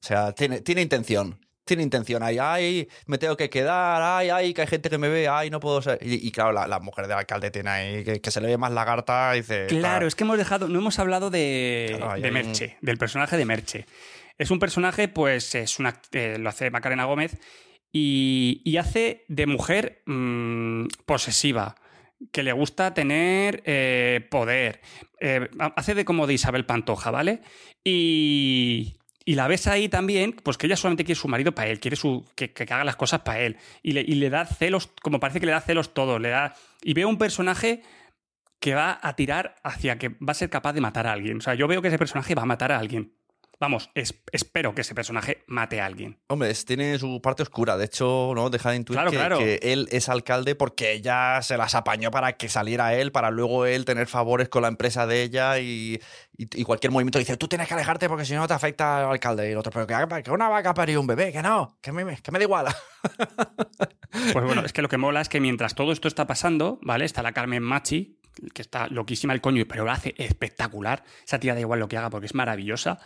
O 0.02 0.06
sea, 0.06 0.34
tiene, 0.34 0.62
tiene 0.62 0.82
intención. 0.82 1.46
Tiene 1.70 1.84
intención. 1.84 2.24
Ay, 2.24 2.38
ay, 2.40 2.88
me 3.06 3.18
tengo 3.20 3.38
que 3.38 3.50
quedar. 3.50 4.02
Ay, 4.02 4.30
ay, 4.30 4.54
que 4.56 4.62
hay 4.62 4.68
gente 4.68 4.90
que 4.90 4.98
me 4.98 5.08
ve. 5.08 5.28
Ay, 5.28 5.50
no 5.52 5.60
puedo 5.60 5.82
ser. 5.82 6.00
Y, 6.02 6.28
y 6.28 6.32
claro, 6.32 6.52
la, 6.52 6.68
la 6.68 6.80
mujer 6.80 7.08
del 7.08 7.18
alcalde 7.18 7.52
tiene 7.52 7.70
ahí 7.70 8.04
que, 8.04 8.20
que 8.22 8.32
se 8.32 8.42
le 8.42 8.48
ve 8.48 8.58
más 8.58 8.72
lagarta 8.72 9.32
y 9.36 9.42
dice. 9.42 9.68
Claro, 9.68 10.06
"Ah, 10.06 10.08
es 10.08 10.16
que 10.16 10.24
hemos 10.24 10.38
dejado, 10.40 10.68
no 10.68 10.80
hemos 10.80 10.98
hablado 10.98 11.30
de, 11.30 11.94
Claro, 11.96 12.12
ahí 12.14 12.22
de 12.22 12.28
hay 12.28 12.34
un- 12.34 12.42
Merche, 12.48 12.78
del 12.82 12.98
personaje 12.98 13.38
de 13.38 13.46
Merche. 13.46 13.86
Es 14.40 14.50
un 14.52 14.58
personaje, 14.60 15.08
pues, 15.10 15.54
es 15.54 15.78
una, 15.80 16.02
eh, 16.12 16.38
lo 16.40 16.50
hace 16.50 16.72
Macarena 16.72 17.06
Gómez 17.06 17.38
y, 17.92 18.62
y 18.66 18.78
hace 18.78 19.26
de 19.28 19.46
mujer 19.46 20.02
mm, 20.06 20.86
posesiva, 21.06 21.76
que 22.32 22.44
le 22.44 22.52
gusta 22.54 22.94
tener 22.94 23.62
eh, 23.66 24.28
poder. 24.32 24.82
Eh, 25.20 25.48
hace 25.76 25.94
de 25.94 26.04
como 26.06 26.26
de 26.26 26.34
Isabel 26.34 26.66
Pantoja, 26.66 27.12
¿vale? 27.12 27.42
Y, 27.84 28.96
y 29.30 29.36
la 29.36 29.48
ves 29.48 29.68
ahí 29.68 29.90
también, 29.90 30.34
pues 30.34 30.58
que 30.58 30.66
ella 30.66 30.76
solamente 30.76 31.06
quiere 31.06 31.22
su 31.22 31.28
marido 31.28 31.54
para 31.54 31.70
él, 31.70 31.80
quiere 31.80 31.96
su, 31.96 32.26
que, 32.34 32.52
haga 32.62 32.84
las 32.84 32.96
cosas 32.96 33.20
para 33.22 33.42
él. 33.42 33.58
Y 33.84 33.92
le, 33.92 34.02
y 34.02 34.16
le 34.16 34.32
da 34.32 34.44
celos, 34.44 34.90
como 35.04 35.20
parece 35.20 35.40
que 35.40 35.46
le 35.46 35.52
da 35.52 35.62
celos 35.62 35.94
todo. 35.94 36.18
Le 36.18 36.30
da, 36.30 36.56
y 36.82 36.96
veo 36.96 37.08
un 37.08 37.20
personaje 37.20 37.84
que 38.60 38.74
va 38.74 39.00
a 39.00 39.16
tirar 39.16 39.54
hacia 39.64 40.00
que 40.00 40.10
va 40.10 40.32
a 40.32 40.34
ser 40.34 40.50
capaz 40.50 40.74
de 40.74 40.82
matar 40.82 41.06
a 41.06 41.12
alguien. 41.12 41.38
O 41.38 41.42
sea, 41.42 41.54
yo 41.54 41.68
veo 41.68 41.80
que 41.84 41.90
ese 41.90 42.00
personaje 42.00 42.34
va 42.34 42.42
a 42.42 42.48
matar 42.48 42.72
a 42.72 42.80
alguien. 42.80 43.14
Vamos, 43.62 43.90
es- 43.94 44.16
espero 44.32 44.74
que 44.74 44.82
ese 44.82 44.96
personaje 44.96 45.44
mate 45.48 45.82
a 45.82 45.86
alguien. 45.86 46.18
Hombre, 46.28 46.50
es- 46.50 46.64
tiene 46.64 46.98
su 46.98 47.22
parte 47.22 47.44
oscura. 47.44 47.76
De 47.78 47.86
hecho, 47.86 48.32
no 48.34 48.50
deja 48.50 48.72
de 48.72 48.78
intuir 48.78 48.96
Claro, 48.98 49.12
que, 49.12 49.18
claro. 49.18 49.38
que 49.38 49.60
él 49.62 49.90
es 49.92 50.08
alcalde 50.08 50.56
porque 50.56 50.94
ella 50.94 51.42
se 51.42 51.58
las 51.58 51.76
apañó 51.76 52.10
para 52.10 52.34
que 52.38 52.48
saliera 52.48 52.94
él, 52.96 53.12
para 53.12 53.32
luego 53.32 53.66
él 53.66 53.84
tener 53.84 54.08
favores 54.08 54.48
con 54.48 54.62
la 54.62 54.70
empresa 54.70 55.06
de 55.08 55.24
ella 55.24 55.60
y, 55.60 56.00
y- 56.38 56.62
y 56.62 56.64
cualquier 56.64 56.92
movimiento 56.92 57.20
dice, 57.20 57.36
tú 57.36 57.50
tienes 57.50 57.68
que 57.68 57.74
alejarte 57.74 58.08
porque 58.08 58.24
si 58.24 58.34
no 58.34 58.48
te 58.48 58.54
afecta 58.54 59.00
al 59.06 59.12
alcalde. 59.12 59.50
Y 59.50 59.52
el 59.52 59.58
otro, 59.58 59.72
pero 59.74 59.86
que, 59.86 60.24
que 60.24 60.32
una 60.32 60.48
vaca 60.48 60.74
parió 60.74 61.02
un 61.02 61.08
bebé, 61.08 61.34
que 61.34 61.42
no, 61.42 61.78
que 61.82 61.92
me, 61.92 62.16
que 62.16 62.32
me 62.32 62.40
da 62.40 62.44
igual. 62.46 62.68
Pues 64.34 64.44
bueno, 64.46 64.66
es 64.66 64.74
que 64.74 64.82
lo 64.82 64.90
que 64.90 64.98
mola 64.98 65.22
es 65.22 65.30
que 65.30 65.40
mientras 65.40 65.76
todo 65.76 65.92
esto 65.92 66.08
está 66.08 66.26
pasando, 66.26 66.80
¿vale? 66.82 67.06
Está 67.06 67.22
la 67.22 67.32
Carmen 67.32 67.62
Machi, 67.62 68.18
que 68.54 68.62
está 68.62 68.88
loquísima 68.88 69.34
el 69.34 69.42
coño, 69.42 69.66
pero 69.68 69.86
lo 69.86 69.92
hace 69.92 70.16
espectacular. 70.18 71.04
Esa 71.26 71.40
tía 71.40 71.54
da 71.54 71.60
igual 71.60 71.80
lo 71.80 71.88
que 71.88 71.98
haga 71.98 72.10
porque 72.10 72.26
es 72.26 72.34
maravillosa. 72.34 73.00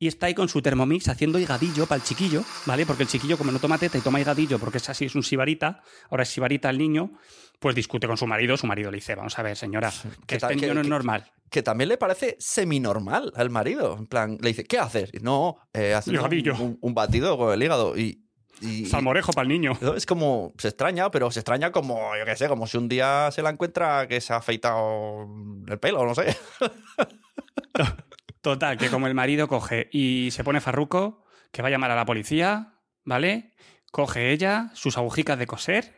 Y 0.00 0.06
está 0.06 0.26
ahí 0.26 0.34
con 0.34 0.48
su 0.48 0.62
Thermomix 0.62 1.08
haciendo 1.08 1.38
higadillo 1.40 1.86
para 1.86 1.96
el 2.00 2.04
chiquillo, 2.06 2.44
¿vale? 2.66 2.86
Porque 2.86 3.02
el 3.02 3.08
chiquillo, 3.08 3.36
como 3.36 3.50
no 3.50 3.58
toma 3.58 3.78
teta 3.78 3.98
y 3.98 4.00
toma 4.00 4.20
higadillo 4.20 4.58
porque 4.60 4.78
es 4.78 4.88
así, 4.88 5.06
es 5.06 5.14
un 5.16 5.24
sibarita, 5.24 5.82
ahora 6.10 6.22
es 6.22 6.28
sibarita 6.28 6.70
el 6.70 6.78
niño, 6.78 7.10
pues 7.58 7.74
discute 7.74 8.06
con 8.06 8.16
su 8.16 8.26
marido. 8.26 8.56
Su 8.56 8.68
marido 8.68 8.90
le 8.92 8.96
dice, 8.98 9.16
vamos 9.16 9.36
a 9.38 9.42
ver, 9.42 9.56
señora, 9.56 9.90
que 9.90 10.08
¿Qué 10.26 10.34
este 10.36 10.54
niño 10.54 10.68
¿Qué- 10.68 10.74
no 10.74 10.80
es 10.82 10.86
normal. 10.88 11.32
que 11.50 11.64
también 11.64 11.88
le 11.88 11.96
parece 11.98 12.36
semi-normal 12.38 13.32
al 13.34 13.50
marido. 13.50 13.96
En 13.98 14.06
plan, 14.06 14.38
le 14.40 14.48
dice, 14.50 14.64
¿qué 14.64 14.78
haces? 14.78 15.10
Y, 15.12 15.18
No, 15.18 15.56
eh, 15.72 15.94
haciendo 15.94 16.24
un, 16.24 16.60
un- 16.60 16.78
un 16.80 16.94
batido 16.94 17.36
con 17.36 17.52
el 17.52 17.60
hígado. 17.60 17.96
Y, 17.98 18.22
y- 18.60 18.86
Salmorejo 18.86 19.32
para 19.32 19.42
el 19.42 19.48
niño. 19.48 19.72
es 19.96 20.06
como, 20.06 20.52
se 20.58 20.68
extraña, 20.68 21.10
pero 21.10 21.32
se 21.32 21.40
extraña 21.40 21.72
como, 21.72 22.16
yo 22.16 22.24
qué 22.24 22.36
sé, 22.36 22.46
como 22.46 22.68
si 22.68 22.76
un 22.76 22.88
día 22.88 23.30
se 23.32 23.42
la 23.42 23.50
encuentra 23.50 24.06
que 24.06 24.20
se 24.20 24.32
ha 24.32 24.36
afeitado 24.36 25.26
el 25.66 25.78
pelo, 25.80 26.06
no 26.06 26.14
sé. 26.14 26.36
Total, 28.40 28.78
que 28.78 28.88
como 28.88 29.06
el 29.06 29.14
marido 29.14 29.48
coge 29.48 29.88
y 29.92 30.30
se 30.32 30.44
pone 30.44 30.60
farruco, 30.60 31.24
que 31.52 31.62
va 31.62 31.68
a 31.68 31.70
llamar 31.70 31.90
a 31.90 31.96
la 31.96 32.04
policía, 32.06 32.74
¿vale? 33.04 33.52
Coge 33.90 34.30
ella 34.32 34.70
sus 34.74 34.96
agujicas 34.96 35.38
de 35.38 35.46
coser, 35.46 35.94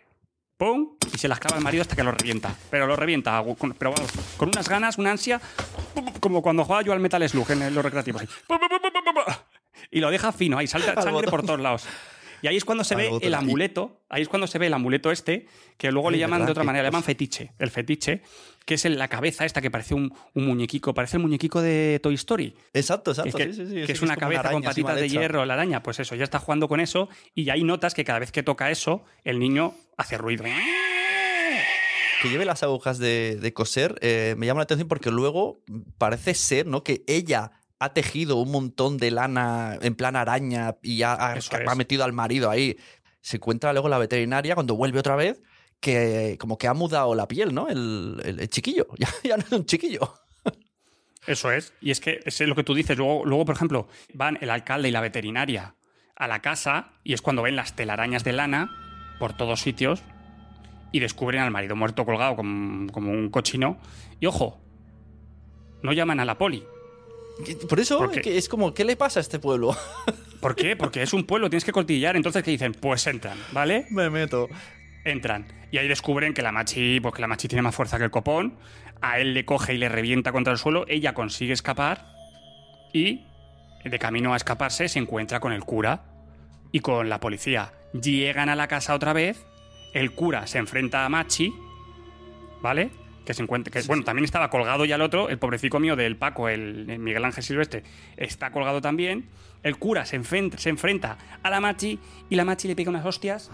¡pum! 0.57 0.97
Y 1.13 1.19
se 1.19 1.29
las 1.29 1.39
clava 1.41 1.59
el 1.59 1.65
marido 1.65 1.83
hasta 1.83 1.97
que 1.97 2.03
lo 2.05 2.13
revienta. 2.13 2.55
Pero 2.71 2.87
lo 2.87 2.97
revienta, 2.97 3.43
con- 3.59 3.75
pero 3.75 3.93
vamos, 3.93 4.11
con 4.37 4.49
unas 4.49 4.69
ganas, 4.69 4.97
una 4.99 5.11
ansia, 5.11 5.41
como 6.21 6.41
cuando 6.43 6.65
jugaba 6.65 6.83
yo 6.83 6.93
al 6.93 7.01
Metal 7.01 7.29
Slug 7.29 7.51
en 7.51 7.75
los 7.75 7.85
recreativos. 7.85 8.23
ahí. 8.23 8.29
Y 9.91 10.01
lo 10.01 10.11
deja 10.11 10.33
fino, 10.33 10.59
ahí 10.59 10.67
salta 10.67 10.93
Al 10.97 11.03
sangre 11.03 11.29
por 11.29 11.43
todos 11.45 11.61
lados. 11.61 11.87
Y 12.43 12.47
ahí 12.49 12.57
es 12.57 12.65
cuando 12.65 12.85
se 12.85 12.95
ve 12.95 13.11
el 13.21 13.35
amuleto, 13.35 14.01
ahí 14.09 14.23
es 14.23 14.29
cuando 14.29 14.47
se 14.47 14.59
ve 14.59 14.67
el 14.69 14.75
amuleto 14.75 15.11
este, 15.11 15.47
que 15.77 15.91
luego 15.93 16.11
le 16.11 16.19
llaman 16.19 16.45
de 16.47 16.53
otra 16.53 16.65
manera, 16.65 16.83
le 16.85 16.89
llaman 16.89 17.03
fetiche. 17.05 17.53
El 17.59 17.71
fetiche, 17.71 18.23
que 18.65 18.75
es 18.75 18.85
en 18.85 18.99
la 18.99 19.09
cabeza 19.09 19.45
esta 19.45 19.61
que 19.61 19.71
parece 19.71 19.95
un, 19.95 20.13
un 20.35 20.47
muñequico, 20.47 20.95
parece 20.95 21.17
el 21.19 21.23
muñequico 21.23 21.61
de 21.61 22.01
Toy 22.03 22.15
Story. 22.15 22.55
Exacto, 22.73 23.11
exacto. 23.11 23.37
que- 23.37 23.53
sí, 23.53 23.67
sí, 23.67 23.67
sí, 23.81 23.87
que 23.87 23.93
es 23.93 24.03
una 24.03 24.17
cabeza 24.17 24.51
con 24.51 24.63
patitas 24.63 24.97
de 24.97 25.09
hierro, 25.09 25.45
la 25.45 25.55
araña, 25.55 25.83
pues 25.83 26.01
eso, 26.01 26.15
ya 26.15 26.25
está 26.25 26.39
jugando 26.39 26.69
con 26.69 26.81
eso 26.81 27.09
y 27.35 27.51
ahí 27.51 27.63
notas 27.65 27.95
que 27.95 28.05
cada 28.05 28.19
vez 28.19 28.33
que 28.33 28.43
toca 28.43 28.71
eso, 28.71 29.05
el 29.25 29.39
niño 29.39 29.75
hace 29.97 30.17
ruido. 30.19 30.45
Que 32.23 32.29
lleve 32.29 32.45
las 32.45 32.63
agujas 32.63 32.99
de, 32.99 33.39
de 33.41 33.53
coser 33.55 33.97
eh, 34.03 34.35
me 34.37 34.45
llama 34.45 34.59
la 34.61 34.65
atención 34.65 34.89
porque 34.89 35.11
luego 35.11 35.61
parece 35.97 36.35
ser, 36.35 36.67
¿no? 36.67 36.85
Que 36.85 37.03
ella 37.07 37.53
ha 37.81 37.93
tejido 37.95 38.37
un 38.37 38.53
montón 38.53 38.99
de 38.99 39.11
lana 39.11 39.79
en 39.81 39.95
plan 39.95 40.15
araña 40.15 40.77
y 40.83 41.03
ha, 41.03 41.35
metido 41.77 42.05
al 42.05 42.13
marido 42.13 42.51
ahí. 42.51 42.77
Se 43.23 43.39
encuentra 43.39 43.73
luego 43.73 43.89
la 43.89 43.99
veterinaria 43.99 44.55
cuando 44.55 44.77
vuelve 44.77 44.99
otra 45.01 45.17
vez 45.17 45.43
que 45.81 46.37
como 46.39 46.59
que 46.59 46.69
ha 46.69 46.75
mudado 46.75 47.15
la 47.15 47.27
piel, 47.27 47.55
¿no? 47.55 47.69
El, 47.69 48.21
el- 48.25 48.41
el 48.41 48.49
chiquillo. 48.51 48.87
Ya, 48.99 49.09
ya 49.25 49.37
no 49.39 49.43
es 49.45 49.53
un 49.53 49.65
chiquillo. 49.65 50.15
Eso 51.27 51.51
es. 51.53 51.73
Y 51.81 51.91
es 51.91 52.01
que 52.01 52.21
es 52.25 52.41
lo 52.41 52.55
que 52.55 52.65
tú 52.65 52.75
dices. 52.75 52.97
Luego, 52.99 53.25
luego, 53.25 53.45
por 53.47 53.55
ejemplo, 53.55 53.89
van 54.15 54.39
el 54.41 54.51
alcalde 54.51 54.89
y 54.89 54.93
la 54.93 55.01
veterinaria 55.01 55.75
a 56.17 56.29
la 56.29 56.41
casa 56.43 56.93
y 57.03 57.15
es 57.15 57.23
cuando 57.23 57.43
ven 57.43 57.57
las 57.57 57.77
telarañas 57.77 58.25
de 58.25 58.33
lana 58.35 58.71
por 59.19 59.35
todos 59.35 59.61
sitios 59.61 60.03
y 60.93 61.01
descubren 61.01 61.41
al 61.41 61.51
marido 61.51 61.77
muerto 61.77 62.05
colgado 62.05 62.37
como, 62.37 62.91
como 62.93 63.11
un 63.11 63.31
cochino. 63.31 63.79
Y 64.19 64.27
ojo, 64.27 64.61
no 65.83 65.93
llaman 65.95 66.21
a 66.21 66.25
la 66.27 66.37
poli. 66.37 66.63
Por 67.69 67.81
eso 67.81 68.11
es 68.13 68.49
como, 68.49 68.75
¿qué 68.75 68.85
le 68.85 68.97
pasa 68.97 69.21
a 69.21 69.23
este 69.23 69.39
pueblo? 69.39 69.77
¿Por 70.41 70.55
qué? 70.57 70.77
Porque 70.77 71.03
es 71.03 71.13
un 71.13 71.25
pueblo, 71.25 71.51
tienes 71.51 71.65
que 71.65 71.73
cotillear. 71.73 72.17
Entonces, 72.17 72.43
¿qué 72.43 72.51
dicen? 72.51 72.73
Pues 72.73 73.07
entran, 73.07 73.39
¿vale? 73.53 73.87
me 73.91 74.11
meto. 74.11 74.49
entran. 75.05 75.47
Y 75.71 75.79
ahí 75.79 75.89
descubren 75.89 76.35
que 76.35 76.43
la 76.43 76.53
machi, 76.53 77.01
pues 77.01 77.15
que 77.15 77.21
la 77.21 77.29
machi 77.29 77.49
tiene 77.49 77.63
más 77.63 77.75
fuerza 77.75 77.99
que 77.99 78.05
el 78.05 78.11
copón. 78.11 78.59
A 79.01 79.21
él 79.21 79.35
le 79.35 79.45
coge 79.45 79.75
y 79.75 79.79
le 79.79 79.89
revienta 79.89 80.33
contra 80.33 80.53
el 80.53 80.59
suelo. 80.59 80.85
Ella 80.89 81.15
consigue 81.15 81.53
escapar. 81.53 82.07
Y 82.93 83.27
de 83.85 83.99
camino 83.99 84.35
a 84.35 84.37
escaparse 84.37 84.89
se 84.89 84.99
encuentra 84.99 85.41
con 85.41 85.53
el 85.53 85.65
cura 85.65 86.05
y 86.73 86.81
con 86.81 87.09
la 87.09 87.21
policía. 87.21 87.73
Llegan 87.93 88.49
a 88.49 88.57
la 88.57 88.69
casa 88.69 88.95
otra 88.95 89.13
vez. 89.13 89.47
El 89.95 90.13
cura 90.13 90.47
se 90.47 90.59
enfrenta 90.59 91.05
a 91.05 91.09
Machi. 91.09 91.53
¿vale? 92.61 92.91
Que 93.25 93.35
se 93.35 93.43
encuentra. 93.43 93.71
Que, 93.71 93.87
bueno, 93.87 94.03
también 94.05 94.25
estaba 94.25 94.49
colgado 94.51 94.85
ya 94.85 94.95
el 94.97 95.03
otro, 95.03 95.29
el 95.29 95.39
pobrecito 95.39 95.79
mío 95.79 95.95
del 95.97 96.17
Paco, 96.17 96.49
el, 96.49 96.89
el 96.89 96.99
Miguel 96.99 97.25
Ángel 97.25 97.45
Silvestre, 97.45 97.83
está 98.17 98.51
colgado 98.51 98.81
también. 98.81 99.29
El 99.63 99.77
cura 99.79 100.07
se 100.07 100.17
enfrenta, 100.17 100.57
se 100.59 100.71
enfrenta 100.71 101.19
a 101.43 101.51
la 101.51 101.61
Machi 101.61 101.99
y 102.31 102.37
la 102.37 102.45
Machi 102.45 102.67
le 102.69 102.75
pega 102.77 102.89
unas 102.91 103.05
hostias. 103.05 103.51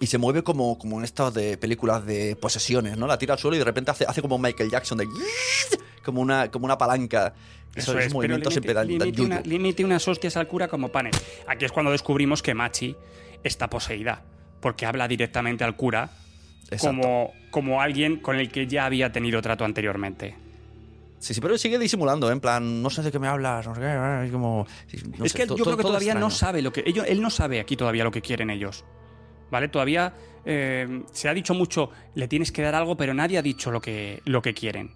Y 0.00 0.06
se 0.06 0.18
mueve 0.18 0.42
como, 0.42 0.78
como 0.78 0.98
en 0.98 1.04
estas 1.04 1.34
de 1.34 1.56
películas 1.56 2.04
de 2.06 2.36
posesiones, 2.36 2.96
¿no? 2.96 3.06
La 3.06 3.18
tira 3.18 3.34
al 3.34 3.38
suelo 3.40 3.56
y 3.56 3.58
de 3.58 3.64
repente 3.64 3.90
hace, 3.90 4.04
hace 4.06 4.22
como 4.22 4.38
Michael 4.38 4.70
Jackson 4.70 4.98
de... 4.98 5.06
Como 6.04 6.20
una, 6.20 6.50
como 6.50 6.66
una 6.66 6.76
palanca. 6.76 7.34
Eso, 7.74 7.92
Eso 7.92 7.98
es, 7.98 8.06
es, 8.06 8.12
pero 8.12 8.14
movimiento 8.18 8.50
le 8.50 8.60
mete, 8.60 8.74
le 8.84 8.98
mete 9.06 9.22
una- 9.22 9.40
le 9.40 9.58
mete 9.58 9.84
unas 9.84 10.06
hostias 10.06 10.36
al 10.36 10.46
cura 10.46 10.68
como 10.68 10.90
panes. 10.90 11.16
Aquí 11.48 11.64
es 11.64 11.72
cuando 11.72 11.90
descubrimos 11.92 12.42
que 12.42 12.54
Machi 12.54 12.94
está 13.42 13.70
poseída, 13.70 14.22
porque 14.60 14.84
habla 14.86 15.08
directamente 15.08 15.64
al 15.64 15.74
cura 15.76 16.10
Exacto. 16.70 16.86
como, 16.86 17.32
como 17.50 17.80
alguien 17.80 18.16
con 18.16 18.36
el 18.36 18.50
que 18.50 18.66
ya 18.66 18.86
había 18.86 19.12
tenido 19.12 19.40
trato 19.42 19.64
anteriormente. 19.64 20.34
Sí, 21.18 21.32
sí, 21.32 21.40
pero 21.40 21.56
sigue 21.56 21.78
disimulando, 21.78 22.28
¿eh? 22.28 22.32
en 22.32 22.40
plan, 22.40 22.82
no 22.82 22.90
sé 22.90 23.02
de 23.02 23.10
qué 23.10 23.18
me 23.18 23.28
hablas, 23.28 23.66
no 23.66 23.74
sé 23.74 23.80
qué, 23.80 24.24
es 24.26 24.30
como... 24.30 24.66
no 25.16 25.24
es 25.24 25.32
sé, 25.32 25.38
que 25.38 25.46
yo 25.46 25.64
creo 25.64 25.76
que 25.76 25.82
todavía 25.82 26.14
no 26.14 26.30
sabe 26.30 26.60
lo 26.60 26.70
que. 26.70 26.82
Ellos, 26.84 27.06
él 27.08 27.22
no 27.22 27.30
sabe 27.30 27.60
aquí 27.60 27.76
todavía 27.76 28.04
lo 28.04 28.10
que 28.10 28.20
quieren 28.20 28.50
ellos. 28.50 28.84
¿Vale? 29.50 29.68
Todavía 29.68 30.12
eh, 30.44 31.02
se 31.12 31.28
ha 31.28 31.34
dicho 31.34 31.54
mucho, 31.54 31.90
le 32.14 32.28
tienes 32.28 32.52
que 32.52 32.60
dar 32.60 32.74
algo, 32.74 32.96
pero 32.96 33.14
nadie 33.14 33.38
ha 33.38 33.42
dicho 33.42 33.70
lo 33.70 33.80
que, 33.80 34.20
lo 34.26 34.42
que 34.42 34.52
quieren. 34.52 34.92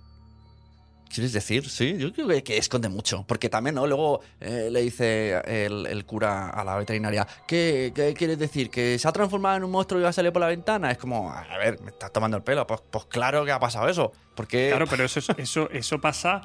¿Quieres 1.13 1.33
decir? 1.33 1.69
Sí, 1.69 1.97
yo 1.99 2.13
creo 2.13 2.29
que, 2.29 2.43
que 2.43 2.59
esconde 2.59 2.89
mucho. 2.89 3.25
Porque 3.27 3.49
también, 3.49 3.75
¿no? 3.75 3.87
Luego 3.87 4.21
eh, 4.41 4.69
le 4.71 4.83
dice 4.83 5.41
el, 5.45 5.87
el 5.87 6.05
cura 6.05 6.51
a 6.51 6.65
la 6.65 6.77
veterinaria, 6.77 7.27
¿qué, 7.47 7.93
¿qué 7.95 8.15
quieres 8.15 8.39
decir? 8.39 8.71
¿Que 8.71 8.99
se 8.99 9.09
ha 9.09 9.13
transformado 9.13 9.57
en 9.57 9.65
un 9.65 9.71
monstruo 9.71 10.01
y 10.01 10.03
va 10.05 10.11
a 10.11 10.13
salir 10.13 10.33
por 10.33 10.41
la 10.41 10.49
ventana? 10.49 10.91
Es 10.91 10.99
como, 10.99 11.31
a 11.33 11.57
ver, 11.59 11.81
me 11.81 11.91
estás 11.91 12.13
tomando 12.13 12.37
el 12.37 12.43
pelo. 12.43 12.67
Pues, 12.67 12.81
pues 12.91 13.05
claro 13.07 13.45
que 13.45 13.53
ha 13.53 13.59
pasado 13.61 13.89
eso. 13.89 14.13
Porque... 14.35 14.69
Claro, 14.71 14.87
pero 14.89 15.05
eso, 15.05 15.19
es- 15.21 15.29
eso, 15.39 15.69
eso 15.71 16.01
pasa. 16.01 16.43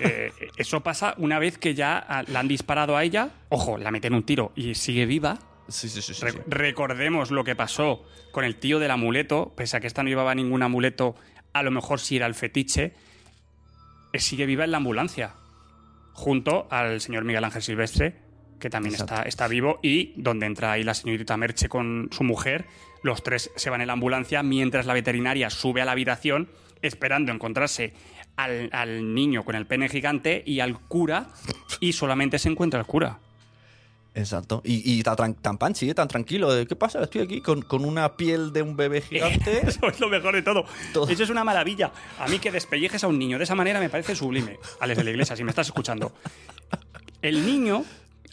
eh, 0.00 0.32
eso 0.56 0.80
pasa 0.82 1.14
una 1.18 1.38
vez 1.38 1.58
que 1.58 1.74
ya 1.74 2.24
la 2.28 2.40
han 2.40 2.48
disparado 2.48 2.96
a 2.96 3.04
ella. 3.04 3.30
Ojo, 3.48 3.78
la 3.78 3.90
meten 3.90 4.14
un 4.14 4.24
tiro 4.24 4.52
y 4.56 4.74
sigue 4.74 5.06
viva. 5.06 5.38
Sí, 5.68 5.88
sí, 5.88 6.02
sí. 6.02 6.14
sí, 6.14 6.24
Re- 6.24 6.32
sí. 6.32 6.38
Recordemos 6.46 7.30
lo 7.30 7.44
que 7.44 7.54
pasó 7.54 8.02
con 8.32 8.44
el 8.44 8.56
tío 8.56 8.78
del 8.78 8.90
amuleto, 8.90 9.52
pese 9.56 9.76
a 9.76 9.80
que 9.80 9.86
esta 9.86 10.02
no 10.02 10.08
llevaba 10.08 10.34
ningún 10.34 10.62
amuleto, 10.62 11.14
a 11.52 11.62
lo 11.62 11.70
mejor 11.70 12.00
sí 12.00 12.16
era 12.16 12.26
el 12.26 12.34
fetiche, 12.34 12.94
sigue 14.20 14.46
viva 14.46 14.64
en 14.64 14.70
la 14.70 14.76
ambulancia, 14.78 15.34
junto 16.12 16.66
al 16.70 17.00
señor 17.00 17.24
Miguel 17.24 17.44
Ángel 17.44 17.62
Silvestre, 17.62 18.16
que 18.58 18.70
también 18.70 18.94
está, 18.94 19.22
está 19.22 19.48
vivo, 19.48 19.80
y 19.82 20.12
donde 20.16 20.46
entra 20.46 20.72
ahí 20.72 20.84
la 20.84 20.94
señorita 20.94 21.36
Merche 21.36 21.68
con 21.68 22.08
su 22.12 22.22
mujer, 22.22 22.66
los 23.02 23.22
tres 23.22 23.50
se 23.56 23.70
van 23.70 23.80
en 23.80 23.88
la 23.88 23.94
ambulancia 23.94 24.42
mientras 24.42 24.86
la 24.86 24.94
veterinaria 24.94 25.50
sube 25.50 25.82
a 25.82 25.84
la 25.84 25.92
habitación 25.92 26.48
esperando 26.82 27.32
encontrarse 27.32 27.92
al, 28.36 28.68
al 28.72 29.14
niño 29.14 29.44
con 29.44 29.54
el 29.54 29.66
pene 29.66 29.88
gigante 29.88 30.42
y 30.46 30.60
al 30.60 30.78
cura, 30.78 31.30
y 31.80 31.92
solamente 31.92 32.38
se 32.38 32.48
encuentra 32.48 32.80
el 32.80 32.86
cura. 32.86 33.18
Exacto. 34.14 34.60
Y, 34.64 34.98
y 34.98 35.02
tan, 35.02 35.34
tan 35.34 35.56
panchi, 35.56 35.88
¿eh? 35.88 35.94
tan 35.94 36.08
tranquilo. 36.08 36.52
de, 36.52 36.66
¿Qué 36.66 36.76
pasa? 36.76 37.02
Estoy 37.02 37.22
aquí 37.22 37.40
con, 37.40 37.62
con 37.62 37.84
una 37.84 38.16
piel 38.16 38.52
de 38.52 38.62
un 38.62 38.76
bebé 38.76 39.00
gigante. 39.00 39.62
Eso 39.68 39.88
es 39.88 40.00
lo 40.00 40.08
mejor 40.08 40.34
de 40.34 40.42
todo. 40.42 40.64
Todo. 40.92 41.08
Eso 41.08 41.22
es 41.22 41.30
una 41.30 41.44
maravilla. 41.44 41.92
A 42.18 42.28
mí 42.28 42.38
que 42.38 42.50
despellejes 42.50 43.02
a 43.04 43.08
un 43.08 43.18
niño 43.18 43.38
de 43.38 43.44
esa 43.44 43.54
manera 43.54 43.80
me 43.80 43.88
parece 43.88 44.14
sublime. 44.14 44.58
Alex 44.80 44.98
de 44.98 45.04
la 45.04 45.10
Iglesia, 45.10 45.36
si 45.36 45.44
me 45.44 45.50
estás 45.50 45.68
escuchando. 45.68 46.12
El 47.22 47.46
niño 47.46 47.84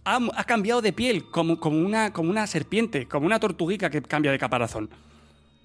ha, 0.03 0.19
ha 0.35 0.43
cambiado 0.43 0.81
de 0.81 0.91
piel 0.91 1.29
como, 1.29 1.59
como, 1.59 1.77
una, 1.77 2.11
como 2.11 2.29
una 2.29 2.45
serpiente, 2.47 3.07
como 3.07 3.25
una 3.25 3.39
tortuguica 3.39 3.89
que 3.89 4.01
cambia 4.01 4.31
de 4.31 4.39
caparazón. 4.39 4.89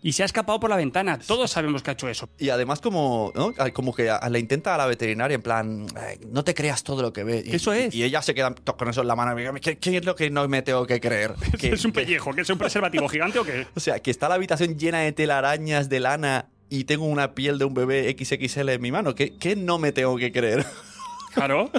Y 0.06 0.12
se 0.12 0.22
ha 0.22 0.26
escapado 0.26 0.60
por 0.60 0.68
la 0.68 0.76
ventana. 0.76 1.18
Todos 1.18 1.50
sabemos 1.50 1.82
que 1.82 1.88
ha 1.90 1.94
hecho 1.94 2.10
eso. 2.10 2.28
Y 2.38 2.50
además 2.50 2.82
como, 2.82 3.32
¿no? 3.34 3.54
como 3.72 3.94
que 3.94 4.10
a- 4.10 4.28
le 4.28 4.38
intenta 4.38 4.74
a 4.74 4.78
la 4.78 4.84
veterinaria 4.84 5.34
en 5.34 5.40
plan, 5.40 5.86
"Ay, 5.96 6.18
no 6.30 6.44
te 6.44 6.52
creas 6.54 6.84
todo 6.84 7.00
lo 7.00 7.10
que 7.12 7.24
ves. 7.24 7.44
Eso 7.46 7.72
es. 7.72 7.94
Y 7.94 8.04
ella 8.04 8.20
se 8.20 8.34
queda 8.34 8.54
con 8.54 8.88
eso 8.90 9.00
en 9.00 9.08
la 9.08 9.16
mano. 9.16 9.34
¿Qué, 9.62 9.78
qué 9.78 9.96
es 9.96 10.04
lo 10.04 10.14
que 10.14 10.28
no 10.28 10.46
me 10.46 10.60
tengo 10.60 10.86
que 10.86 11.00
creer? 11.00 11.32
Que- 11.58 11.70
¿Es 11.72 11.86
un 11.86 11.92
pellejo? 11.92 12.34
¿Que 12.34 12.42
es 12.42 12.50
un 12.50 12.58
preservativo 12.58 13.08
gigante 13.08 13.38
o 13.38 13.44
qué? 13.44 13.66
O 13.74 13.80
sea, 13.80 13.98
que 14.00 14.10
está 14.10 14.28
la 14.28 14.34
habitación 14.34 14.78
llena 14.78 15.00
de 15.00 15.12
telarañas 15.12 15.88
de 15.88 16.00
lana 16.00 16.48
y 16.68 16.84
tengo 16.84 17.06
una 17.06 17.34
piel 17.34 17.58
de 17.58 17.64
un 17.64 17.72
bebé 17.72 18.14
XXL 18.14 18.68
en 18.74 18.82
mi 18.82 18.92
mano. 18.92 19.14
¿Qué, 19.14 19.34
qué 19.38 19.56
no 19.56 19.78
me 19.78 19.92
tengo 19.92 20.16
que 20.18 20.30
creer? 20.32 20.66
Claro. 21.34 21.70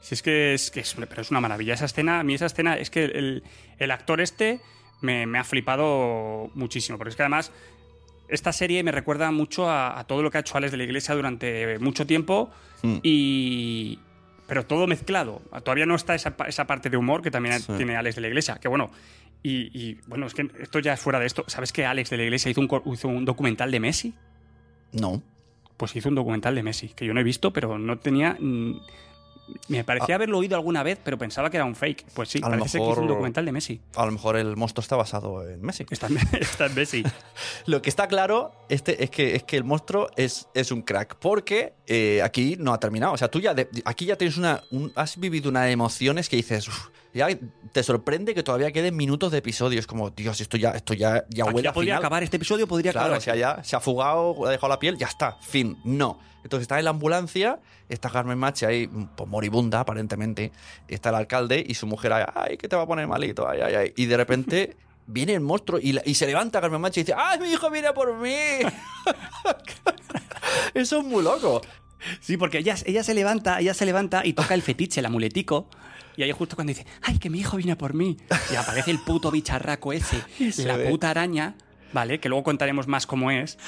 Si 0.00 0.14
es 0.14 0.22
que 0.22 0.52
es, 0.52 0.70
que 0.70 0.80
es, 0.80 0.94
pero 1.08 1.22
es 1.22 1.30
una 1.30 1.40
maravilla 1.40 1.74
esa 1.74 1.86
escena. 1.86 2.20
A 2.20 2.24
mí 2.24 2.34
esa 2.34 2.46
escena 2.46 2.76
es 2.76 2.90
que 2.90 3.04
el, 3.04 3.42
el 3.78 3.90
actor 3.90 4.20
este 4.20 4.60
me, 5.04 5.26
me 5.26 5.38
ha 5.38 5.44
flipado 5.44 6.50
muchísimo. 6.54 6.98
Porque 6.98 7.10
es 7.10 7.16
que 7.16 7.22
además 7.22 7.52
esta 8.28 8.52
serie 8.52 8.82
me 8.82 8.90
recuerda 8.90 9.30
mucho 9.30 9.68
a, 9.68 9.98
a 9.98 10.04
todo 10.04 10.22
lo 10.22 10.30
que 10.30 10.38
ha 10.38 10.40
hecho 10.40 10.56
Alex 10.56 10.72
de 10.72 10.78
la 10.78 10.84
Iglesia 10.84 11.14
durante 11.14 11.78
mucho 11.78 12.06
tiempo. 12.06 12.50
Mm. 12.82 12.96
Y... 13.02 13.98
Pero 14.46 14.66
todo 14.66 14.86
mezclado. 14.86 15.40
Todavía 15.64 15.86
no 15.86 15.94
está 15.94 16.14
esa, 16.14 16.34
esa 16.46 16.66
parte 16.66 16.90
de 16.90 16.98
humor 16.98 17.22
que 17.22 17.30
también 17.30 17.58
Sí. 17.60 17.72
tiene 17.78 17.96
Alex 17.96 18.16
de 18.16 18.20
la 18.20 18.28
Iglesia. 18.28 18.56
Que 18.60 18.68
bueno. 18.68 18.90
Y, 19.42 19.70
y, 19.78 20.00
bueno, 20.06 20.26
es 20.26 20.34
que 20.34 20.50
esto 20.60 20.78
ya 20.80 20.92
es 20.94 21.00
fuera 21.00 21.18
de 21.18 21.26
esto. 21.26 21.44
¿Sabes 21.46 21.72
que 21.72 21.84
Alex 21.86 22.10
de 22.10 22.16
la 22.18 22.24
Iglesia 22.24 22.50
hizo 22.50 22.60
un, 22.60 22.68
hizo 22.92 23.08
un 23.08 23.24
documental 23.24 23.70
de 23.70 23.80
Messi? 23.80 24.14
No. 24.92 25.22
Pues 25.78 25.96
hizo 25.96 26.08
un 26.10 26.14
documental 26.14 26.54
de 26.54 26.62
Messi, 26.62 26.88
que 26.88 27.06
yo 27.06 27.14
no 27.14 27.20
he 27.20 27.24
visto, 27.24 27.52
pero 27.52 27.78
no 27.78 27.98
tenía. 27.98 28.36
Me 29.68 29.84
parecía 29.84 30.14
haberlo 30.14 30.38
oído 30.38 30.56
alguna 30.56 30.82
vez, 30.82 30.98
pero 31.02 31.18
pensaba 31.18 31.50
que 31.50 31.56
era 31.58 31.66
un 31.66 31.74
fake. 31.74 32.06
Pues 32.14 32.28
sí, 32.30 32.38
parece 32.40 32.68
ser 32.68 32.80
que 32.80 32.84
hizo 32.86 32.92
un 32.92 32.96
mejor- 33.00 33.08
documental 33.08 33.44
de 33.44 33.52
Messi. 33.52 33.80
A 33.94 34.06
lo 34.06 34.12
mejor 34.12 34.36
el 34.36 34.56
monstruo 34.56 34.82
está 34.82 34.96
basado 34.96 35.46
en 35.48 35.60
Messi. 35.62 35.84
Está 35.90 36.06
en, 36.06 36.16
está 36.40 36.66
en 36.66 36.74
Messi. 36.74 37.02
Lo 37.66 37.82
que 37.82 37.90
está 37.90 38.06
claro 38.08 38.52
este, 38.68 39.02
es, 39.04 39.10
que, 39.10 39.36
es 39.36 39.42
que 39.42 39.56
el 39.56 39.64
monstruo 39.64 40.08
es, 40.16 40.48
es 40.54 40.70
un 40.72 40.82
crack, 40.82 41.16
porque 41.16 41.74
eh, 41.86 42.20
aquí 42.22 42.56
no 42.58 42.72
ha 42.72 42.80
terminado. 42.80 43.12
O 43.12 43.18
sea, 43.18 43.28
tú 43.28 43.40
ya 43.40 43.52
de- 43.54 43.68
aquí 43.84 44.06
ya 44.06 44.16
tienes 44.16 44.36
una. 44.38 44.62
un- 44.70 44.92
has 44.96 45.18
vivido 45.18 45.50
unas 45.50 45.68
emociones 45.70 46.28
que 46.28 46.36
dices. 46.36 46.68
"Uf", 46.68 46.88
ya 47.14 47.28
te 47.72 47.82
sorprende 47.82 48.34
que 48.34 48.42
todavía 48.42 48.70
queden 48.72 48.96
minutos 48.96 49.32
de 49.32 49.38
episodios. 49.38 49.86
Como, 49.86 50.10
Dios, 50.10 50.40
esto 50.40 50.56
ya, 50.56 50.70
esto 50.72 50.94
ya, 50.94 51.24
ya 51.30 51.44
Aquí 51.44 51.54
huele 51.54 51.64
ya 51.66 51.72
podría 51.72 51.94
final. 51.94 51.98
acabar, 52.04 52.22
este 52.22 52.36
episodio 52.36 52.66
podría 52.66 52.92
Claro, 52.92 53.06
acabar. 53.06 53.18
o 53.18 53.22
sea, 53.22 53.36
ya 53.36 53.62
se 53.64 53.76
ha 53.76 53.80
fugado, 53.80 54.46
ha 54.46 54.50
dejado 54.50 54.68
la 54.68 54.78
piel, 54.78 54.96
ya 54.98 55.06
está, 55.06 55.36
fin. 55.40 55.78
No. 55.84 56.18
Entonces 56.42 56.62
está 56.64 56.78
en 56.78 56.84
la 56.84 56.90
ambulancia, 56.90 57.58
está 57.88 58.10
Carmen 58.10 58.36
Machi 58.38 58.66
ahí, 58.66 58.86
pues 59.16 59.28
moribunda 59.30 59.80
aparentemente, 59.80 60.52
está 60.88 61.08
el 61.08 61.14
alcalde 61.14 61.64
y 61.66 61.72
su 61.74 61.86
mujer 61.86 62.12
ahí, 62.12 62.24
ay, 62.34 62.56
que 62.58 62.68
te 62.68 62.76
va 62.76 62.82
a 62.82 62.86
poner 62.86 63.06
malito, 63.08 63.48
ay, 63.48 63.60
ay, 63.62 63.74
ay. 63.74 63.92
Y 63.96 64.04
de 64.06 64.16
repente 64.18 64.76
viene 65.06 65.32
el 65.34 65.40
monstruo 65.40 65.78
y, 65.82 65.92
la- 65.92 66.02
y 66.04 66.14
se 66.14 66.26
levanta 66.26 66.60
Carmen 66.60 66.80
Machi 66.82 67.00
y 67.00 67.04
dice, 67.04 67.14
ay, 67.16 67.38
mi 67.40 67.48
hijo 67.50 67.70
viene 67.70 67.92
por 67.94 68.14
mí. 68.18 68.34
Eso 70.74 70.98
es 70.98 71.04
muy 71.04 71.22
loco. 71.22 71.60
Sí, 72.20 72.36
porque 72.36 72.58
ella, 72.58 72.74
ella 72.84 73.02
se 73.02 73.14
levanta, 73.14 73.60
ella 73.60 73.72
se 73.74 73.86
levanta 73.86 74.26
y 74.26 74.34
toca 74.34 74.54
el 74.54 74.62
fetiche, 74.62 75.00
el 75.00 75.06
amuletico. 75.06 75.68
Y 76.16 76.22
ahí 76.22 76.32
justo 76.32 76.54
cuando 76.56 76.72
dice, 76.72 76.86
ay, 77.02 77.18
que 77.18 77.28
mi 77.30 77.40
hijo 77.40 77.56
viene 77.56 77.76
por 77.76 77.94
mí. 77.94 78.16
Y 78.52 78.56
aparece 78.56 78.90
el 78.90 78.98
puto 79.00 79.30
bicharraco 79.30 79.92
ese, 79.92 80.22
la 80.64 80.76
ve. 80.76 80.88
puta 80.88 81.10
araña, 81.10 81.54
¿vale? 81.92 82.20
Que 82.20 82.28
luego 82.28 82.44
contaremos 82.44 82.86
más 82.86 83.06
cómo 83.06 83.30
es. 83.30 83.58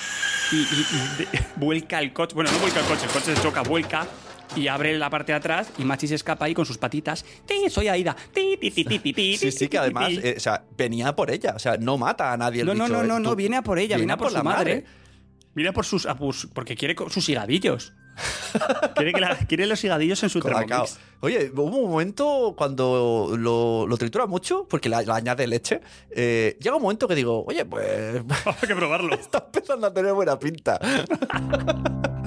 Y, 0.53 0.57
y- 0.57 0.61
y 0.61 1.17
de- 1.19 1.29
vuelca 1.57 1.99
el 2.01 2.13
coche, 2.13 2.35
bueno, 2.35 2.51
no 2.53 2.59
vuelca 2.59 2.81
el 2.81 2.87
coche, 2.87 3.05
el 3.07 3.11
coche 3.11 3.35
se 3.35 3.43
choca, 3.43 3.63
vuelca. 3.63 4.07
Y 4.55 4.69
abre 4.69 4.97
la 4.97 5.11
parte 5.11 5.33
de 5.33 5.39
atrás 5.39 5.69
y 5.77 5.83
Machi 5.85 6.07
se 6.07 6.15
escapa 6.15 6.45
ahí 6.45 6.55
con 6.55 6.65
sus 6.65 6.79
patitas. 6.79 7.25
¡Ti, 7.47 7.69
soy 7.69 7.89
Aida! 7.89 8.15
¡Ti, 8.33 8.57
ti, 8.61 8.71
ti, 8.71 8.85
ti, 8.85 8.99
ti, 9.01 9.13
ti, 9.13 9.37
Sí, 9.37 9.51
sí, 9.51 9.67
que 9.69 9.77
además, 9.77 10.13
eh, 10.13 10.35
o 10.37 10.41
sea, 10.41 10.65
venía 10.79 11.17
por 11.17 11.33
ella, 11.33 11.55
o 11.57 11.59
sea, 11.59 11.77
no 11.79 11.99
mata 11.99 12.33
a 12.33 12.37
nadie 12.37 12.61
el 12.61 12.67
No, 12.69 12.75
no, 12.75 12.87
no, 12.87 13.03
eh, 13.03 13.07
no, 13.09 13.19
no, 13.19 13.31
tú- 13.31 13.37
viene 13.37 13.57
a 13.57 13.63
por 13.63 13.81
ella, 13.81 13.97
viene 13.97 14.13
a 14.13 14.17
por, 14.17 14.29
su 14.31 14.35
la 14.37 14.45
madre. 14.45 14.85
Viene 15.53 15.71
a 15.71 15.73
por 15.73 15.85
sus, 15.85 16.07
a 16.07 16.15
por- 16.15 16.37
porque 16.55 16.77
quiere 16.77 16.95
sus 17.11 17.29
higadillos. 17.29 17.93
Quiere, 18.95 19.13
que 19.13 19.21
la- 19.21 19.37
quiere 19.37 19.67
los 19.67 19.83
higadillos 19.85 20.23
en 20.23 20.29
su. 20.31 20.41
Thermomix. 20.41 20.99
Oye, 21.21 21.51
hubo 21.55 21.65
un 21.65 21.91
momento 21.91 22.55
cuando 22.57 23.35
lo, 23.39 23.87
lo 23.87 23.97
tritura 23.97 24.27
mucho, 24.27 24.67
porque 24.69 24.89
le 24.89 24.97
añade 24.97 25.47
leche. 25.47 25.81
eh, 26.11 26.57
llega 26.61 26.77
un 26.77 26.83
momento 26.83 27.09
que 27.09 27.15
digo, 27.15 27.45
oye, 27.47 27.65
pues 27.65 28.23
Hay 28.47 28.69
que 28.69 28.75
probarlo. 28.75 29.15
está 29.21 29.39
empezando 29.47 29.87
a 29.87 29.93
tener 29.95 30.13
buena 30.13 30.39
pinta. 30.39 30.79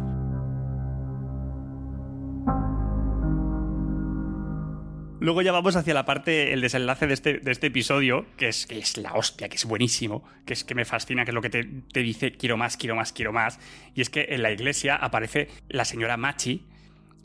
Luego 5.19 5.41
ya 5.41 5.51
vamos 5.51 5.75
hacia 5.75 5.93
la 5.93 6.05
parte, 6.05 6.53
el 6.53 6.61
desenlace 6.61 7.05
de 7.05 7.13
este, 7.13 7.39
de 7.39 7.51
este 7.51 7.67
episodio, 7.67 8.25
que 8.37 8.47
es, 8.47 8.65
que 8.65 8.79
es 8.79 8.97
la 8.97 9.13
hostia, 9.13 9.49
que 9.49 9.57
es 9.57 9.65
buenísimo, 9.65 10.23
que 10.45 10.53
es 10.53 10.63
que 10.63 10.75
me 10.75 10.85
fascina, 10.85 11.25
que 11.25 11.31
es 11.31 11.35
lo 11.35 11.41
que 11.41 11.49
te, 11.49 11.65
te 11.91 12.01
dice 12.01 12.31
quiero 12.31 12.55
más, 12.55 12.77
quiero 12.77 12.95
más, 12.95 13.11
quiero 13.11 13.33
más. 13.33 13.59
Y 13.95 14.01
es 14.01 14.09
que 14.09 14.27
en 14.29 14.41
la 14.41 14.51
iglesia 14.51 14.95
aparece 14.95 15.49
la 15.67 15.83
señora 15.83 16.15
Machi 16.15 16.65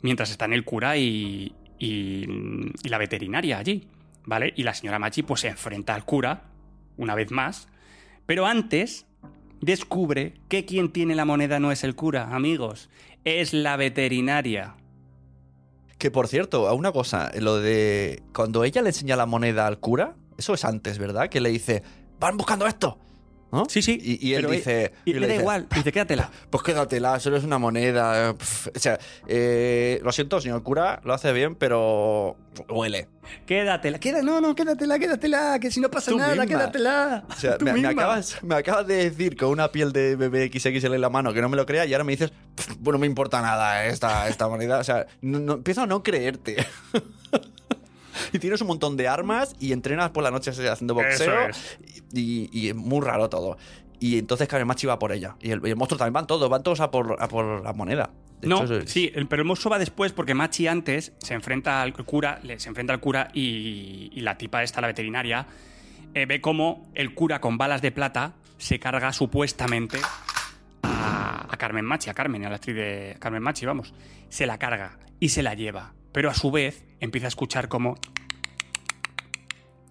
mientras 0.01 0.29
están 0.29 0.51
el 0.51 0.65
cura 0.65 0.97
y, 0.97 1.53
y, 1.79 2.25
y 2.83 2.89
la 2.89 2.97
veterinaria 2.97 3.59
allí, 3.59 3.87
¿vale? 4.25 4.53
Y 4.57 4.63
la 4.63 4.73
señora 4.73 4.99
Machi 4.99 5.23
pues 5.23 5.41
se 5.41 5.47
enfrenta 5.47 5.95
al 5.95 6.03
cura, 6.03 6.43
una 6.97 7.15
vez 7.15 7.31
más, 7.31 7.69
pero 8.25 8.45
antes 8.45 9.05
descubre 9.61 10.33
que 10.49 10.65
quien 10.65 10.91
tiene 10.91 11.15
la 11.15 11.23
moneda 11.23 11.61
no 11.61 11.71
es 11.71 11.85
el 11.85 11.95
cura, 11.95 12.35
amigos, 12.35 12.89
es 13.23 13.53
la 13.53 13.77
veterinaria. 13.77 14.75
Que 16.05 16.11
por 16.11 16.27
cierto, 16.27 16.67
a 16.67 16.73
una 16.73 16.91
cosa, 16.91 17.31
lo 17.39 17.59
de 17.59 18.21
cuando 18.31 18.63
ella 18.63 18.83
le 18.83 18.89
enseña 18.89 19.15
la 19.15 19.25
moneda 19.25 19.65
al 19.65 19.79
cura, 19.79 20.13
eso 20.37 20.53
es 20.53 20.63
antes, 20.63 20.99
¿verdad? 20.99 21.29
Que 21.29 21.41
le 21.41 21.49
dice, 21.49 21.81
van 22.19 22.37
buscando 22.37 22.67
esto. 22.67 22.99
¿No? 23.55 23.65
Sí, 23.69 23.81
sí. 23.81 23.97
Y, 24.01 24.27
y 24.29 24.33
él 24.35 24.45
eh, 24.45 24.51
dice... 24.51 24.93
Y, 25.05 25.11
y 25.11 25.13
le 25.13 25.19
le 25.21 25.27
da 25.27 25.33
dice, 25.33 25.41
igual. 25.43 25.67
Dice, 25.73 25.91
quédatela. 25.91 26.29
Pues 26.49 26.63
quédatela, 26.63 27.19
solo 27.19 27.37
es 27.37 27.43
una 27.43 27.57
moneda. 27.57 28.33
pf". 28.37 28.69
O 28.75 28.79
sea, 28.79 28.99
eh, 29.27 29.99
lo 30.03 30.11
siento, 30.11 30.39
señor 30.41 30.61
cura, 30.63 31.01
lo 31.03 31.13
hace 31.13 31.31
bien, 31.33 31.55
pero 31.55 32.35
huele. 32.69 33.07
Quédatela. 33.47 33.99
Queda, 33.99 34.21
no, 34.21 34.39
no, 34.39 34.55
quédatela, 34.55 34.99
quédatela. 34.99 35.59
Que 35.59 35.71
si 35.71 35.79
no 35.79 35.89
pasa 35.89 36.11
Tú 36.11 36.17
nada, 36.17 36.29
misma. 36.31 36.45
quédatela. 36.45 37.23
O 37.29 37.33
sea, 37.33 37.57
Tú 37.57 37.65
me, 37.65 37.87
acabas, 37.87 38.43
me 38.43 38.55
acabas 38.55 38.85
de 38.87 39.09
decir 39.09 39.35
con 39.35 39.49
una 39.49 39.71
piel 39.71 39.91
de 39.91 40.15
bebé 40.15 40.51
XXL 40.53 40.93
en 40.93 41.01
la 41.01 41.09
mano 41.09 41.33
que 41.33 41.41
no 41.41 41.49
me 41.49 41.57
lo 41.57 41.65
crea 41.65 41.85
y 41.85 41.93
ahora 41.93 42.03
me 42.03 42.11
dices, 42.13 42.31
"Pf, 42.55 42.75
bueno, 42.79 42.99
me 42.99 43.07
importa 43.07 43.41
nada 43.41 43.85
esta, 43.85 44.27
esta 44.29 44.47
moneda. 44.47 44.77
O 44.79 44.83
sea, 44.83 45.07
no, 45.21 45.39
no- 45.39 45.53
empiezo 45.53 45.81
a 45.81 45.87
no 45.87 46.03
creerte. 46.03 46.57
y 48.33 48.39
tienes 48.39 48.61
un 48.61 48.67
montón 48.67 48.97
de 48.97 49.07
armas 49.07 49.55
y 49.59 49.71
entrenas 49.73 50.09
por 50.11 50.23
la 50.23 50.31
noche 50.31 50.51
haciendo 50.51 50.93
boxeo. 50.93 51.47
Y, 52.13 52.49
y 52.51 52.69
es 52.69 52.75
muy 52.75 53.01
raro 53.05 53.29
todo. 53.29 53.57
Y 53.99 54.17
entonces 54.19 54.47
Karen 54.47 54.67
Machi 54.67 54.87
va 54.87 54.99
por 54.99 55.11
ella. 55.11 55.35
Y 55.41 55.51
el, 55.51 55.61
y 55.65 55.69
el 55.69 55.75
monstruo 55.75 55.97
también 55.97 56.13
van 56.13 56.27
todos, 56.27 56.49
van 56.49 56.63
todos 56.63 56.79
a 56.81 56.91
por, 56.91 57.17
a 57.21 57.27
por 57.27 57.63
la 57.63 57.73
moneda. 57.73 58.11
De 58.41 58.47
No, 58.49 58.63
hecho, 58.63 58.77
es- 58.77 58.91
sí, 58.91 59.09
el- 59.15 59.27
pero 59.27 59.41
el 59.41 59.47
monstruo 59.47 59.71
va 59.71 59.79
después 59.79 60.11
porque 60.11 60.33
Machi 60.33 60.67
antes 60.67 61.13
se 61.19 61.33
enfrenta 61.33 61.81
al 61.81 61.93
cura, 61.93 62.39
le, 62.43 62.59
se 62.59 62.67
enfrenta 62.69 62.91
al 62.93 62.99
cura 62.99 63.29
y, 63.33 64.09
y 64.13 64.19
la 64.21 64.37
tipa 64.37 64.61
esta, 64.63 64.81
la 64.81 64.87
veterinaria, 64.87 65.47
eh, 66.13 66.25
ve 66.25 66.41
cómo 66.41 66.91
el 66.93 67.13
cura 67.15 67.39
con 67.39 67.57
balas 67.57 67.81
de 67.81 67.91
plata 67.93 68.33
se 68.57 68.79
carga 68.79 69.13
supuestamente 69.13 69.97
a, 70.83 71.47
a 71.49 71.57
Carmen 71.57 71.85
Machi, 71.85 72.09
a 72.09 72.13
Carmen, 72.13 72.45
a 72.45 72.49
la 72.49 72.55
actriz 72.55 72.75
de 72.75 73.15
Carmen 73.19 73.41
Machi, 73.41 73.65
vamos. 73.65 73.93
Se 74.29 74.45
la 74.45 74.57
carga 74.57 74.97
y 75.19 75.29
se 75.29 75.41
la 75.43 75.53
lleva. 75.53 75.93
Pero 76.15 76.29
a 76.29 76.33
su 76.33 76.49
vez 76.49 76.85
empieza 77.01 77.27
a 77.27 77.33
escuchar 77.35 77.67
como 77.67 77.97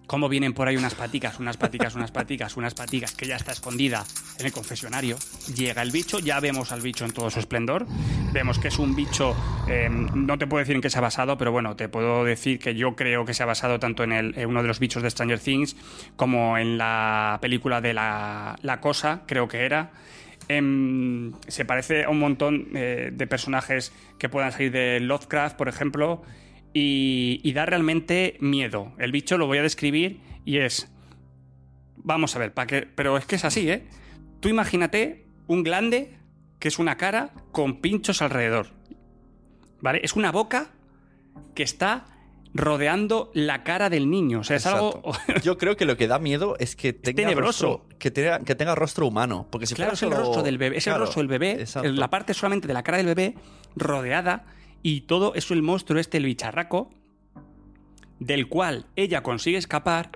cómo 0.07 0.27
vienen 0.27 0.53
por 0.53 0.67
ahí 0.67 0.75
unas 0.75 0.95
paticas, 0.95 1.39
unas 1.39 1.55
paticas, 1.55 1.93
unas 1.93 2.09
paticas, 2.09 2.57
unas 2.57 2.73
paticas, 2.73 3.13
que 3.13 3.27
ya 3.27 3.35
está 3.35 3.51
escondida 3.51 4.03
en 4.39 4.47
el 4.47 4.51
confesionario. 4.51 5.17
Llega 5.55 5.83
el 5.83 5.91
bicho, 5.91 6.17
ya 6.17 6.39
vemos 6.39 6.71
al 6.71 6.81
bicho 6.81 7.05
en 7.05 7.11
todo 7.11 7.29
su 7.29 7.37
esplendor. 7.37 7.85
Vemos 8.33 8.57
que 8.57 8.69
es 8.69 8.79
un 8.79 8.95
bicho, 8.95 9.35
eh, 9.67 9.87
no 9.87 10.39
te 10.39 10.47
puedo 10.47 10.61
decir 10.61 10.75
en 10.75 10.81
qué 10.81 10.89
se 10.89 10.97
ha 10.97 11.01
basado, 11.01 11.37
pero 11.37 11.51
bueno, 11.51 11.75
te 11.75 11.89
puedo 11.89 12.23
decir 12.23 12.57
que 12.57 12.73
yo 12.73 12.95
creo 12.95 13.23
que 13.23 13.35
se 13.35 13.43
ha 13.43 13.45
basado 13.45 13.79
tanto 13.79 14.03
en, 14.03 14.11
en 14.11 14.49
uno 14.49 14.63
de 14.63 14.67
los 14.67 14.79
bichos 14.79 15.03
de 15.03 15.11
Stranger 15.11 15.39
Things 15.39 15.75
como 16.15 16.57
en 16.57 16.79
la 16.79 17.37
película 17.39 17.81
de 17.81 17.93
La, 17.93 18.57
la 18.63 18.81
Cosa, 18.81 19.21
creo 19.27 19.47
que 19.47 19.63
era. 19.63 19.91
Em, 20.47 21.33
se 21.47 21.65
parece 21.65 22.03
a 22.03 22.09
un 22.09 22.19
montón 22.19 22.69
eh, 22.75 23.09
de 23.11 23.27
personajes 23.27 23.93
que 24.19 24.29
puedan 24.29 24.51
salir 24.51 24.71
de 24.71 24.99
Lovecraft, 24.99 25.57
por 25.57 25.67
ejemplo, 25.67 26.21
y, 26.73 27.41
y 27.43 27.53
da 27.53 27.65
realmente 27.65 28.37
miedo. 28.39 28.93
El 28.97 29.11
bicho 29.11 29.37
lo 29.37 29.47
voy 29.47 29.57
a 29.57 29.63
describir 29.63 30.19
y 30.45 30.57
es. 30.57 30.91
Vamos 31.97 32.35
a 32.35 32.39
ver, 32.39 32.53
para 32.53 32.67
que, 32.67 32.81
pero 32.83 33.17
es 33.17 33.25
que 33.25 33.35
es 33.35 33.45
así, 33.45 33.69
¿eh? 33.69 33.87
Tú 34.39 34.49
imagínate 34.49 35.25
un 35.47 35.63
glande 35.63 36.17
que 36.59 36.67
es 36.67 36.79
una 36.79 36.97
cara 36.97 37.31
con 37.51 37.81
pinchos 37.81 38.21
alrededor. 38.21 38.67
¿Vale? 39.81 40.01
Es 40.03 40.15
una 40.15 40.31
boca 40.31 40.71
que 41.53 41.63
está 41.63 42.05
rodeando 42.53 43.31
la 43.33 43.63
cara 43.63 43.89
del 43.89 44.09
niño. 44.09 44.39
O 44.39 44.43
sea, 44.43 44.57
es 44.57 44.65
algo. 44.65 45.01
Yo 45.43 45.57
creo 45.57 45.75
que 45.75 45.85
lo 45.85 45.97
que 45.97 46.07
da 46.07 46.19
miedo 46.19 46.55
es 46.59 46.75
que 46.75 46.93
tenga 46.93 47.23
tenebroso. 47.23 47.67
rostro, 47.67 47.94
que 48.05 48.11
tenga, 48.11 48.37
que 48.41 48.53
tenga 48.53 48.75
rostro 48.75 49.07
humano. 49.07 49.47
Porque 49.49 49.65
si 49.65 49.73
Claro, 49.73 49.93
es 49.93 50.03
el 50.03 50.09
solo- 50.09 50.21
rostro 50.21 50.43
del 50.43 50.59
bebé. 50.59 50.77
Es 50.77 50.83
Claro, 50.83 50.97
el 50.97 51.05
rostro 51.07 51.21
del 51.21 51.27
bebé. 51.27 51.53
exacto. 51.61 51.89
La 51.91 52.07
parte 52.11 52.35
solamente 52.35 52.67
de 52.67 52.73
la 52.75 52.83
cara 52.83 52.97
del 52.97 53.07
bebé 53.07 53.33
rodeada. 53.75 54.45
Y 54.83 55.01
todo 55.01 55.33
es 55.33 55.49
el 55.49 55.63
monstruo 55.63 55.99
este, 55.99 56.17
el 56.17 56.25
bicharraco, 56.25 56.91
del 58.19 58.47
cual 58.47 58.85
ella 58.95 59.23
consigue 59.23 59.57
escapar 59.57 60.11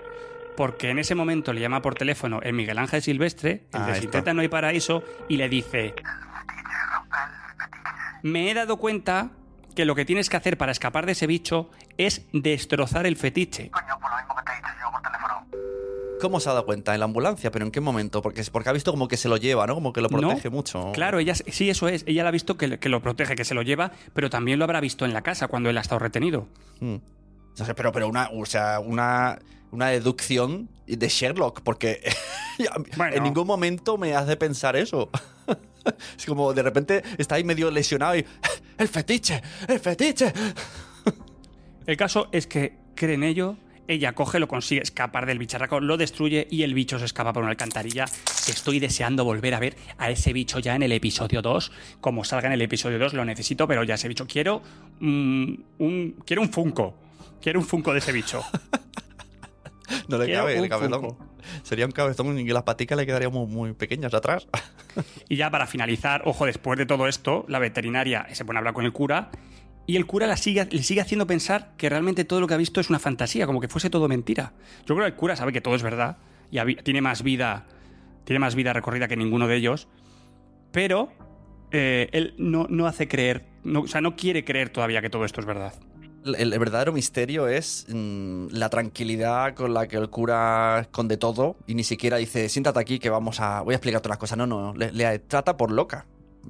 porque 0.55 0.91
en 0.91 0.99
ese 0.99 1.15
momento 1.15 1.51
le 1.51 1.61
llama 1.61 1.81
por 1.81 1.95
teléfono 1.95 2.41
el 2.43 2.53
Miguel 2.53 2.77
Ángel 2.77 3.01
Silvestre, 3.01 3.65
el 3.73 3.81
Ah, 3.81 4.21
de 4.21 4.33
No 4.35 4.41
Hay 4.41 4.49
Paraíso, 4.49 5.03
y 5.27 5.37
le 5.37 5.49
dice: 5.49 5.95
Me 8.21 8.51
he 8.51 8.53
dado 8.53 8.77
cuenta 8.77 9.31
que 9.75 9.85
lo 9.85 9.95
que 9.95 10.05
tienes 10.05 10.29
que 10.29 10.37
hacer 10.37 10.57
para 10.59 10.71
escapar 10.71 11.07
de 11.07 11.13
ese 11.13 11.25
bicho 11.25 11.71
es 11.97 12.27
destrozar 12.33 13.07
el 13.07 13.15
fetiche. 13.15 13.71
¿Cómo 16.19 16.39
se 16.39 16.49
ha 16.49 16.53
dado 16.53 16.65
cuenta? 16.65 16.93
En 16.93 16.99
la 16.99 17.05
ambulancia, 17.05 17.51
pero 17.51 17.65
¿en 17.65 17.71
qué 17.71 17.79
momento? 17.81 18.21
Porque, 18.21 18.43
porque 18.51 18.69
ha 18.69 18.73
visto 18.73 18.91
como 18.91 19.07
que 19.07 19.17
se 19.17 19.29
lo 19.29 19.37
lleva, 19.37 19.65
¿no? 19.67 19.75
Como 19.75 19.93
que 19.93 20.01
lo 20.01 20.09
protege 20.09 20.49
No, 20.49 20.55
mucho. 20.55 20.91
Claro, 20.93 21.19
ella 21.19 21.35
sí, 21.35 21.69
eso 21.69 21.87
es. 21.87 22.03
Ella 22.07 22.23
la 22.23 22.29
ha 22.29 22.31
visto 22.31 22.57
que, 22.57 22.79
que 22.79 22.89
lo 22.89 23.01
protege, 23.01 23.35
que 23.35 23.45
se 23.45 23.53
lo 23.53 23.61
lleva, 23.61 23.91
pero 24.13 24.29
también 24.29 24.59
lo 24.59 24.65
habrá 24.65 24.79
visto 24.81 25.05
en 25.05 25.13
la 25.13 25.21
casa 25.21 25.47
cuando 25.47 25.69
él 25.69 25.77
ha 25.77 25.81
estado 25.81 25.99
retenido. 25.99 26.47
Mm. 26.79 26.95
No 27.57 27.65
sé, 27.65 27.73
pero, 27.73 27.91
pero 27.91 28.07
una, 28.07 28.29
o 28.33 28.45
sea, 28.45 28.79
una, 28.79 29.39
una 29.71 29.87
deducción 29.87 30.69
de 30.87 31.07
Sherlock, 31.07 31.61
porque 31.61 32.01
Bueno. 32.97 33.15
en 33.15 33.23
ningún 33.23 33.47
momento 33.47 33.97
me 33.97 34.15
hace 34.15 34.35
pensar 34.37 34.75
eso. 34.75 35.09
es 36.17 36.25
como 36.25 36.53
de 36.53 36.63
repente 36.63 37.03
está 37.17 37.35
ahí 37.35 37.43
medio 37.43 37.69
lesionado 37.71 38.15
y. 38.17 38.25
¡El 38.77 38.87
fetiche! 38.87 39.41
¡El 39.67 39.79
fetiche! 39.79 40.31
El 41.85 41.97
caso 41.97 42.29
es 42.31 42.45
que 42.47 42.77
cree 42.95 43.15
en 43.15 43.23
ello, 43.23 43.57
ella 43.89 44.13
coge, 44.13 44.39
lo 44.39 44.47
consigue 44.47 44.83
escapar 44.83 45.25
del 45.25 45.39
bicharraco, 45.39 45.79
lo 45.79 45.97
destruye 45.97 46.47
y 46.51 46.61
el 46.61 46.75
bicho 46.75 46.99
se 46.99 47.05
escapa 47.05 47.33
por 47.33 47.41
una 47.41 47.49
alcantarilla. 47.49 48.05
Estoy 48.47 48.79
deseando 48.79 49.25
volver 49.25 49.55
a 49.55 49.59
ver 49.59 49.75
a 49.97 50.11
ese 50.11 50.31
bicho 50.31 50.59
ya 50.59 50.75
en 50.75 50.83
el 50.83 50.91
episodio 50.91 51.41
2. 51.41 51.71
Como 51.99 52.23
salga 52.23 52.47
en 52.47 52.53
el 52.53 52.61
episodio 52.61 52.99
2 52.99 53.15
lo 53.15 53.25
necesito, 53.25 53.67
pero 53.67 53.83
ya 53.83 53.95
ese 53.95 54.07
bicho 54.07 54.27
quiero 54.27 54.61
mm, 54.99 55.53
un 55.79 56.15
quiero 56.23 56.43
un 56.43 56.49
Funko. 56.49 56.95
Quiero 57.41 57.59
un 57.59 57.65
Funko 57.65 57.91
de 57.93 57.99
ese 57.99 58.11
bicho. 58.11 58.43
No 60.07 60.19
le 60.19 60.25
Quiero 60.25 60.41
cabe 60.41 60.57
el 60.57 60.69
cabezón. 60.69 61.01
Funko. 61.01 61.17
Sería 61.63 61.85
un 61.87 61.91
cabezón 61.91 62.37
y 62.37 62.47
las 62.49 62.61
paticas 62.61 62.95
le 62.95 63.07
quedarían 63.07 63.31
muy, 63.31 63.47
muy 63.47 63.73
pequeñas 63.73 64.13
atrás. 64.13 64.47
Y 65.27 65.35
ya 65.35 65.49
para 65.49 65.65
finalizar, 65.65 66.21
ojo, 66.25 66.45
después 66.45 66.77
de 66.77 66.85
todo 66.85 67.07
esto, 67.07 67.45
la 67.47 67.57
veterinaria 67.57 68.27
se 68.33 68.45
pone 68.45 68.57
a 68.57 68.59
hablar 68.59 68.75
con 68.75 68.85
el 68.85 68.91
cura 68.93 69.31
y 69.89 69.95
el 69.95 70.05
cura 70.05 70.27
le 70.27 70.37
sigue 70.37 71.01
haciendo 71.01 71.25
pensar 71.25 71.71
que 71.75 71.89
realmente 71.89 72.23
todo 72.23 72.39
lo 72.39 72.45
que 72.45 72.53
ha 72.53 72.57
visto 72.57 72.79
es 72.79 72.91
una 72.91 72.99
fantasía, 72.99 73.47
como 73.47 73.59
que 73.59 73.67
fuese 73.67 73.89
todo 73.89 74.07
mentira. 74.07 74.53
Yo 74.85 74.93
creo 74.93 74.99
que 74.99 75.07
el 75.07 75.15
cura 75.15 75.35
sabe 75.35 75.51
que 75.51 75.61
todo 75.61 75.73
es 75.73 75.81
verdad 75.81 76.17
y 76.51 76.75
tiene 76.75 77.01
más 77.01 77.23
vida, 77.23 77.65
tiene 78.23 78.37
más 78.37 78.53
vida 78.53 78.71
recorrida 78.71 79.07
que 79.07 79.17
ninguno 79.17 79.47
de 79.47 79.55
ellos, 79.55 79.87
pero 80.71 81.11
eh, 81.71 82.07
él 82.11 82.35
no, 82.37 82.67
no 82.69 82.85
hace 82.85 83.07
creer, 83.07 83.47
o 83.65 83.87
sea, 83.87 83.99
no 83.99 84.15
quiere 84.15 84.45
creer 84.45 84.69
todavía 84.69 85.01
que 85.01 85.09
todo 85.09 85.25
esto 85.25 85.39
es 85.41 85.47
verdad. 85.47 85.73
El, 86.23 86.51
verdadero 86.59 86.93
misterio 86.93 87.47
es 87.47 87.87
mm, 87.89 88.49
la 88.51 88.69
tranquilidad 88.69 89.55
con 89.55 89.73
la 89.73 89.87
que 89.87 89.97
el 89.97 90.11
cura 90.11 90.81
esconde 90.81 91.17
todo 91.17 91.57
y 91.65 91.73
ni 91.73 91.83
siquiera 91.83 92.17
dice, 92.17 92.47
siéntate 92.47 92.79
aquí 92.79 92.99
que 92.99 93.09
vamos 93.09 93.39
a... 93.39 93.61
Voy 93.61 93.73
a 93.73 93.77
explicarte 93.77 94.07
unas 94.07 94.19
cosas. 94.19 94.37
No, 94.37 94.45
no, 94.45 94.75
le 94.75 95.17
trata 95.17 95.57
por 95.57 95.71
loca. 95.71 96.05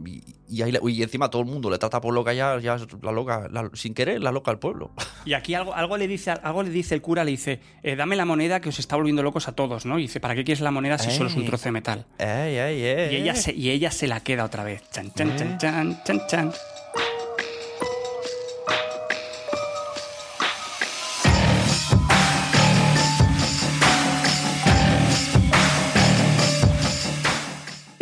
Y, 0.05 0.23
y 0.47 0.61
ahí 0.63 0.73
y 0.87 1.03
encima 1.03 1.29
todo 1.29 1.41
el 1.41 1.47
mundo 1.47 1.69
le 1.69 1.77
trata 1.77 2.01
por 2.01 2.13
loca 2.13 2.33
ya, 2.33 2.59
ya 2.59 2.77
la 3.01 3.11
loca, 3.11 3.47
la- 3.51 3.69
sin 3.73 3.93
querer, 3.93 4.21
la 4.21 4.31
loca 4.31 4.51
al 4.51 4.59
pueblo. 4.59 4.91
Y 5.25 5.33
aquí 5.33 5.53
algo, 5.53 5.75
algo, 5.75 5.97
le 5.97 6.07
dice, 6.07 6.31
algo 6.31 6.63
le 6.63 6.69
dice 6.69 6.95
el 6.95 7.01
cura, 7.01 7.23
le 7.23 7.31
dice, 7.31 7.59
eh, 7.83 7.95
dame 7.95 8.15
la 8.15 8.25
moneda 8.25 8.61
que 8.61 8.69
os 8.69 8.79
está 8.79 8.95
volviendo 8.95 9.21
locos 9.21 9.47
a 9.47 9.51
todos, 9.51 9.85
¿no? 9.85 9.99
Y 9.99 10.03
dice, 10.03 10.19
¿para 10.19 10.33
qué 10.33 10.43
quieres 10.43 10.61
la 10.61 10.71
moneda 10.71 10.97
si 10.97 11.11
solo 11.11 11.29
es 11.29 11.35
un 11.35 11.41
Ey. 11.41 11.47
trozo 11.47 11.65
de 11.65 11.71
metal? 11.71 12.05
Ey, 12.17 12.57
ey, 12.57 12.83
ey, 12.83 13.13
Y 13.13 13.15
ella, 13.17 13.33
ey. 13.33 13.37
se, 13.37 13.53
y 13.53 13.69
ella 13.69 13.91
se 13.91 14.07
la 14.07 14.21
queda 14.21 14.45
otra 14.45 14.63
vez. 14.63 14.81
Chan, 14.91 15.11
chan, 15.13 15.35
chan, 15.35 15.57
chan, 15.57 15.99
chan, 16.05 16.21
chan. 16.27 16.51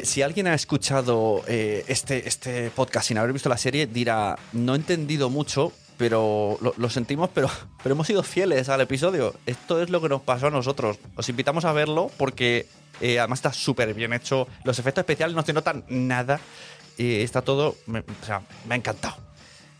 Si 0.07 0.21
alguien 0.21 0.47
ha 0.47 0.53
escuchado 0.53 1.43
eh, 1.47 1.83
este, 1.89 2.29
este 2.29 2.71
podcast 2.71 3.09
sin 3.09 3.17
haber 3.17 3.33
visto 3.33 3.49
la 3.49 3.57
serie, 3.57 3.87
dirá, 3.87 4.39
no 4.53 4.73
he 4.73 4.77
entendido 4.77 5.29
mucho, 5.29 5.73
pero 5.97 6.57
lo, 6.61 6.89
sentimos, 6.89 7.29
pero, 7.33 7.49
pero 7.83 7.93
hemos 7.93 8.07
sido 8.07 8.23
fieles 8.23 8.69
al 8.69 8.79
episodio. 8.79 9.35
Esto 9.45 9.81
es 9.81 9.89
lo 9.89 9.99
que 9.99 10.07
nos 10.07 10.21
pasó 10.21 10.47
a 10.47 10.49
nosotros. 10.49 10.97
Os 11.17 11.27
invitamos 11.27 11.65
a 11.65 11.73
verlo 11.73 12.09
porque 12.15 12.67
eh, 13.01 13.19
además 13.19 13.39
está 13.39 13.51
súper 13.51 13.93
bien 13.93 14.13
hecho. 14.13 14.47
Los 14.63 14.79
efectos 14.79 15.01
especiales 15.01 15.35
no 15.35 15.43
se 15.43 15.51
notan 15.51 15.83
nada. 15.89 16.39
Está 16.97 17.41
todo, 17.41 17.75
o 17.85 18.25
sea, 18.25 18.41
me 18.65 18.75
ha 18.75 18.77
encantado. 18.77 19.26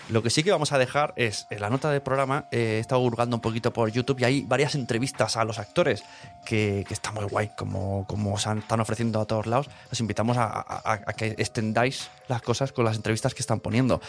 Lo 0.10 0.24
que 0.24 0.30
sí 0.30 0.43
que 0.43 0.51
vamos 0.51 0.72
a 0.72 0.78
dejar 0.78 1.14
es 1.18 1.47
en 1.49 1.60
la 1.62 1.70
nota 1.70 1.91
del 1.91 2.01
programa. 2.01 2.45
eh, 2.51 2.76
he 2.78 2.80
estado 2.80 3.01
hurgando 3.01 3.36
un 3.36 3.41
poquito 3.41 3.74
por 3.74 3.91
YouTube 3.91 4.20
y 4.22 4.24
hay 4.24 4.41
varias 4.41 4.74
entrevistas 4.76 5.36
a 5.36 5.43
los 5.43 5.60
actores 5.60 6.03
que, 6.45 6.86
que 6.88 6.93
está 6.93 7.12
muy 7.12 7.26
guay, 7.26 7.51
como, 7.58 8.05
como 8.08 8.38
se 8.39 8.49
han- 8.49 8.60
están 8.60 8.80
ofreciendo 8.80 9.20
a 9.20 9.26
todos 9.26 9.47
lados. 9.47 9.68
Os 9.91 9.99
invitamos 9.99 10.38
a, 10.38 10.45
a- 10.45 10.93
a 11.05 11.14
que 11.14 11.36
extendáis 11.38 12.10
las 12.30 12.41
cosas 12.41 12.72
con 12.72 12.86
las 12.86 12.95
entrevistas 12.95 13.34
que 13.34 13.41
están 13.41 13.60
poniendo. 13.60 14.01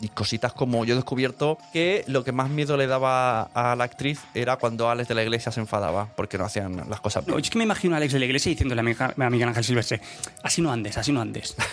Y 0.00 0.08
cositas 0.08 0.52
como 0.52 0.84
yo 0.84 0.92
he 0.92 0.96
descubierto 0.96 1.56
que 1.72 2.04
lo 2.06 2.22
que 2.22 2.30
más 2.30 2.50
miedo 2.50 2.76
le 2.76 2.86
daba 2.86 3.42
a 3.54 3.74
la 3.74 3.84
actriz 3.84 4.20
era 4.34 4.56
cuando 4.56 4.90
Alex 4.90 5.08
de 5.08 5.14
la 5.14 5.22
Iglesia 5.22 5.50
se 5.50 5.60
enfadaba 5.60 6.08
porque 6.14 6.36
no 6.38 6.44
hacían 6.44 6.84
las 6.88 7.00
cosas 7.00 7.26
No, 7.26 7.34
bien. 7.34 7.44
es 7.44 7.50
que 7.50 7.58
me 7.58 7.64
imagino 7.64 7.94
a 7.94 7.96
Alex 7.96 8.12
de 8.12 8.18
la 8.18 8.26
Iglesia 8.26 8.50
diciéndole 8.50 8.80
a 8.80 8.84
mi, 8.84 8.92
a 8.98 9.30
Miguel 9.30 9.48
Ángel 9.48 9.64
Silvestre, 9.64 10.00
así 10.42 10.60
no 10.62 10.70
andes, 10.70 10.98
así 10.98 11.10
no 11.10 11.20
andes. 11.20 11.56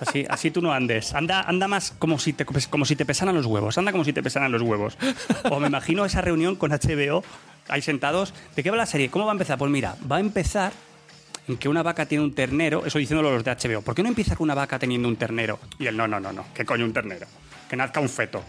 Así, 0.00 0.26
así 0.28 0.50
tú 0.50 0.60
no 0.60 0.72
andes. 0.72 1.14
Anda, 1.14 1.42
anda 1.42 1.68
más 1.68 1.92
como 1.96 2.18
si, 2.18 2.32
te, 2.32 2.44
como 2.44 2.84
si 2.84 2.91
te 2.96 3.04
pesaran 3.04 3.34
los 3.34 3.46
huevos. 3.46 3.76
Anda 3.78 3.92
como 3.92 4.04
si 4.04 4.12
te 4.12 4.22
pesaran 4.22 4.50
los 4.52 4.62
huevos. 4.62 4.96
O 5.50 5.60
me 5.60 5.68
imagino 5.68 6.04
esa 6.04 6.20
reunión 6.20 6.56
con 6.56 6.70
HBO, 6.70 7.24
ahí 7.68 7.82
sentados. 7.82 8.34
¿De 8.56 8.62
qué 8.62 8.70
va 8.70 8.76
la 8.76 8.86
serie? 8.86 9.10
¿Cómo 9.10 9.24
va 9.26 9.32
a 9.32 9.34
empezar? 9.34 9.58
Pues 9.58 9.70
mira, 9.70 9.96
va 10.10 10.16
a 10.16 10.20
empezar 10.20 10.72
en 11.48 11.56
que 11.56 11.68
una 11.68 11.82
vaca 11.82 12.06
tiene 12.06 12.22
un 12.24 12.34
ternero, 12.34 12.86
eso 12.86 12.98
diciéndolo 12.98 13.32
los 13.32 13.44
de 13.44 13.50
HBO. 13.50 13.82
¿Por 13.82 13.94
qué 13.94 14.02
no 14.02 14.08
empieza 14.08 14.36
con 14.36 14.44
una 14.44 14.54
vaca 14.54 14.78
teniendo 14.78 15.08
un 15.08 15.16
ternero? 15.16 15.58
Y 15.78 15.86
él, 15.86 15.96
no, 15.96 16.06
no, 16.06 16.20
no, 16.20 16.32
no, 16.32 16.44
¿qué 16.54 16.64
coño 16.64 16.84
un 16.84 16.92
ternero? 16.92 17.26
Que 17.68 17.76
nazca 17.76 18.00
un 18.00 18.08
feto. 18.08 18.42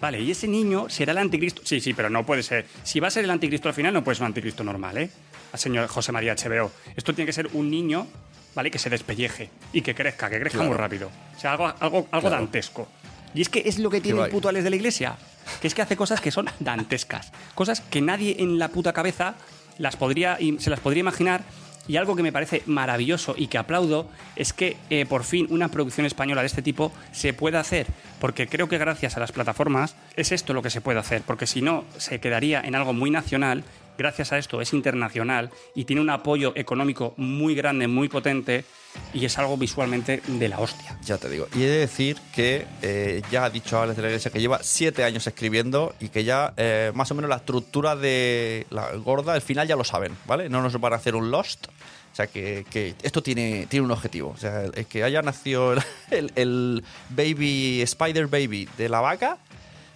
Vale, 0.00 0.20
y 0.20 0.30
ese 0.30 0.46
niño 0.46 0.88
será 0.88 1.10
el 1.10 1.18
anticristo. 1.18 1.62
Sí, 1.64 1.80
sí, 1.80 1.92
pero 1.94 2.08
no 2.08 2.24
puede 2.24 2.44
ser. 2.44 2.66
Si 2.84 3.00
va 3.00 3.08
a 3.08 3.10
ser 3.10 3.24
el 3.24 3.30
anticristo 3.30 3.68
al 3.68 3.74
final, 3.74 3.92
no 3.92 4.04
puede 4.04 4.14
ser 4.14 4.22
un 4.22 4.28
anticristo 4.28 4.62
normal, 4.62 4.96
¿eh? 4.98 5.10
Al 5.52 5.58
señor 5.58 5.88
José 5.88 6.12
María 6.12 6.36
HBO. 6.36 6.70
Esto 6.94 7.12
tiene 7.12 7.26
que 7.26 7.32
ser 7.32 7.48
un 7.54 7.68
niño, 7.68 8.06
¿vale? 8.54 8.70
Que 8.70 8.78
se 8.78 8.88
despelleje 8.90 9.50
y 9.72 9.82
que 9.82 9.96
crezca, 9.96 10.30
que 10.30 10.38
crezca 10.38 10.58
Claro. 10.58 10.70
muy 10.70 10.78
rápido. 10.78 11.10
O 11.36 11.40
sea, 11.40 11.50
algo, 11.52 11.66
algo, 11.66 12.06
algo 12.12 12.28
Claro. 12.28 12.36
dantesco. 12.36 12.86
Y 13.34 13.42
es 13.42 13.48
que 13.48 13.62
es 13.66 13.78
lo 13.78 13.90
que 13.90 14.00
tiene 14.00 14.22
el 14.22 14.30
puto 14.30 14.48
Alex 14.48 14.64
de 14.64 14.70
la 14.70 14.76
iglesia. 14.76 15.16
Que 15.60 15.68
es 15.68 15.74
que 15.74 15.82
hace 15.82 15.96
cosas 15.96 16.20
que 16.20 16.30
son 16.30 16.46
dantescas. 16.60 17.32
Cosas 17.54 17.80
que 17.80 18.00
nadie 18.00 18.36
en 18.38 18.58
la 18.58 18.68
puta 18.68 18.92
cabeza 18.92 19.34
las 19.78 19.96
podría, 19.96 20.38
se 20.58 20.70
las 20.70 20.80
podría 20.80 21.00
imaginar. 21.00 21.42
Y 21.86 21.96
algo 21.96 22.16
que 22.16 22.22
me 22.22 22.32
parece 22.32 22.62
maravilloso 22.66 23.34
y 23.36 23.46
que 23.46 23.56
aplaudo 23.56 24.10
es 24.36 24.52
que 24.52 24.76
eh, 24.90 25.06
por 25.06 25.24
fin 25.24 25.46
una 25.48 25.68
producción 25.68 26.04
española 26.04 26.42
de 26.42 26.46
este 26.46 26.60
tipo 26.60 26.92
se 27.12 27.32
pueda 27.32 27.60
hacer. 27.60 27.86
Porque 28.20 28.46
creo 28.46 28.68
que 28.68 28.76
gracias 28.76 29.16
a 29.16 29.20
las 29.20 29.32
plataformas 29.32 29.96
es 30.14 30.30
esto 30.30 30.52
lo 30.52 30.60
que 30.60 30.68
se 30.68 30.82
puede 30.82 30.98
hacer. 30.98 31.22
Porque 31.22 31.46
si 31.46 31.62
no, 31.62 31.84
se 31.96 32.20
quedaría 32.20 32.60
en 32.60 32.74
algo 32.74 32.92
muy 32.92 33.10
nacional. 33.10 33.64
Gracias 33.98 34.32
a 34.32 34.38
esto 34.38 34.60
es 34.62 34.72
internacional 34.72 35.50
y 35.74 35.84
tiene 35.84 36.00
un 36.00 36.08
apoyo 36.08 36.52
económico 36.54 37.14
muy 37.16 37.54
grande, 37.56 37.88
muy 37.88 38.08
potente. 38.08 38.64
Y 39.12 39.24
es 39.24 39.36
algo 39.38 39.56
visualmente 39.56 40.22
de 40.26 40.48
la 40.48 40.58
hostia. 40.60 40.96
Ya 41.04 41.18
te 41.18 41.28
digo. 41.28 41.46
Y 41.54 41.62
he 41.64 41.66
de 41.68 41.78
decir 41.78 42.16
que 42.34 42.64
eh, 42.82 43.22
ya 43.30 43.44
ha 43.44 43.50
dicho 43.50 43.80
Alex 43.80 43.96
de 43.96 44.02
la 44.02 44.08
Iglesia 44.08 44.30
que 44.30 44.40
lleva 44.40 44.60
siete 44.62 45.04
años 45.04 45.26
escribiendo 45.26 45.94
y 46.00 46.08
que 46.08 46.24
ya 46.24 46.54
eh, 46.56 46.92
más 46.94 47.10
o 47.10 47.14
menos 47.14 47.28
la 47.28 47.36
estructura 47.36 47.96
de 47.96 48.66
la 48.70 48.92
gorda, 48.96 49.34
el 49.34 49.42
final 49.42 49.68
ya 49.68 49.76
lo 49.76 49.84
saben, 49.84 50.16
¿vale? 50.26 50.48
No 50.48 50.62
nos 50.62 50.80
van 50.80 50.92
a 50.92 50.96
hacer 50.96 51.14
un 51.16 51.30
Lost. 51.30 51.66
O 51.66 52.16
sea 52.18 52.26
que, 52.28 52.64
que 52.70 52.94
esto 53.02 53.22
tiene, 53.22 53.66
tiene 53.68 53.84
un 53.84 53.90
objetivo. 53.92 54.30
O 54.30 54.36
sea, 54.38 54.62
el, 54.64 54.72
el 54.74 54.86
que 54.86 55.04
haya 55.04 55.22
nacido 55.22 55.72
el, 55.74 55.82
el- 56.10 56.32
el 56.36 56.84
baby, 57.10 57.82
Spider 57.82 58.26
Baby 58.28 58.68
de 58.78 58.88
la 58.88 59.00
vaca, 59.00 59.38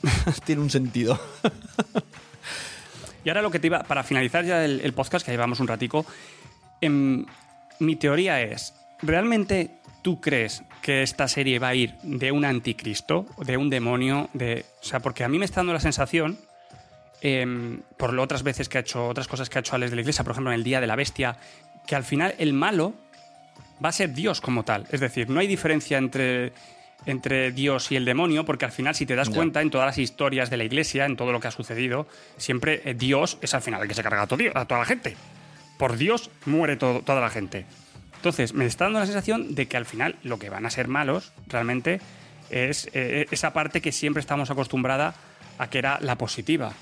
tiene 0.44 0.60
un 0.60 0.70
sentido. 0.70 1.18
Y 3.24 3.28
ahora 3.28 3.42
lo 3.42 3.50
que 3.50 3.58
te 3.58 3.68
iba, 3.68 3.82
para 3.82 4.02
finalizar 4.02 4.44
ya 4.44 4.64
el, 4.64 4.92
podcast, 4.92 5.24
que 5.24 5.32
llevamos 5.32 5.60
un 5.60 5.68
ratico, 5.68 6.04
em, 6.80 7.24
mi 7.78 7.96
teoría 7.96 8.40
es, 8.40 8.74
¿realmente 9.00 9.70
tú 10.02 10.20
crees 10.20 10.62
que 10.82 11.02
esta 11.02 11.28
serie 11.28 11.58
va 11.58 11.68
a 11.68 11.74
ir 11.74 11.94
de 12.02 12.32
un 12.32 12.44
anticristo, 12.44 13.26
de 13.38 13.56
un 13.56 13.70
demonio, 13.70 14.28
de... 14.32 14.64
O 14.80 14.84
sea, 14.84 15.00
porque 15.00 15.24
a 15.24 15.28
mí 15.28 15.38
me 15.38 15.44
está 15.44 15.60
dando 15.60 15.72
la 15.72 15.80
sensación, 15.80 16.38
em, 17.20 17.80
por 17.96 18.12
lo 18.12 18.22
otras 18.22 18.42
veces 18.42 18.68
que 18.68 18.78
ha 18.78 18.80
hecho, 18.80 19.06
otras 19.06 19.28
cosas 19.28 19.48
que 19.48 19.58
ha 19.58 19.60
hecho 19.60 19.76
Alex 19.76 19.90
de 19.90 19.96
la 19.96 20.02
Iglesia, 20.02 20.24
por 20.24 20.32
ejemplo, 20.32 20.50
en 20.50 20.56
el 20.56 20.64
Día 20.64 20.80
de 20.80 20.88
la 20.88 20.96
Bestia, 20.96 21.36
que 21.86 21.94
al 21.94 22.04
final 22.04 22.34
el 22.38 22.52
malo 22.52 22.94
va 23.84 23.90
a 23.90 23.92
ser 23.92 24.12
Dios 24.12 24.40
como 24.40 24.64
tal. 24.64 24.86
Es 24.90 25.00
decir, 25.00 25.30
no 25.30 25.40
hay 25.40 25.46
diferencia 25.46 25.98
entre, 25.98 26.52
entre 27.06 27.50
Dios 27.52 27.90
y 27.92 27.96
el 27.96 28.04
demonio, 28.04 28.44
porque 28.44 28.64
al 28.64 28.72
final, 28.72 28.94
si 28.94 29.06
te 29.06 29.14
das 29.16 29.28
cuenta 29.28 29.60
en 29.62 29.70
todas 29.70 29.86
las 29.86 29.98
historias 29.98 30.50
de 30.50 30.56
la 30.56 30.64
iglesia, 30.64 31.04
en 31.06 31.16
todo 31.16 31.32
lo 31.32 31.40
que 31.40 31.48
ha 31.48 31.50
sucedido, 31.50 32.06
siempre 32.36 32.80
eh, 32.84 32.94
Dios 32.94 33.38
es 33.42 33.54
al 33.54 33.62
final 33.62 33.82
el 33.82 33.88
que 33.88 33.94
se 33.94 34.02
carga 34.02 34.22
a, 34.22 34.26
todo 34.26 34.42
a 34.54 34.64
toda 34.66 34.80
la 34.80 34.86
gente. 34.86 35.16
Por 35.78 35.96
Dios 35.96 36.30
muere 36.46 36.76
todo- 36.76 37.00
toda 37.00 37.20
la 37.20 37.30
gente. 37.30 37.66
Entonces, 38.16 38.54
me 38.54 38.66
está 38.66 38.84
dando 38.84 39.00
la 39.00 39.06
sensación 39.06 39.54
de 39.56 39.66
que 39.66 39.76
al 39.76 39.84
final 39.86 40.14
lo 40.22 40.38
que 40.38 40.48
van 40.48 40.64
a 40.64 40.70
ser 40.70 40.86
malos 40.86 41.32
realmente 41.48 42.00
es 42.50 42.88
eh, 42.94 43.26
esa 43.32 43.52
parte 43.52 43.80
que 43.80 43.90
siempre 43.90 44.20
estamos 44.20 44.50
acostumbrada 44.50 45.14
a 45.58 45.68
que 45.70 45.78
era 45.78 45.98
la 46.00 46.16
positiva. 46.16 46.72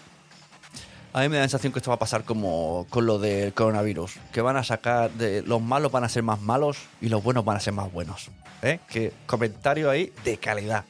A 1.12 1.20
mí 1.22 1.28
me 1.28 1.36
da 1.36 1.42
la 1.42 1.48
sensación 1.48 1.72
que 1.72 1.80
esto 1.80 1.90
va 1.90 1.96
a 1.96 1.98
pasar 1.98 2.22
como 2.24 2.86
con 2.88 3.04
lo 3.04 3.18
del 3.18 3.52
coronavirus. 3.52 4.14
Que 4.32 4.40
van 4.42 4.56
a 4.56 4.62
sacar. 4.64 5.10
De, 5.10 5.42
los 5.42 5.60
malos 5.60 5.90
van 5.90 6.04
a 6.04 6.08
ser 6.08 6.22
más 6.22 6.40
malos 6.40 6.78
y 7.00 7.08
los 7.08 7.22
buenos 7.22 7.44
van 7.44 7.56
a 7.56 7.60
ser 7.60 7.72
más 7.72 7.90
buenos. 7.92 8.30
¿Eh? 8.62 8.78
Que 8.88 9.12
comentario 9.26 9.90
ahí 9.90 10.12
de 10.24 10.36
calidad. 10.36 10.84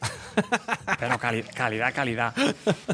Pero 0.99 1.19
cali- 1.19 1.43
calidad, 1.45 1.95
calidad. 1.95 2.35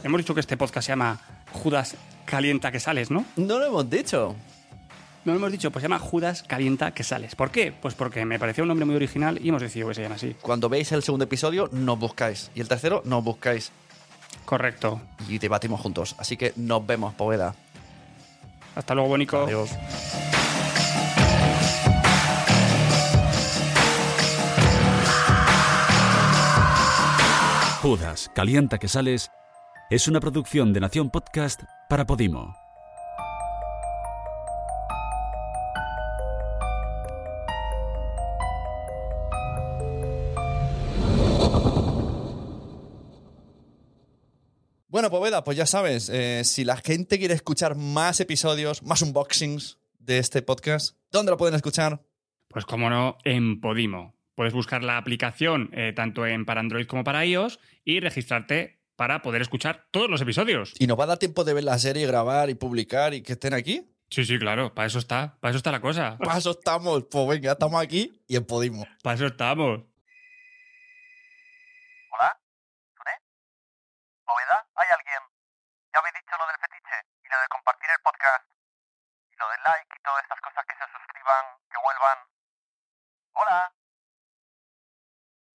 Hemos 0.05 0.18
dicho 0.18 0.35
que 0.35 0.41
este 0.41 0.57
podcast 0.57 0.87
se 0.87 0.93
llama 0.93 1.18
Judas 1.53 1.97
Calienta 2.27 2.70
que 2.70 2.79
sales, 2.81 3.11
¿no? 3.11 3.24
no 3.37 3.59
lo 3.59 3.64
hemos 3.66 3.89
dicho. 3.91 4.37
No 5.24 5.33
lo 5.33 5.39
hemos 5.39 5.51
dicho, 5.51 5.72
pues 5.72 5.83
se 5.83 5.89
llama 5.89 5.99
Judas 5.99 6.45
Calienta 6.45 6.93
que 6.93 7.03
sales. 7.03 7.35
¿Por 7.35 7.51
qué? 7.51 7.72
Pues 7.72 7.95
porque 7.95 8.24
me 8.24 8.39
pareció 8.39 8.62
un 8.62 8.68
nombre 8.68 8.87
muy 8.87 8.95
original 8.95 9.41
y 9.43 9.49
hemos 9.49 9.61
decidido 9.62 9.89
que 9.89 9.95
se 9.95 10.03
llama 10.03 10.14
así. 10.14 10.37
Cuando 10.41 10.68
veis 10.68 10.93
el 10.93 11.03
segundo 11.03 11.24
episodio, 11.24 11.68
nos 11.72 11.99
buscáis. 11.99 12.53
Y 12.55 12.61
el 12.61 12.68
tercero, 12.68 13.03
nos 13.05 13.24
buscáis. 13.24 13.72
Correcto. 14.45 15.01
Y 15.28 15.39
debatimos 15.39 15.80
juntos. 15.80 16.14
Así 16.18 16.37
que 16.37 16.53
nos 16.57 16.87
vemos, 16.87 17.14
Poveda. 17.14 17.55
Hasta 18.74 18.95
luego, 18.95 19.09
Bonico. 19.09 19.39
Adiós. 19.39 19.70
Judas, 27.82 28.30
Calienta 28.34 28.78
que 28.78 28.89
sales 28.89 29.30
es 29.91 30.09
una 30.09 30.18
producción 30.18 30.72
de 30.72 30.80
Nación 30.80 31.11
Podcast 31.11 31.62
para 31.89 32.05
Podimo. 32.05 32.66
Pues 45.45 45.57
ya 45.57 45.66
sabes, 45.66 46.09
eh, 46.09 46.43
si 46.45 46.64
la 46.64 46.76
gente 46.76 47.18
quiere 47.18 47.34
escuchar 47.34 47.76
más 47.76 48.20
episodios, 48.20 48.82
más 48.82 49.03
unboxings 49.03 49.78
de 49.99 50.18
este 50.18 50.43
podcast, 50.43 50.97
¿dónde 51.11 51.30
lo 51.30 51.37
pueden 51.37 51.55
escuchar? 51.55 52.03
Pues 52.49 52.64
como 52.64 52.89
no, 52.91 53.18
en 53.24 53.61
Podimo. 53.61 54.14
Puedes 54.34 54.53
buscar 54.53 54.82
la 54.82 54.99
aplicación 54.99 55.70
eh, 55.72 55.93
tanto 55.95 56.26
en 56.26 56.45
para 56.45 56.61
Android 56.61 56.87
como 56.87 57.05
para 57.05 57.24
iOS 57.24 57.59
y 57.84 58.01
registrarte 58.01 58.80
para 58.97 59.22
poder 59.22 59.43
escuchar 59.43 59.87
todos 59.91 60.09
los 60.09 60.20
episodios. 60.20 60.74
¿Y 60.78 60.87
nos 60.87 60.99
va 60.99 61.05
a 61.05 61.09
dar 61.09 61.18
tiempo 61.18 61.45
de 61.45 61.55
ver 61.55 61.64
la 61.64 61.78
serie, 61.78 62.07
grabar 62.07 62.49
y 62.51 62.55
publicar 62.55 63.14
y 63.14 63.22
que 63.22 63.32
estén 63.32 63.55
aquí? 63.55 63.93
Sí, 64.11 64.24
sí, 64.24 64.39
claro, 64.39 64.72
para 64.74 64.87
eso 64.87 64.99
está, 64.99 65.37
para 65.41 65.51
eso 65.51 65.59
está 65.59 65.72
la 65.72 65.80
cosa. 65.80 66.16
Para 66.24 66.39
eso 66.39 66.53
estamos, 66.53 67.05
pues 67.11 67.28
venga, 67.28 67.53
estamos 67.53 67.82
aquí 67.82 68.22
y 68.26 68.37
en 68.37 68.47
Podimo. 68.47 68.87
Para 69.03 69.16
eso 69.16 69.26
estamos. 69.26 69.82
Poveda, 74.26 74.59
¿hay 74.74 74.89
alguien? 74.91 75.22
Ya 75.95 76.01
habéis 76.03 76.14
dicho 76.18 76.34
lo 76.34 76.47
del 76.51 76.59
fetiche 76.59 76.97
y 77.22 77.28
lo 77.30 77.39
de 77.39 77.49
compartir 77.67 77.91
el 77.91 78.01
podcast 78.01 78.47
y 79.33 79.37
lo 79.37 79.49
del 79.49 79.62
like 79.64 79.97
y 79.99 80.03
todas 80.03 80.23
estas 80.23 80.41
cosas 80.41 80.64
que 80.67 80.77
se 80.77 80.87
suscriban, 80.87 81.45
que 81.69 81.79
vuelvan. 81.83 82.19
Hola. 83.33 83.73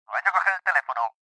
¿Vais 0.06 0.26
a 0.26 0.32
coger 0.32 0.54
el 0.54 0.62
teléfono? 0.64 1.19